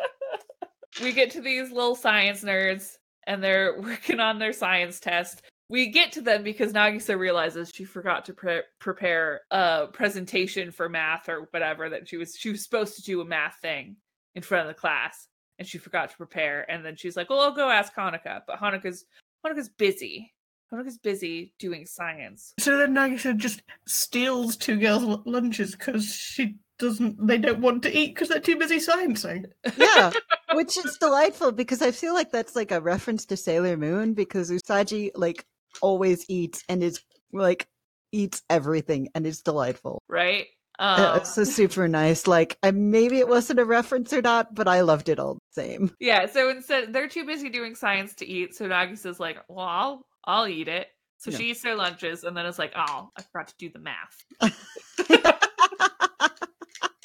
we 1.02 1.12
get 1.12 1.30
to 1.32 1.40
these 1.40 1.70
little 1.70 1.94
science 1.94 2.42
nerds 2.42 2.96
and 3.26 3.42
they're 3.42 3.80
working 3.80 4.20
on 4.20 4.38
their 4.38 4.52
science 4.52 5.00
test. 5.00 5.42
We 5.68 5.88
get 5.88 6.12
to 6.12 6.22
them 6.22 6.42
because 6.42 6.72
Nagisa 6.72 7.18
realizes 7.18 7.70
she 7.74 7.84
forgot 7.84 8.24
to 8.26 8.32
pre- 8.32 8.62
prepare 8.80 9.42
a 9.50 9.88
presentation 9.92 10.70
for 10.70 10.88
math 10.88 11.28
or 11.28 11.48
whatever 11.50 11.90
that 11.90 12.08
she 12.08 12.16
was 12.16 12.34
she 12.36 12.50
was 12.50 12.64
supposed 12.64 12.96
to 12.96 13.02
do 13.02 13.20
a 13.20 13.24
math 13.24 13.56
thing 13.60 13.96
in 14.34 14.42
front 14.42 14.68
of 14.68 14.74
the 14.74 14.80
class 14.80 15.28
and 15.58 15.68
she 15.68 15.76
forgot 15.76 16.08
to 16.10 16.16
prepare 16.16 16.70
and 16.70 16.84
then 16.84 16.96
she's 16.96 17.16
like, 17.16 17.28
"Well, 17.28 17.40
I'll 17.40 17.52
go 17.52 17.68
ask 17.68 17.94
Honoka." 17.94 18.42
But 18.46 18.60
Honoka's 18.60 19.04
Honoka's 19.44 19.68
busy. 19.68 20.32
Honoka's 20.72 20.98
busy 20.98 21.52
doing 21.58 21.86
science. 21.86 22.52
So 22.58 22.76
then 22.76 22.94
Nagisa 22.94 23.36
just 23.36 23.62
steals 23.86 24.56
two 24.56 24.76
girls' 24.76 25.20
lunches 25.24 25.72
because 25.74 26.12
she 26.14 26.56
doesn't. 26.78 27.26
They 27.26 27.38
don't 27.38 27.60
want 27.60 27.82
to 27.84 27.96
eat 27.96 28.14
because 28.14 28.28
they're 28.28 28.40
too 28.40 28.56
busy 28.56 28.76
sciencing. 28.78 29.46
Yeah. 29.76 30.12
Which 30.54 30.76
is 30.78 30.96
delightful 30.98 31.52
because 31.52 31.82
I 31.82 31.90
feel 31.90 32.14
like 32.14 32.30
that's 32.32 32.56
like 32.56 32.70
a 32.72 32.80
reference 32.80 33.26
to 33.26 33.36
Sailor 33.36 33.76
Moon 33.76 34.14
because 34.14 34.50
Usagi 34.50 35.10
like 35.14 35.44
always 35.82 36.24
eats 36.28 36.64
and 36.68 36.82
is 36.82 37.00
like 37.32 37.66
eats 38.12 38.42
everything 38.48 39.08
and 39.14 39.26
it's 39.26 39.42
delightful. 39.42 40.02
Right? 40.08 40.46
Uh, 40.78 41.10
Um, 41.12 41.16
it's 41.18 41.34
so 41.34 41.44
super 41.44 41.86
nice. 41.88 42.26
Like 42.26 42.56
I, 42.62 42.70
maybe 42.70 43.18
it 43.18 43.28
wasn't 43.28 43.58
a 43.60 43.64
reference 43.64 44.12
or 44.12 44.22
not, 44.22 44.54
but 44.54 44.68
I 44.68 44.80
loved 44.82 45.08
it 45.08 45.18
all 45.18 45.34
the 45.34 45.40
same. 45.62 45.90
Yeah, 46.00 46.26
so 46.26 46.48
instead 46.48 46.92
they're 46.92 47.08
too 47.08 47.24
busy 47.26 47.48
doing 47.50 47.74
science 47.74 48.14
to 48.16 48.26
eat. 48.26 48.54
So 48.54 48.66
Nagisa's 48.66 49.18
like, 49.20 49.38
"Well, 49.48 49.66
I'll 49.66 50.06
I'll 50.28 50.46
eat 50.46 50.68
it." 50.68 50.86
So 51.16 51.32
Yeah. 51.32 51.38
she 51.38 51.50
eats 51.50 51.62
their 51.62 51.74
lunches, 51.74 52.22
and 52.22 52.36
then 52.36 52.46
it's 52.46 52.58
like, 52.60 52.72
"Oh, 52.76 53.10
I 53.16 53.22
forgot 53.22 53.48
to 53.48 53.54
do 53.58 53.70
the 53.70 53.80
math." 53.80 54.24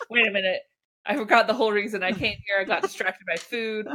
Wait 0.09 0.27
a 0.27 0.31
minute, 0.31 0.61
I 1.05 1.15
forgot 1.15 1.47
the 1.47 1.53
whole 1.53 1.71
reason 1.71 2.03
I 2.03 2.11
came 2.11 2.37
here. 2.45 2.59
I 2.59 2.63
got 2.63 2.81
distracted 2.83 3.25
by 3.25 3.37
food. 3.37 3.87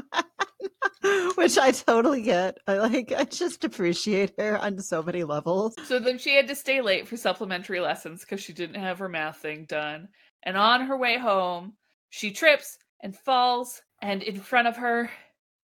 Which 1.36 1.56
I 1.56 1.70
totally 1.70 2.22
get. 2.22 2.58
I 2.66 2.78
like 2.78 3.12
I 3.12 3.24
just 3.24 3.62
appreciate 3.64 4.32
her 4.38 4.58
on 4.58 4.80
so 4.80 5.02
many 5.02 5.22
levels. 5.24 5.76
So 5.84 5.98
then 6.00 6.18
she 6.18 6.34
had 6.34 6.48
to 6.48 6.56
stay 6.56 6.80
late 6.80 7.06
for 7.06 7.16
supplementary 7.16 7.80
lessons 7.80 8.22
because 8.22 8.40
she 8.42 8.52
didn't 8.52 8.80
have 8.80 8.98
her 8.98 9.08
math 9.08 9.36
thing 9.38 9.66
done. 9.68 10.08
And 10.42 10.56
on 10.56 10.86
her 10.86 10.96
way 10.98 11.16
home, 11.18 11.74
she 12.10 12.32
trips 12.32 12.78
and 13.00 13.16
falls, 13.16 13.80
and 14.02 14.22
in 14.22 14.40
front 14.40 14.66
of 14.68 14.76
her 14.76 15.10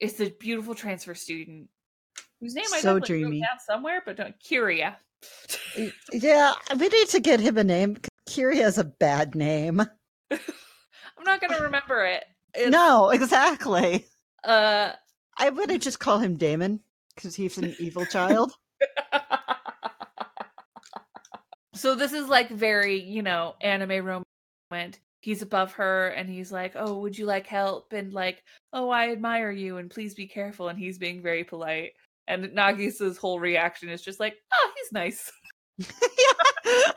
is 0.00 0.14
the 0.14 0.30
beautiful 0.38 0.74
transfer 0.74 1.14
student 1.14 1.68
whose 2.44 2.54
name 2.54 2.66
I 2.74 2.80
So 2.80 2.98
definitely 2.98 3.22
dreamy. 3.22 3.40
down 3.40 3.58
somewhere, 3.64 4.02
but 4.04 4.16
don't 4.16 4.38
Curia. 4.38 4.98
Yeah, 6.12 6.52
we 6.78 6.88
need 6.88 7.08
to 7.08 7.20
get 7.20 7.40
him 7.40 7.56
a 7.56 7.64
name. 7.64 7.96
Curie 8.26 8.58
has 8.58 8.76
a 8.76 8.84
bad 8.84 9.34
name. 9.34 9.80
I'm 10.30 11.24
not 11.24 11.40
gonna 11.40 11.62
remember 11.62 12.04
it. 12.04 12.24
It's, 12.54 12.70
No, 12.70 13.08
exactly. 13.10 14.06
Uh. 14.44 14.92
I'm 15.38 15.56
gonna 15.56 15.78
just 15.78 15.98
call 16.00 16.18
him 16.18 16.36
Damon 16.36 16.80
because 17.14 17.34
he's 17.34 17.56
an 17.56 17.74
evil 17.78 18.04
child. 18.04 18.52
so 21.74 21.94
this 21.94 22.12
is 22.12 22.28
like 22.28 22.50
very, 22.50 23.00
you 23.00 23.22
know, 23.22 23.54
anime 23.62 24.04
romance. 24.70 24.98
He's 25.20 25.40
above 25.40 25.72
her 25.72 26.08
and 26.08 26.28
he's 26.28 26.52
like, 26.52 26.72
"Oh, 26.76 26.98
would 26.98 27.16
you 27.16 27.24
like 27.24 27.46
help?" 27.46 27.94
and 27.94 28.12
like, 28.12 28.42
"Oh, 28.74 28.90
I 28.90 29.10
admire 29.10 29.50
you 29.50 29.78
and 29.78 29.90
please 29.90 30.14
be 30.14 30.26
careful." 30.26 30.68
And 30.68 30.78
he's 30.78 30.98
being 30.98 31.22
very 31.22 31.44
polite. 31.44 31.92
And 32.26 32.44
Nagisa's 32.46 33.18
whole 33.18 33.38
reaction 33.38 33.88
is 33.88 34.02
just 34.02 34.20
like, 34.20 34.36
"Oh, 34.52 34.72
he's 34.76 34.92
nice." 34.92 35.32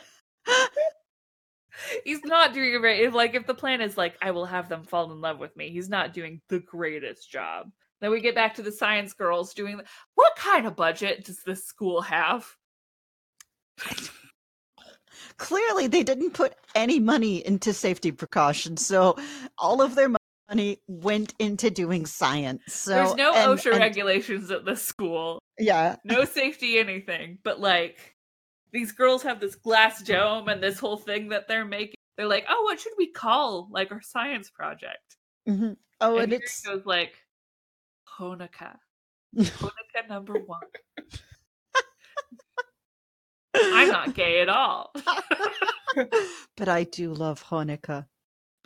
he's 2.04 2.24
not 2.24 2.54
doing 2.54 2.76
a 2.76 2.80
very 2.80 3.04
if, 3.04 3.14
like 3.14 3.36
if 3.36 3.46
the 3.46 3.54
plan 3.54 3.82
is 3.82 3.98
like, 3.98 4.18
"I 4.22 4.32
will 4.32 4.46
have 4.46 4.70
them 4.70 4.84
fall 4.84 5.12
in 5.12 5.22
love 5.22 5.40
with 5.40 5.56
me." 5.58 5.70
He's 5.70 5.90
not 5.90 6.14
doing 6.14 6.42
the 6.50 6.60
greatest 6.60 7.30
job. 7.32 7.72
Then 8.00 8.12
we 8.12 8.22
get 8.22 8.36
back 8.36 8.56
to 8.56 8.62
the 8.62 8.72
science 8.72 9.14
girls 9.14 9.54
doing. 9.54 9.82
What 10.16 10.36
kind 10.36 10.68
of 10.68 10.76
budget 10.76 11.26
does 11.26 11.42
this 11.44 11.66
school 11.66 12.02
have? 12.02 12.48
Clearly, 15.38 15.88
they 15.88 16.04
didn't 16.04 16.32
put 16.32 16.56
any 16.74 17.00
money 17.00 17.46
into 17.46 17.74
safety 17.74 18.12
precautions, 18.12 18.86
so 18.86 19.18
all 19.58 19.82
of 19.82 19.96
their 19.96 20.10
money 20.50 20.82
went 20.88 21.34
into 21.40 21.70
doing 21.70 22.06
science. 22.06 22.64
So 22.68 22.92
There's 22.92 23.16
no 23.16 23.34
and- 23.34 23.52
OSHA 23.60 23.72
and- 23.72 23.80
regulations 23.80 24.52
at 24.52 24.66
this 24.66 24.84
school, 24.84 25.40
Yeah, 25.60 25.96
no 26.04 26.26
safety 26.26 26.78
anything, 26.80 27.40
but 27.44 27.60
like 27.60 28.16
these 28.72 28.92
girls 28.92 29.24
have 29.24 29.40
this 29.40 29.56
glass 29.56 30.02
dome 30.04 30.48
and 30.50 30.62
this 30.62 30.80
whole 30.80 30.98
thing 30.98 31.30
that 31.30 31.48
they're 31.48 31.66
making. 31.66 31.96
They're 32.18 32.28
like, 32.28 32.46
oh, 32.50 32.64
what 32.64 32.80
should 32.80 32.94
we 32.98 33.12
call 33.12 33.68
like 33.72 33.92
our 33.92 34.02
science 34.02 34.50
project? 34.50 35.18
Mhm. 35.48 35.78
Oh, 36.02 36.16
and 36.16 36.24
and 36.32 36.34
it's 36.34 36.62
goes 36.62 36.86
like, 36.86 37.14
Honoka. 38.20 38.78
Honoka 39.36 40.10
number 40.10 40.34
one. 40.34 40.60
I'm 43.56 43.90
not 43.90 44.14
gay 44.14 44.42
at 44.42 44.50
all. 44.50 44.94
but 46.58 46.68
I 46.70 46.84
do 46.84 47.14
love 47.14 47.44
Honoka. 47.46 48.06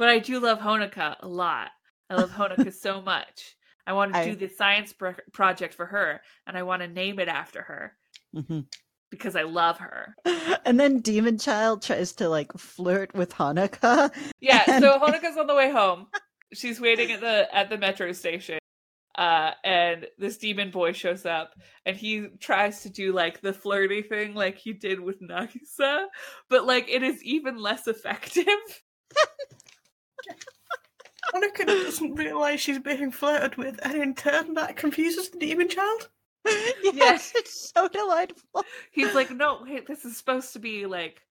But 0.01 0.09
I 0.09 0.17
do 0.17 0.39
love 0.39 0.57
Honoka 0.57 1.15
a 1.19 1.27
lot. 1.27 1.69
I 2.09 2.15
love 2.15 2.31
Honoka 2.31 2.73
so 2.87 3.03
much. 3.03 3.55
I 3.85 3.93
want 3.93 4.13
to 4.13 4.19
I- 4.19 4.25
do 4.25 4.35
the 4.35 4.47
science 4.47 4.93
pro- 4.93 5.13
project 5.31 5.75
for 5.75 5.85
her, 5.85 6.21
and 6.47 6.57
I 6.57 6.63
want 6.63 6.81
to 6.81 6.87
name 6.87 7.19
it 7.19 7.27
after 7.27 7.61
her 7.61 7.95
Mhm. 8.35 8.65
because 9.11 9.35
I 9.35 9.43
love 9.43 9.77
her. 9.77 10.15
And 10.65 10.79
then 10.79 11.01
Demon 11.01 11.37
Child 11.37 11.83
tries 11.83 12.13
to 12.13 12.29
like 12.29 12.51
flirt 12.57 13.13
with 13.13 13.31
Honoka. 13.35 14.09
Yeah, 14.41 14.63
And- 14.65 14.83
so 14.83 14.97
Honoka's 14.99 15.37
on 15.37 15.45
the 15.45 15.53
way 15.53 15.69
home. 15.71 16.07
She's 16.51 16.81
waiting 16.81 17.11
at 17.11 17.21
the 17.21 17.47
at 17.55 17.69
the 17.69 17.77
metro 17.77 18.11
station. 18.11 18.57
Uh, 19.15 19.51
and 19.63 20.07
this 20.17 20.37
demon 20.39 20.71
boy 20.71 20.93
shows 20.93 21.27
up 21.27 21.51
and 21.85 21.95
he 21.95 22.25
tries 22.39 22.81
to 22.81 22.89
do 22.89 23.11
like 23.13 23.39
the 23.41 23.53
flirty 23.53 24.01
thing 24.01 24.33
like 24.33 24.57
he 24.57 24.73
did 24.73 24.99
with 24.99 25.21
Nagisa, 25.21 26.05
but 26.49 26.65
like 26.65 26.89
it 26.89 27.03
is 27.03 27.21
even 27.23 27.55
less 27.57 27.85
effective. 27.87 28.47
Honoka 31.33 31.65
doesn't 31.65 32.15
realise 32.15 32.59
she's 32.59 32.79
being 32.79 33.11
flirted 33.11 33.55
with, 33.55 33.79
and 33.83 33.95
in 33.95 34.15
turn, 34.15 34.53
that 34.55 34.75
confuses 34.75 35.29
the 35.29 35.39
demon 35.39 35.69
child. 35.69 36.09
yes, 36.93 37.31
it's 37.35 37.71
so 37.73 37.87
delightful. 37.87 38.63
He's 38.91 39.13
like, 39.13 39.31
no, 39.31 39.63
wait, 39.65 39.87
this 39.87 40.05
is 40.05 40.17
supposed 40.17 40.53
to 40.53 40.59
be 40.59 40.85
like 40.85 41.21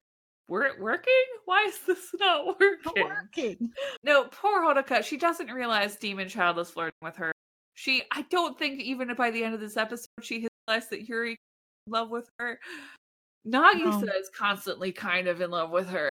we're 0.48 0.80
working? 0.80 1.12
Why 1.44 1.64
is 1.68 1.78
this 1.86 2.10
not 2.18 2.58
working? 2.60 3.04
Working. 3.04 3.70
No, 4.02 4.24
poor 4.24 4.62
Honoka. 4.62 5.04
She 5.04 5.16
doesn't 5.16 5.48
realize 5.48 5.94
Demon 5.96 6.28
Child 6.28 6.58
is 6.58 6.70
flirting 6.70 6.98
with 7.02 7.16
her. 7.16 7.32
She, 7.74 8.02
I 8.12 8.22
don't 8.30 8.58
think 8.58 8.80
even 8.80 9.14
by 9.14 9.30
the 9.30 9.44
end 9.44 9.54
of 9.54 9.60
this 9.60 9.76
episode, 9.76 10.08
she 10.22 10.40
has 10.42 10.50
realized 10.66 10.90
that 10.90 11.08
Yuri 11.08 11.32
is 11.32 11.38
in 11.86 11.92
love 11.92 12.10
with 12.10 12.28
her. 12.40 12.58
Nagisa 13.46 13.92
oh. 13.92 14.00
No. 14.00 14.12
is 14.12 14.28
constantly 14.36 14.90
kind 14.90 15.28
of 15.28 15.40
in 15.40 15.50
love 15.50 15.70
with 15.70 15.88
her. 15.88 16.10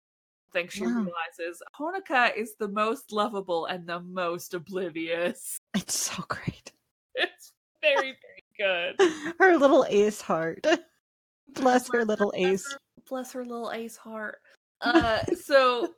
Think 0.55 0.71
she 0.71 0.85
Wow. 0.85 1.03
realizes 1.03 1.61
Honoka 1.77 2.33
is 2.33 2.55
the 2.57 2.69
most 2.69 3.11
lovable 3.11 3.65
and 3.65 3.85
the 3.85 3.99
most 3.99 4.53
oblivious. 4.53 5.57
It's 5.75 5.99
so 5.99 6.23
great. 6.29 6.71
It's 7.15 7.51
very, 7.81 8.17
very 8.57 8.95
good. 8.97 9.35
Her 9.37 9.57
little 9.57 9.85
ace 9.89 10.21
heart. 10.21 10.65
Bless 11.55 11.89
her 11.91 12.05
little 12.05 12.31
ace. 12.37 12.73
Bless 13.09 13.33
her 13.33 13.43
little 13.43 13.69
ace 13.73 13.97
heart. 13.97 14.37
Uh, 14.79 15.19
so 15.43 15.93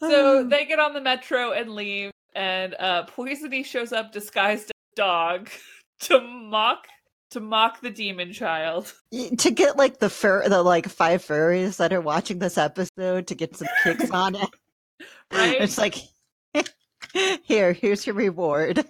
So 0.00 0.42
they 0.42 0.64
get 0.66 0.80
on 0.80 0.94
the 0.94 1.00
metro 1.00 1.52
and 1.52 1.70
leave, 1.76 2.10
and 2.34 2.74
uh 2.80 3.06
Poisony 3.06 3.64
shows 3.64 3.92
up 3.92 4.10
disguised 4.10 4.64
as 4.64 4.70
a 4.70 4.96
dog 4.96 5.48
to 6.00 6.20
mock 6.20 6.88
to 7.30 7.40
mock 7.40 7.80
the 7.80 7.90
demon 7.90 8.32
child. 8.32 8.92
To 9.38 9.50
get 9.50 9.76
like 9.76 9.98
the 10.00 10.10
fur 10.10 10.48
the 10.48 10.62
like 10.62 10.88
five 10.88 11.22
furries 11.24 11.76
that 11.78 11.92
are 11.92 12.00
watching 12.00 12.38
this 12.40 12.58
episode 12.58 13.26
to 13.28 13.34
get 13.34 13.56
some 13.56 13.68
kicks 13.82 14.10
on 14.10 14.34
it. 14.34 14.48
Right? 15.32 15.60
It's 15.60 15.78
like 15.78 15.96
here, 17.42 17.72
here's 17.72 18.06
your 18.06 18.14
reward. 18.14 18.84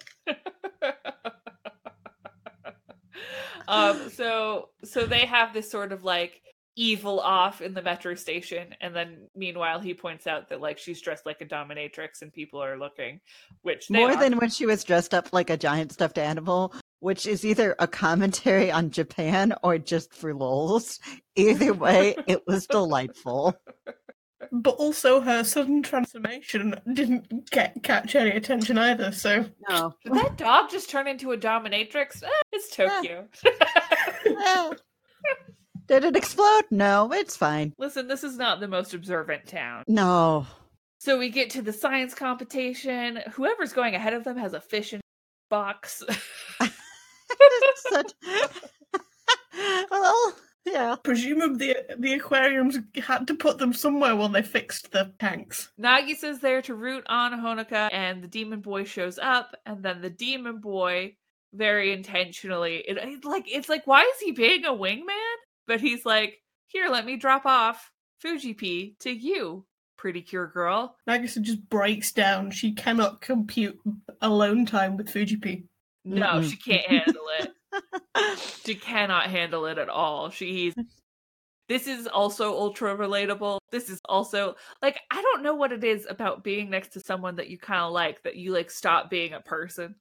um 3.68 4.10
so 4.10 4.68
so 4.84 5.06
they 5.06 5.24
have 5.26 5.54
this 5.54 5.70
sort 5.70 5.92
of 5.92 6.04
like 6.04 6.40
evil 6.76 7.20
off 7.20 7.60
in 7.62 7.72
the 7.72 7.80
metro 7.80 8.14
station 8.16 8.74
and 8.80 8.94
then 8.94 9.28
meanwhile 9.36 9.78
he 9.80 9.94
points 9.94 10.26
out 10.26 10.48
that 10.48 10.60
like 10.60 10.76
she's 10.76 11.00
dressed 11.00 11.24
like 11.24 11.40
a 11.40 11.46
dominatrix 11.46 12.20
and 12.20 12.32
people 12.32 12.60
are 12.62 12.76
looking 12.76 13.20
which 13.62 13.88
More 13.90 14.10
are. 14.10 14.16
than 14.18 14.36
when 14.38 14.50
she 14.50 14.66
was 14.66 14.82
dressed 14.82 15.14
up 15.14 15.32
like 15.32 15.50
a 15.50 15.56
giant 15.56 15.92
stuffed 15.92 16.18
animal, 16.18 16.74
which 17.04 17.26
is 17.26 17.44
either 17.44 17.76
a 17.78 17.86
commentary 17.86 18.72
on 18.72 18.90
Japan 18.90 19.52
or 19.62 19.76
just 19.76 20.14
for 20.14 20.32
lols. 20.32 20.98
Either 21.36 21.74
way, 21.74 22.16
it 22.26 22.42
was 22.46 22.66
delightful. 22.66 23.54
But 24.50 24.76
also, 24.76 25.20
her 25.20 25.44
sudden 25.44 25.82
transformation 25.82 26.80
didn't 26.90 27.50
get 27.50 27.82
catch 27.82 28.14
any 28.14 28.30
attention 28.30 28.78
either. 28.78 29.12
So 29.12 29.44
No. 29.68 29.92
did 30.04 30.14
that 30.14 30.38
dog 30.38 30.70
just 30.70 30.88
turn 30.88 31.06
into 31.06 31.32
a 31.32 31.36
dominatrix 31.36 32.22
Eh, 32.22 32.28
it's 32.52 32.74
tokyo 32.74 33.28
Did 35.86 36.04
it 36.04 36.16
explode? 36.16 36.64
No, 36.70 37.12
it's 37.12 37.36
fine. 37.36 37.74
listen 37.76 38.08
this 38.08 38.24
is 38.24 38.38
not 38.38 38.60
the 38.60 38.68
most 38.68 38.94
observant 38.94 39.46
town 39.46 39.84
No. 39.88 40.46
So 41.00 41.18
we 41.18 41.28
get 41.28 41.50
to 41.50 41.60
the 41.60 41.72
science 41.74 42.14
competition. 42.14 43.20
Whoever's 43.32 43.74
going 43.74 43.94
ahead 43.94 44.14
of 44.14 44.24
them 44.24 44.38
has 44.38 44.54
a 44.54 44.60
fish 44.60 44.94
in 44.94 45.02
box. 45.50 46.02
It's 47.50 47.82
such... 47.90 48.12
well, 49.90 50.34
yeah. 50.64 50.96
presumably, 51.02 51.74
the 51.74 51.96
the 51.98 52.14
aquariums 52.14 52.78
had 53.02 53.26
to 53.26 53.34
put 53.34 53.58
them 53.58 53.72
somewhere 53.72 54.16
while 54.16 54.28
they 54.28 54.42
fixed 54.42 54.92
the 54.92 55.12
tanks. 55.18 55.70
Nagisa's 55.80 56.40
there 56.40 56.62
to 56.62 56.74
root 56.74 57.04
on 57.06 57.32
Honoka, 57.32 57.88
and 57.92 58.22
the 58.22 58.28
demon 58.28 58.60
boy 58.60 58.84
shows 58.84 59.18
up, 59.18 59.54
and 59.66 59.82
then 59.82 60.00
the 60.00 60.10
demon 60.10 60.58
boy 60.58 61.16
very 61.52 61.92
intentionally 61.92 62.78
it, 62.88 62.96
it- 62.96 63.24
like 63.24 63.44
it's 63.46 63.68
like 63.68 63.86
why 63.86 64.02
is 64.02 64.20
he 64.20 64.32
being 64.32 64.64
a 64.64 64.72
wingman? 64.72 65.34
But 65.66 65.80
he's 65.80 66.04
like, 66.04 66.42
here, 66.66 66.88
let 66.90 67.06
me 67.06 67.16
drop 67.16 67.46
off 67.46 67.90
Fuji 68.18 68.54
P 68.54 68.96
to 69.00 69.10
you, 69.10 69.64
pretty 69.96 70.20
cure 70.20 70.46
girl. 70.46 70.96
Nagisa 71.08 71.40
just 71.40 71.68
breaks 71.70 72.12
down. 72.12 72.50
She 72.50 72.72
cannot 72.72 73.20
compute 73.20 73.78
alone 74.20 74.66
time 74.66 74.96
with 74.96 75.08
Fuji 75.10 75.36
P. 75.36 75.64
No, 76.04 76.26
Mm-mm. 76.26 76.50
she 76.50 76.56
can't 76.56 76.86
handle 76.86 77.26
it. 77.40 77.50
She 78.64 78.76
cannot 78.76 79.26
handle 79.30 79.66
it 79.66 79.78
at 79.78 79.88
all. 79.88 80.30
She's 80.30 80.74
this 81.68 81.86
is 81.88 82.06
also 82.06 82.52
ultra 82.52 82.96
relatable. 82.96 83.58
This 83.72 83.90
is 83.90 84.00
also 84.04 84.54
like 84.80 85.00
I 85.10 85.20
don't 85.20 85.42
know 85.42 85.54
what 85.54 85.72
it 85.72 85.82
is 85.82 86.06
about 86.08 86.44
being 86.44 86.70
next 86.70 86.92
to 86.92 87.00
someone 87.00 87.36
that 87.36 87.48
you 87.48 87.58
kind 87.58 87.80
of 87.80 87.92
like 87.92 88.22
that 88.22 88.36
you 88.36 88.52
like 88.52 88.70
stop 88.70 89.10
being 89.10 89.32
a 89.32 89.40
person. 89.40 89.96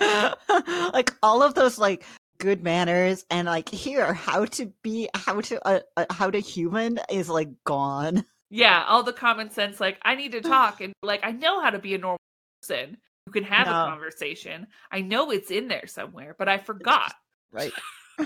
like 0.00 1.14
all 1.22 1.42
of 1.42 1.54
those 1.54 1.78
like 1.78 2.04
good 2.38 2.62
manners 2.62 3.24
and 3.30 3.46
like 3.46 3.68
here 3.68 4.14
how 4.14 4.44
to 4.46 4.72
be 4.82 5.08
how 5.14 5.40
to 5.40 5.66
uh, 5.66 5.80
uh, 5.96 6.06
how 6.10 6.30
to 6.30 6.38
human 6.38 6.98
is 7.10 7.28
like 7.28 7.48
gone 7.64 8.24
yeah, 8.50 8.84
all 8.88 9.02
the 9.02 9.12
common 9.12 9.50
sense 9.50 9.80
like 9.80 9.98
I 10.02 10.14
need 10.14 10.32
to 10.32 10.40
talk 10.40 10.80
and 10.80 10.94
like 11.02 11.20
I 11.22 11.32
know 11.32 11.60
how 11.60 11.70
to 11.70 11.78
be 11.78 11.94
a 11.94 11.98
normal 11.98 12.18
person 12.62 12.96
who 13.28 13.40
can 13.40 13.44
have 13.44 13.66
No. 13.66 13.72
a 13.72 13.86
conversation. 13.90 14.66
I 14.90 15.02
know 15.02 15.30
it's 15.30 15.50
in 15.50 15.68
there 15.68 15.86
somewhere, 15.86 16.34
but 16.38 16.48
I 16.48 16.56
forgot. 16.58 17.12
right 17.52 17.72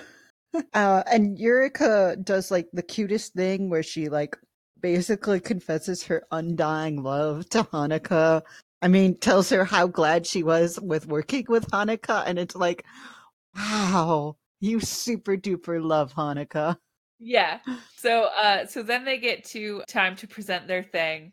uh 0.75 1.03
and 1.11 1.37
Yuriko 1.39 2.23
does 2.25 2.51
like 2.51 2.69
the 2.73 2.83
cutest 2.83 3.33
thing 3.35 3.69
where 3.69 3.83
she 3.83 4.09
like 4.09 4.37
basically 4.81 5.41
confesses 5.41 6.05
her 6.05 6.25
undying 6.31 7.03
love 7.03 7.49
to 7.51 7.63
Honoka. 7.65 8.43
I 8.81 8.89
mean, 8.89 9.17
tells 9.19 9.51
her 9.51 9.65
how 9.65 9.87
glad 9.87 10.27
she 10.27 10.43
was 10.43 10.79
with 10.81 11.07
working 11.07 11.47
with 11.49 11.71
Honoka, 11.71 12.25
and 12.27 12.37
it's 12.39 12.57
like, 12.57 12.85
wow, 13.57 14.37
you 14.61 14.81
super 14.81 15.37
duper 15.37 15.83
love 15.83 16.15
Honoka. 16.15 16.77
Yeah. 17.19 17.61
So 17.97 18.25
uh 18.25 18.67
so 18.67 18.83
then 18.83 19.05
they 19.05 19.19
get 19.19 19.45
to 19.47 19.83
time 19.89 20.17
to 20.17 20.27
present 20.27 20.67
their 20.69 20.83
thing. 20.83 21.33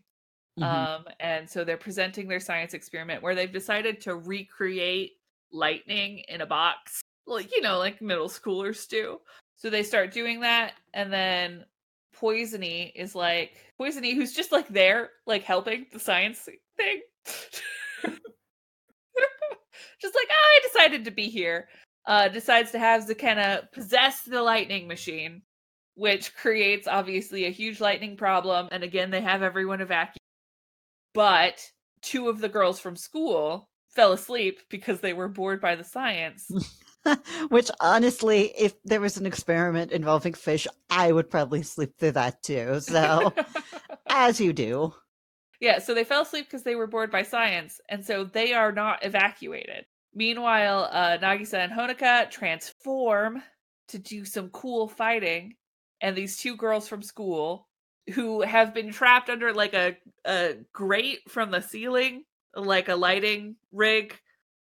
Mhm. 0.60 0.64
Um, 0.66 1.06
and 1.20 1.50
so 1.50 1.64
they're 1.64 1.78
presenting 1.78 2.28
their 2.28 2.40
science 2.40 2.74
experiment 2.74 3.24
where 3.24 3.36
they've 3.36 3.52
decided 3.52 4.02
to 4.02 4.16
recreate 4.16 5.14
lightning 5.52 6.20
in 6.28 6.42
a 6.42 6.46
box, 6.46 7.02
like 7.28 7.52
you 7.52 7.62
know, 7.62 7.78
like 7.80 8.02
middle 8.02 8.30
schoolers 8.30 8.88
do. 8.88 9.20
So 9.56 9.70
they 9.70 9.84
start 9.84 10.12
doing 10.12 10.40
that, 10.42 10.74
and 10.94 11.12
then 11.12 11.66
Poisony 12.16 12.92
is 12.96 13.16
like 13.16 13.58
Poisony, 13.80 14.14
who's 14.16 14.34
just 14.34 14.52
like 14.52 14.68
there, 14.70 15.12
like 15.26 15.44
helping 15.44 15.86
the 15.92 16.00
science 16.00 16.48
thing. 16.78 17.02
just 20.02 20.16
like 20.16 20.28
"Ah, 20.32 20.34
I 20.34 20.60
decided 20.68 21.06
to 21.06 21.12
be 21.12 21.30
here. 21.30 21.68
Uh, 22.06 22.28
decides 22.28 22.72
to 22.72 22.80
have 22.80 23.04
Zakenna 23.06 23.72
possess 23.72 24.22
the 24.24 24.42
lightning 24.42 24.88
machine, 24.88 25.42
which 25.96 26.36
creates 26.36 26.88
obviously 26.88 27.46
a 27.46 27.50
huge 27.52 27.80
lightning 27.82 28.18
problem. 28.18 28.68
And 28.72 28.84
again, 28.84 29.12
they 29.12 29.22
have 29.22 29.44
everyone 29.44 29.82
evacuated 29.82 30.18
but 31.14 31.60
two 32.02 32.30
of 32.30 32.40
the 32.40 32.50
girls 32.50 32.80
from 32.80 32.96
school 32.96 33.70
fell 33.90 34.14
asleep 34.14 34.60
because 34.70 35.00
they 35.00 35.14
were 35.14 35.28
bored 35.28 35.62
by 35.62 35.76
the 35.76 35.84
science. 35.84 36.50
Which 37.50 37.72
honestly, 37.80 38.54
if 38.58 38.74
there 38.84 39.02
was 39.02 39.18
an 39.18 39.26
experiment 39.26 39.92
involving 39.92 40.34
fish, 40.34 40.68
I 40.90 41.12
would 41.12 41.30
probably 41.30 41.64
sleep 41.64 41.98
through 41.98 42.12
that 42.14 42.44
too. 42.44 42.82
So, 42.82 43.34
as 44.10 44.40
you 44.40 44.54
do. 44.54 44.94
yeah, 45.60 45.80
so 45.80 45.94
they 45.94 46.04
fell 46.04 46.24
asleep 46.24 46.46
because 46.46 46.64
they 46.64 46.76
were 46.76 46.88
bored 46.88 47.12
by 47.12 47.24
science, 47.24 47.80
and 47.90 48.06
so 48.06 48.26
they 48.26 48.54
are 48.54 48.72
not 48.72 49.06
evacuated. 49.06 49.86
Meanwhile, 50.14 50.90
uh, 50.92 51.18
Nagisa 51.20 51.60
and 51.60 51.72
Honoka 51.72 52.30
transform 52.30 53.42
to 53.88 53.98
do 53.98 54.26
some 54.26 54.50
cool 54.50 54.90
fighting, 54.90 55.56
and 56.02 56.16
these 56.16 56.38
two 56.38 56.58
girls 56.58 56.88
from 56.88 57.02
school 57.02 57.69
who 58.14 58.42
have 58.42 58.74
been 58.74 58.92
trapped 58.92 59.30
under 59.30 59.54
like 59.54 59.74
a, 59.74 59.98
a 60.26 60.56
grate 60.74 61.30
from 61.30 61.52
the 61.52 61.62
ceiling, 61.62 62.24
like 62.56 62.90
a 62.90 62.96
lighting 62.96 63.56
rig, 63.72 64.18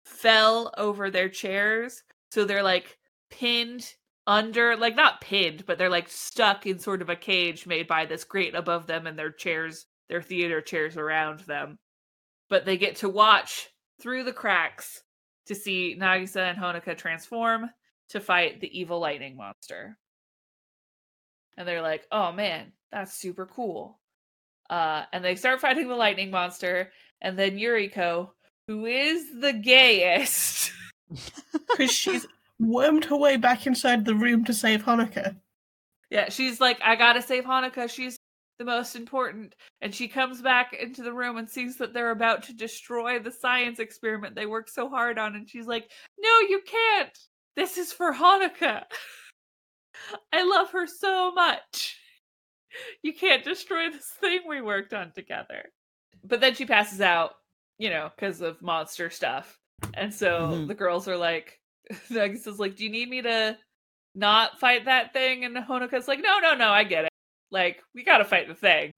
fell 0.05 0.73
over 0.77 1.11
their 1.11 1.29
chairs. 1.29 2.03
So 2.31 2.45
they're 2.45 2.63
like 2.63 2.99
pinned 3.31 3.87
under, 4.27 4.77
like 4.77 4.97
not 4.97 5.21
pinned, 5.21 5.67
but 5.67 5.79
they're 5.79 5.91
like 5.91 6.09
stuck 6.09 6.67
in 6.67 6.79
sort 6.79 7.03
of 7.03 7.11
a 7.11 7.17
cage 7.17 7.67
made 7.67 7.87
by 7.87 8.07
this 8.07 8.25
grate 8.25 8.55
above 8.55 8.87
them 8.87 9.07
and 9.07 9.19
their 9.19 9.33
chairs, 9.33 9.87
their 10.09 10.23
theater 10.23 10.61
chairs 10.61 10.97
around 10.97 11.41
them. 11.41 11.79
But 12.49 12.65
they 12.65 12.77
get 12.77 12.97
to 12.97 13.09
watch 13.09 13.69
through 14.01 14.25
the 14.25 14.33
cracks 14.33 15.03
to 15.47 15.55
see 15.55 15.97
Nagisa 15.99 16.51
and 16.51 16.59
Honoka 16.59 16.97
transform 16.97 17.71
to 18.11 18.21
fight 18.21 18.61
the 18.61 18.79
evil 18.79 19.01
lightning 19.01 19.37
monster. 19.37 19.97
And 21.57 21.67
they're 21.69 21.83
like, 21.83 22.07
oh 22.11 22.33
man, 22.33 22.73
that's 22.95 23.13
super 23.15 23.47
cool. 23.47 23.99
Uh, 24.71 25.03
and 25.13 25.23
they 25.25 25.35
start 25.35 25.61
fighting 25.61 25.89
the 25.89 25.95
lightning 25.95 26.31
monster, 26.31 26.91
and 27.21 27.39
then 27.39 27.59
Yuriko, 27.59 28.31
who 28.67 28.87
is 28.87 29.27
the 29.41 29.53
gayest, 29.53 30.73
Because 31.71 31.93
she's 31.93 32.27
wormed 32.59 33.05
her 33.07 33.17
way 33.17 33.37
back 33.37 33.67
inside 33.67 34.05
the 34.05 34.15
room 34.15 34.45
to 34.47 34.55
save 34.55 34.85
Honoka. 34.85 35.37
yeah, 36.11 36.29
she's 36.31 36.61
like, 36.61 36.81
I 36.83 36.97
gotta 36.97 37.21
save 37.21 37.45
Honoka. 37.45 37.91
She's 37.91 38.17
the 38.59 38.65
most 38.65 38.95
important. 38.97 39.55
And 39.83 39.95
she 39.95 40.09
comes 40.09 40.41
back 40.41 40.73
into 40.73 41.03
the 41.03 41.13
room 41.13 41.37
and 41.37 41.49
sees 41.51 41.77
that 41.79 41.93
they're 41.93 42.13
about 42.13 42.45
to 42.45 42.55
destroy 42.55 43.19
the 43.19 43.33
science 43.33 43.81
experiment 43.81 44.35
they 44.35 44.47
worked 44.47 44.71
so 44.71 44.89
hard 44.89 45.19
on. 45.19 45.35
And 45.35 45.49
she's 45.51 45.67
like, 45.67 45.91
No, 46.19 46.41
you 46.49 46.63
can't. 46.65 47.19
This 47.57 47.77
is 47.77 47.93
for 47.93 48.13
Honoka. 48.15 48.85
I 50.33 50.45
love 50.45 50.71
her 50.71 50.87
so 50.87 51.33
much. 51.33 51.94
You 53.03 53.13
can't 53.15 53.45
destroy 53.45 53.91
this 53.91 54.09
thing 54.21 54.41
we 54.49 54.61
worked 54.61 54.93
on 54.95 55.13
together. 55.13 55.71
But 56.25 56.41
then 56.41 56.55
she 56.55 56.65
passes 56.67 57.01
out, 57.01 57.33
you 57.79 57.91
know, 57.91 58.11
because 58.17 58.41
of 58.41 58.61
monster 58.63 59.11
stuff. 59.11 59.59
And 59.95 60.13
so 60.13 60.49
Mhm. 60.49 60.69
the 60.69 60.75
girls 60.75 61.07
are 61.09 61.17
like, 61.17 61.61
Nagisa's 62.11 62.59
like, 62.59 62.77
Do 62.77 62.85
you 62.85 62.91
need 62.91 63.09
me 63.09 63.23
to 63.23 63.59
not 64.15 64.59
fight 64.61 64.87
that 64.87 65.13
thing? 65.13 65.45
And 65.45 65.57
Honoka's 65.57 66.09
like, 66.09 66.21
No, 66.21 66.39
no, 66.41 66.55
no, 66.55 66.71
I 66.71 66.85
get 66.85 67.05
it. 67.05 67.11
Like, 67.51 67.83
we 67.95 68.03
gotta 68.05 68.25
fight 68.25 68.49
the 68.49 68.55
thing. 68.55 68.91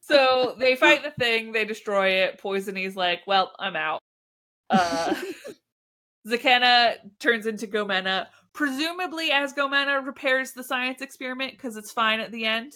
So 0.00 0.56
they 0.58 0.74
fight 0.76 1.02
the 1.02 1.10
thing, 1.10 1.52
they 1.52 1.64
destroy 1.66 2.08
it. 2.24 2.40
Poisony's 2.42 2.96
like, 2.96 3.20
Well, 3.26 3.52
I'm 3.58 3.76
out. 3.76 4.00
Uh 4.70 5.14
Zakenna 6.26 6.96
turns 7.20 7.46
into 7.46 7.66
Gomena, 7.66 8.26
presumably 8.58 9.30
as 9.30 9.54
Gomena 9.54 10.04
repairs 10.04 10.50
the 10.50 10.64
science 10.64 11.00
experiment 11.00 11.52
because 11.52 11.76
it's 11.76 11.92
fine 11.92 12.18
at 12.18 12.32
the 12.32 12.44
end. 12.44 12.72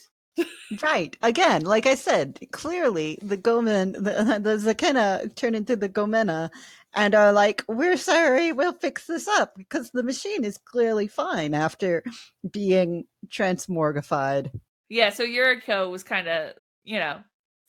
Right. 0.80 1.16
Again, 1.22 1.62
like 1.62 1.86
I 1.86 1.96
said, 1.96 2.38
clearly 2.52 3.18
the 3.20 3.36
Gomen, 3.36 3.92
the, 3.92 4.00
the 4.40 4.58
Zakenna 4.58 5.34
turn 5.34 5.56
into 5.56 5.74
the 5.74 5.88
Gomena 5.88 6.50
and 6.94 7.16
are 7.16 7.32
like, 7.32 7.64
we're 7.66 7.96
sorry, 7.96 8.52
we'll 8.52 8.74
fix 8.74 9.06
this 9.06 9.26
up 9.26 9.56
because 9.56 9.90
the 9.90 10.04
machine 10.04 10.44
is 10.44 10.56
clearly 10.56 11.08
fine 11.08 11.52
after 11.52 12.04
being 12.48 13.04
transmorgified. 13.26 14.52
Yeah, 14.88 15.10
so 15.10 15.24
Yuriko 15.24 15.90
was 15.90 16.04
kind 16.04 16.28
of, 16.28 16.52
you 16.84 17.00
know, 17.00 17.18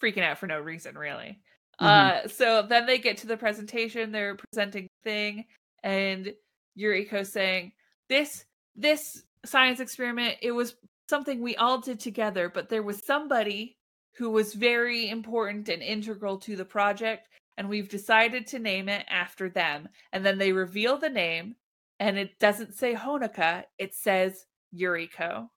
freaking 0.01 0.23
out 0.23 0.37
for 0.37 0.45
no 0.45 0.59
reason, 0.59 0.95
really. 0.95 1.39
Mhm. 1.81 1.87
Uh, 1.87 2.27
so 2.27 2.61
then 2.61 2.85
they 2.85 2.99
get 2.99 3.17
to 3.17 3.27
the 3.27 3.37
presentation. 3.37 4.11
They're 4.11 4.35
presenting 4.35 4.83
the 4.83 5.09
thing, 5.09 5.45
and 5.81 6.31
Yuriko 6.77 7.25
saying, 7.25 7.71
"This 8.13 8.45
this 8.75 9.23
science 9.43 9.79
experiment, 9.79 10.37
it 10.43 10.51
was 10.51 10.75
something 11.09 11.41
we 11.41 11.55
all 11.55 11.79
did 11.79 11.99
together, 11.99 12.47
but 12.47 12.69
there 12.69 12.83
was 12.83 13.03
somebody 13.03 13.77
who 14.17 14.29
was 14.29 14.53
very 14.53 15.09
important 15.09 15.67
and 15.67 15.81
integral 15.81 16.37
to 16.41 16.55
the 16.55 16.63
project, 16.77 17.27
and 17.57 17.67
we've 17.67 17.89
decided 17.89 18.45
to 18.47 18.59
name 18.59 18.87
it 18.87 19.03
after 19.09 19.49
them." 19.49 19.89
And 20.11 20.23
then 20.23 20.37
they 20.37 20.51
reveal 20.53 20.97
the 20.97 21.09
name, 21.09 21.55
and 21.99 22.19
it 22.19 22.37
doesn't 22.37 22.75
say 22.75 22.93
Honoka; 22.93 23.63
it 23.79 23.95
says 23.95 24.45
Yuriko. 24.71 25.49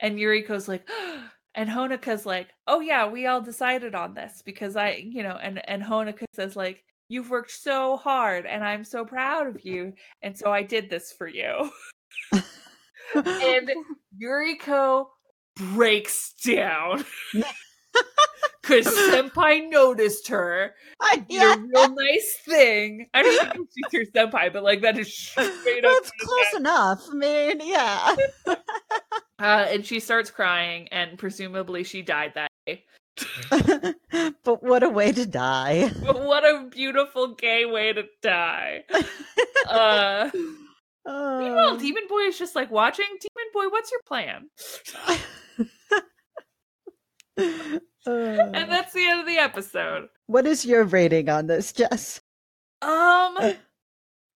And 0.00 0.18
Yuriko's 0.18 0.68
like, 0.68 0.86
and 1.54 1.70
Honoka's 1.70 2.26
like, 2.26 2.48
oh 2.66 2.80
yeah, 2.80 3.08
we 3.08 3.26
all 3.26 3.40
decided 3.40 3.94
on 3.94 4.12
this 4.12 4.42
because 4.44 4.76
I, 4.76 4.90
you 4.96 5.22
know, 5.22 5.38
and 5.42 5.66
and 5.66 5.82
Honoka 5.82 6.24
says 6.34 6.54
like, 6.54 6.84
you've 7.08 7.30
worked 7.30 7.50
so 7.50 7.96
hard 7.96 8.46
and 8.46 8.64
I'm 8.64 8.84
so 8.84 9.04
proud 9.04 9.46
of 9.46 9.64
you, 9.64 9.92
and 10.22 10.36
so 10.36 10.52
I 10.52 10.62
did 10.62 10.90
this 10.90 11.12
for 11.12 11.28
you. 11.28 11.70
and 13.14 13.70
Yuriko 14.22 15.06
breaks 15.56 16.34
down 16.44 17.04
because 18.62 18.86
Senpai 19.10 19.70
noticed 19.70 20.28
her. 20.28 20.74
I, 21.00 21.16
Did 21.16 21.26
yeah, 21.28 21.54
a 21.54 21.58
real 21.58 21.94
nice 21.94 22.36
thing. 22.44 23.06
I 23.14 23.22
don't 23.22 23.46
if 23.48 23.68
she's 23.74 23.92
your 23.92 24.06
senpai, 24.06 24.52
but 24.52 24.62
like 24.62 24.80
that 24.82 24.98
is 24.98 25.14
straight 25.16 25.84
up. 25.84 25.92
that's 25.92 26.10
close 26.20 26.54
enough. 26.56 27.04
I 27.10 27.14
mean, 27.14 27.60
yeah. 27.62 28.16
Uh, 29.38 29.66
and 29.70 29.84
she 29.84 30.00
starts 30.00 30.30
crying, 30.30 30.88
and 30.88 31.18
presumably 31.18 31.84
she 31.84 32.00
died 32.00 32.32
that 32.34 32.50
day. 32.66 32.84
but 33.50 34.62
what 34.62 34.82
a 34.82 34.88
way 34.88 35.12
to 35.12 35.26
die. 35.26 35.90
But 36.04 36.22
what 36.24 36.44
a 36.44 36.68
beautiful 36.70 37.34
gay 37.34 37.64
way 37.66 37.92
to 37.92 38.04
die. 38.22 38.84
Uh, 39.68 40.30
meanwhile, 40.34 41.74
Oh. 41.74 41.78
Demon 41.78 42.04
Boy 42.08 42.22
is 42.22 42.38
just 42.38 42.54
like 42.56 42.70
watching. 42.70 43.06
Demon 43.06 43.50
Boy, 43.54 43.68
what's 43.68 43.90
your 43.90 44.00
plan? 44.06 44.48
And 47.38 47.80
Uh, 48.06 48.66
that's 48.66 48.92
the 48.92 49.06
end 49.06 49.20
of 49.20 49.26
the 49.26 49.38
episode. 49.38 50.08
what 50.26 50.46
is 50.46 50.64
your 50.64 50.84
rating 50.84 51.28
on 51.28 51.46
this, 51.48 51.72
Jess? 51.72 52.20
Um, 52.82 53.36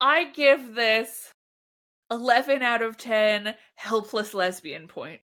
I 0.00 0.24
give 0.34 0.74
this 0.74 1.32
eleven 2.10 2.62
out 2.62 2.82
of 2.82 2.96
ten. 2.96 3.54
Helpless 3.76 4.34
lesbian 4.34 4.88
point. 4.88 5.20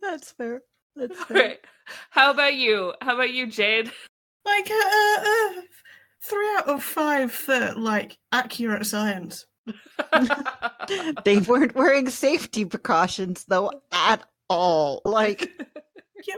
That's 0.00 0.32
fair. 0.32 0.62
That's 0.96 1.24
fair. 1.24 1.36
Right. 1.36 1.60
How 2.10 2.30
about 2.30 2.54
you? 2.54 2.94
How 3.00 3.14
about 3.14 3.32
you, 3.32 3.46
Jade? 3.46 3.90
Like, 4.44 4.70
uh, 4.70 4.74
uh, 4.74 5.20
uh, 5.20 5.60
three 6.22 6.48
out 6.58 6.68
of 6.68 6.82
five 6.82 7.32
for, 7.32 7.72
like, 7.76 8.18
accurate 8.32 8.86
science. 8.86 9.46
they 11.24 11.38
weren't 11.38 11.74
wearing 11.74 12.10
safety 12.10 12.64
precautions 12.66 13.44
though 13.46 13.70
at 13.92 14.22
all. 14.50 15.00
Like 15.06 15.50
yeah. 16.28 16.34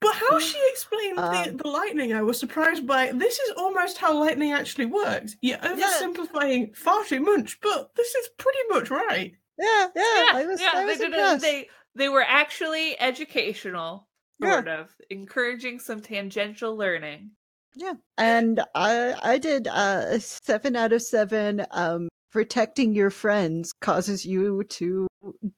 But 0.00 0.14
how 0.14 0.38
she 0.38 0.56
explained 0.70 1.18
Um, 1.18 1.56
the, 1.56 1.62
the 1.64 1.68
lightning, 1.68 2.12
I 2.12 2.22
was 2.22 2.38
surprised 2.38 2.86
by. 2.86 3.10
This 3.12 3.38
is 3.40 3.52
almost 3.56 3.98
how 3.98 4.16
lightning 4.18 4.52
actually 4.52 4.86
works. 4.86 5.36
You're 5.42 5.58
oversimplifying 5.58 6.76
far 6.76 7.04
too 7.04 7.20
much, 7.20 7.58
but 7.60 7.90
this 7.96 8.14
is 8.14 8.28
pretty 8.38 8.58
much 8.70 8.90
right. 8.90 9.32
yeah, 9.58 9.88
yeah, 9.96 10.02
yeah, 10.02 10.26
I 10.32 10.46
was, 10.46 10.60
yeah, 10.60 10.70
I 10.74 10.78
they 10.80 10.86
was 10.86 10.98
did 10.98 11.12
it. 11.12 11.14
impressed. 11.14 11.42
They 11.42 11.68
they 12.00 12.08
were 12.08 12.24
actually 12.26 12.98
educational, 13.00 14.08
Yeah. 14.40 14.52
sort 14.54 14.68
of 14.68 14.94
encouraging 15.10 15.78
some 15.78 16.00
tangential 16.00 16.76
learning. 16.76 17.32
Yeah, 17.76 17.94
and 18.18 18.60
I 18.74 19.14
I 19.22 19.38
did 19.38 19.68
uh, 19.68 20.04
a 20.08 20.20
seven 20.20 20.74
out 20.76 20.92
of 20.92 21.02
seven. 21.02 21.64
Um, 21.70 22.08
protecting 22.32 22.94
your 22.94 23.10
friends 23.10 23.72
causes 23.80 24.24
you 24.24 24.62
to 24.64 25.06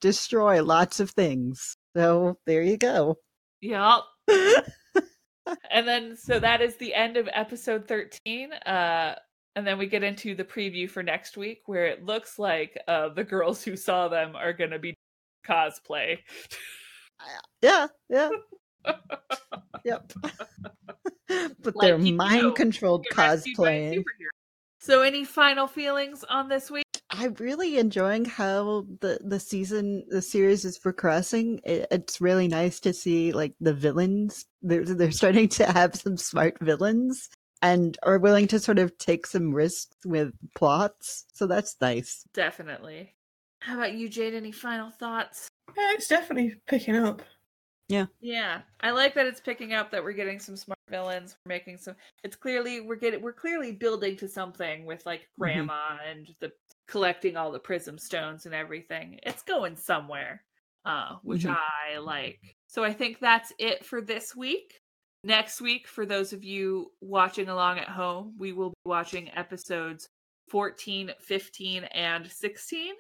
destroy 0.01 0.63
lots 0.63 1.01
of 1.01 1.11
things. 1.11 1.75
So 1.95 2.39
there 2.47 2.63
you 2.63 2.77
go. 2.79 3.17
Yup. 3.61 4.07
And 5.71 5.89
then 5.89 6.17
so 6.17 6.39
that 6.39 6.61
is 6.61 6.77
the 6.77 6.95
end 6.95 7.17
of 7.17 7.29
episode 7.33 7.89
13. 7.89 8.53
Uh 8.53 9.17
and 9.57 9.67
then 9.67 9.77
we 9.77 9.87
get 9.87 10.03
into 10.05 10.35
the 10.35 10.45
preview 10.45 10.89
for 10.89 11.03
next 11.03 11.37
week 11.37 11.63
where 11.67 11.87
it 11.87 12.05
looks 12.05 12.39
like 12.39 12.81
uh 12.87 13.09
the 13.09 13.25
girls 13.25 13.63
who 13.65 13.77
saw 13.77 14.09
them 14.09 14.37
are 14.37 14.53
gonna 14.53 14.79
be 14.79 14.95
cosplay. 15.47 16.19
yeah, 17.63 17.87
yeah, 18.09 18.29
yep. 19.85 20.13
but 21.63 21.77
Like 21.77 21.89
they're 21.89 21.99
mind 21.99 22.57
controlled 22.57 23.05
Get 23.11 23.19
rescued 23.19 23.57
by 23.57 23.71
a 23.71 23.93
cosplaying. 23.97 24.05
So 24.81 25.03
any 25.03 25.25
final 25.25 25.69
feelings 25.69 26.25
on 26.29 26.49
this 26.49 26.71
week? 26.71 26.85
I'm 27.11 27.35
really 27.35 27.79
enjoying 27.79 28.25
how 28.25 28.87
the 29.01 29.21
the 29.23 29.39
season 29.39 30.05
the 30.09 30.23
series 30.23 30.65
is 30.65 30.79
progressing. 30.79 31.61
It, 31.65 31.87
it's 31.91 32.21
really 32.21 32.49
nice 32.49 32.81
to 32.81 32.93
see 32.93 33.33
like 33.33 33.55
the 33.61 33.75
villains. 33.75 34.47
They're 34.63 34.85
they're 34.85 35.13
starting 35.13 35.49
to 35.51 35.71
have 35.71 35.95
some 35.95 36.17
smart 36.17 36.57
villains 36.61 37.29
and 37.61 37.97
are 38.03 38.19
willing 38.19 38.49
to 38.49 38.59
sort 38.59 38.81
of 38.81 38.99
take 38.99 39.27
some 39.27 39.55
risks 39.55 39.97
with 40.05 40.33
plots. 40.57 41.27
So 41.33 41.47
that's 41.47 41.77
nice. 41.81 42.25
Definitely. 42.35 43.15
How 43.65 43.75
about 43.77 43.95
you, 43.95 44.09
Jade? 44.09 44.35
Any 44.35 44.53
final 44.53 44.91
thoughts? 44.91 45.49
Yeah, 45.77 45.93
it's 45.93 46.09
definitely 46.09 46.57
picking 46.67 46.97
up. 46.97 47.23
Yeah, 47.89 48.07
Yeah. 48.21 48.63
I 48.81 48.91
like 48.91 49.15
that 49.15 49.27
it's 49.27 49.41
picking 49.41 49.75
up 49.75 49.91
that 49.91 50.03
we're 50.03 50.13
getting 50.13 50.39
some 50.39 50.57
smart 50.57 50.79
villains. 50.89 51.37
We're 51.45 51.51
making 51.51 51.77
some. 51.79 51.95
It's 52.25 52.37
clearly 52.37 52.81
we're 52.81 52.97
getting 52.97 53.21
we're 53.21 53.33
clearly 53.35 53.73
building 53.73 54.17
to 54.17 54.29
something 54.29 54.87
with 54.87 55.05
like 55.05 55.29
grandma 55.39 55.99
and 56.09 56.35
the 56.41 56.53
collecting 56.89 57.37
all 57.37 57.53
the 57.53 57.59
prism 57.59 57.99
stones 57.99 58.47
and 58.47 58.55
everything. 58.55 59.19
It's 59.25 59.43
going 59.43 59.77
somewhere, 59.77 60.43
uh, 60.87 61.17
which 61.23 61.43
Mhm. 61.45 61.57
I 61.95 61.99
like. 61.99 62.57
So 62.67 62.83
I 62.83 62.93
think 62.95 63.19
that's 63.21 63.53
it 63.59 63.85
for 63.85 64.01
this 64.01 64.35
week. 64.35 64.79
Next 65.25 65.61
week, 65.61 65.87
for 65.87 66.07
those 66.07 66.33
of 66.33 66.43
you 66.43 66.93
watching 67.01 67.49
along 67.49 67.79
at 67.79 67.89
home, 67.89 68.35
we 68.39 68.53
will 68.53 68.71
be 68.71 68.77
watching 68.87 69.31
episodes 69.37 70.09
14, 70.49 71.13
15, 71.21 71.85
and 71.85 72.31
16. 72.31 72.95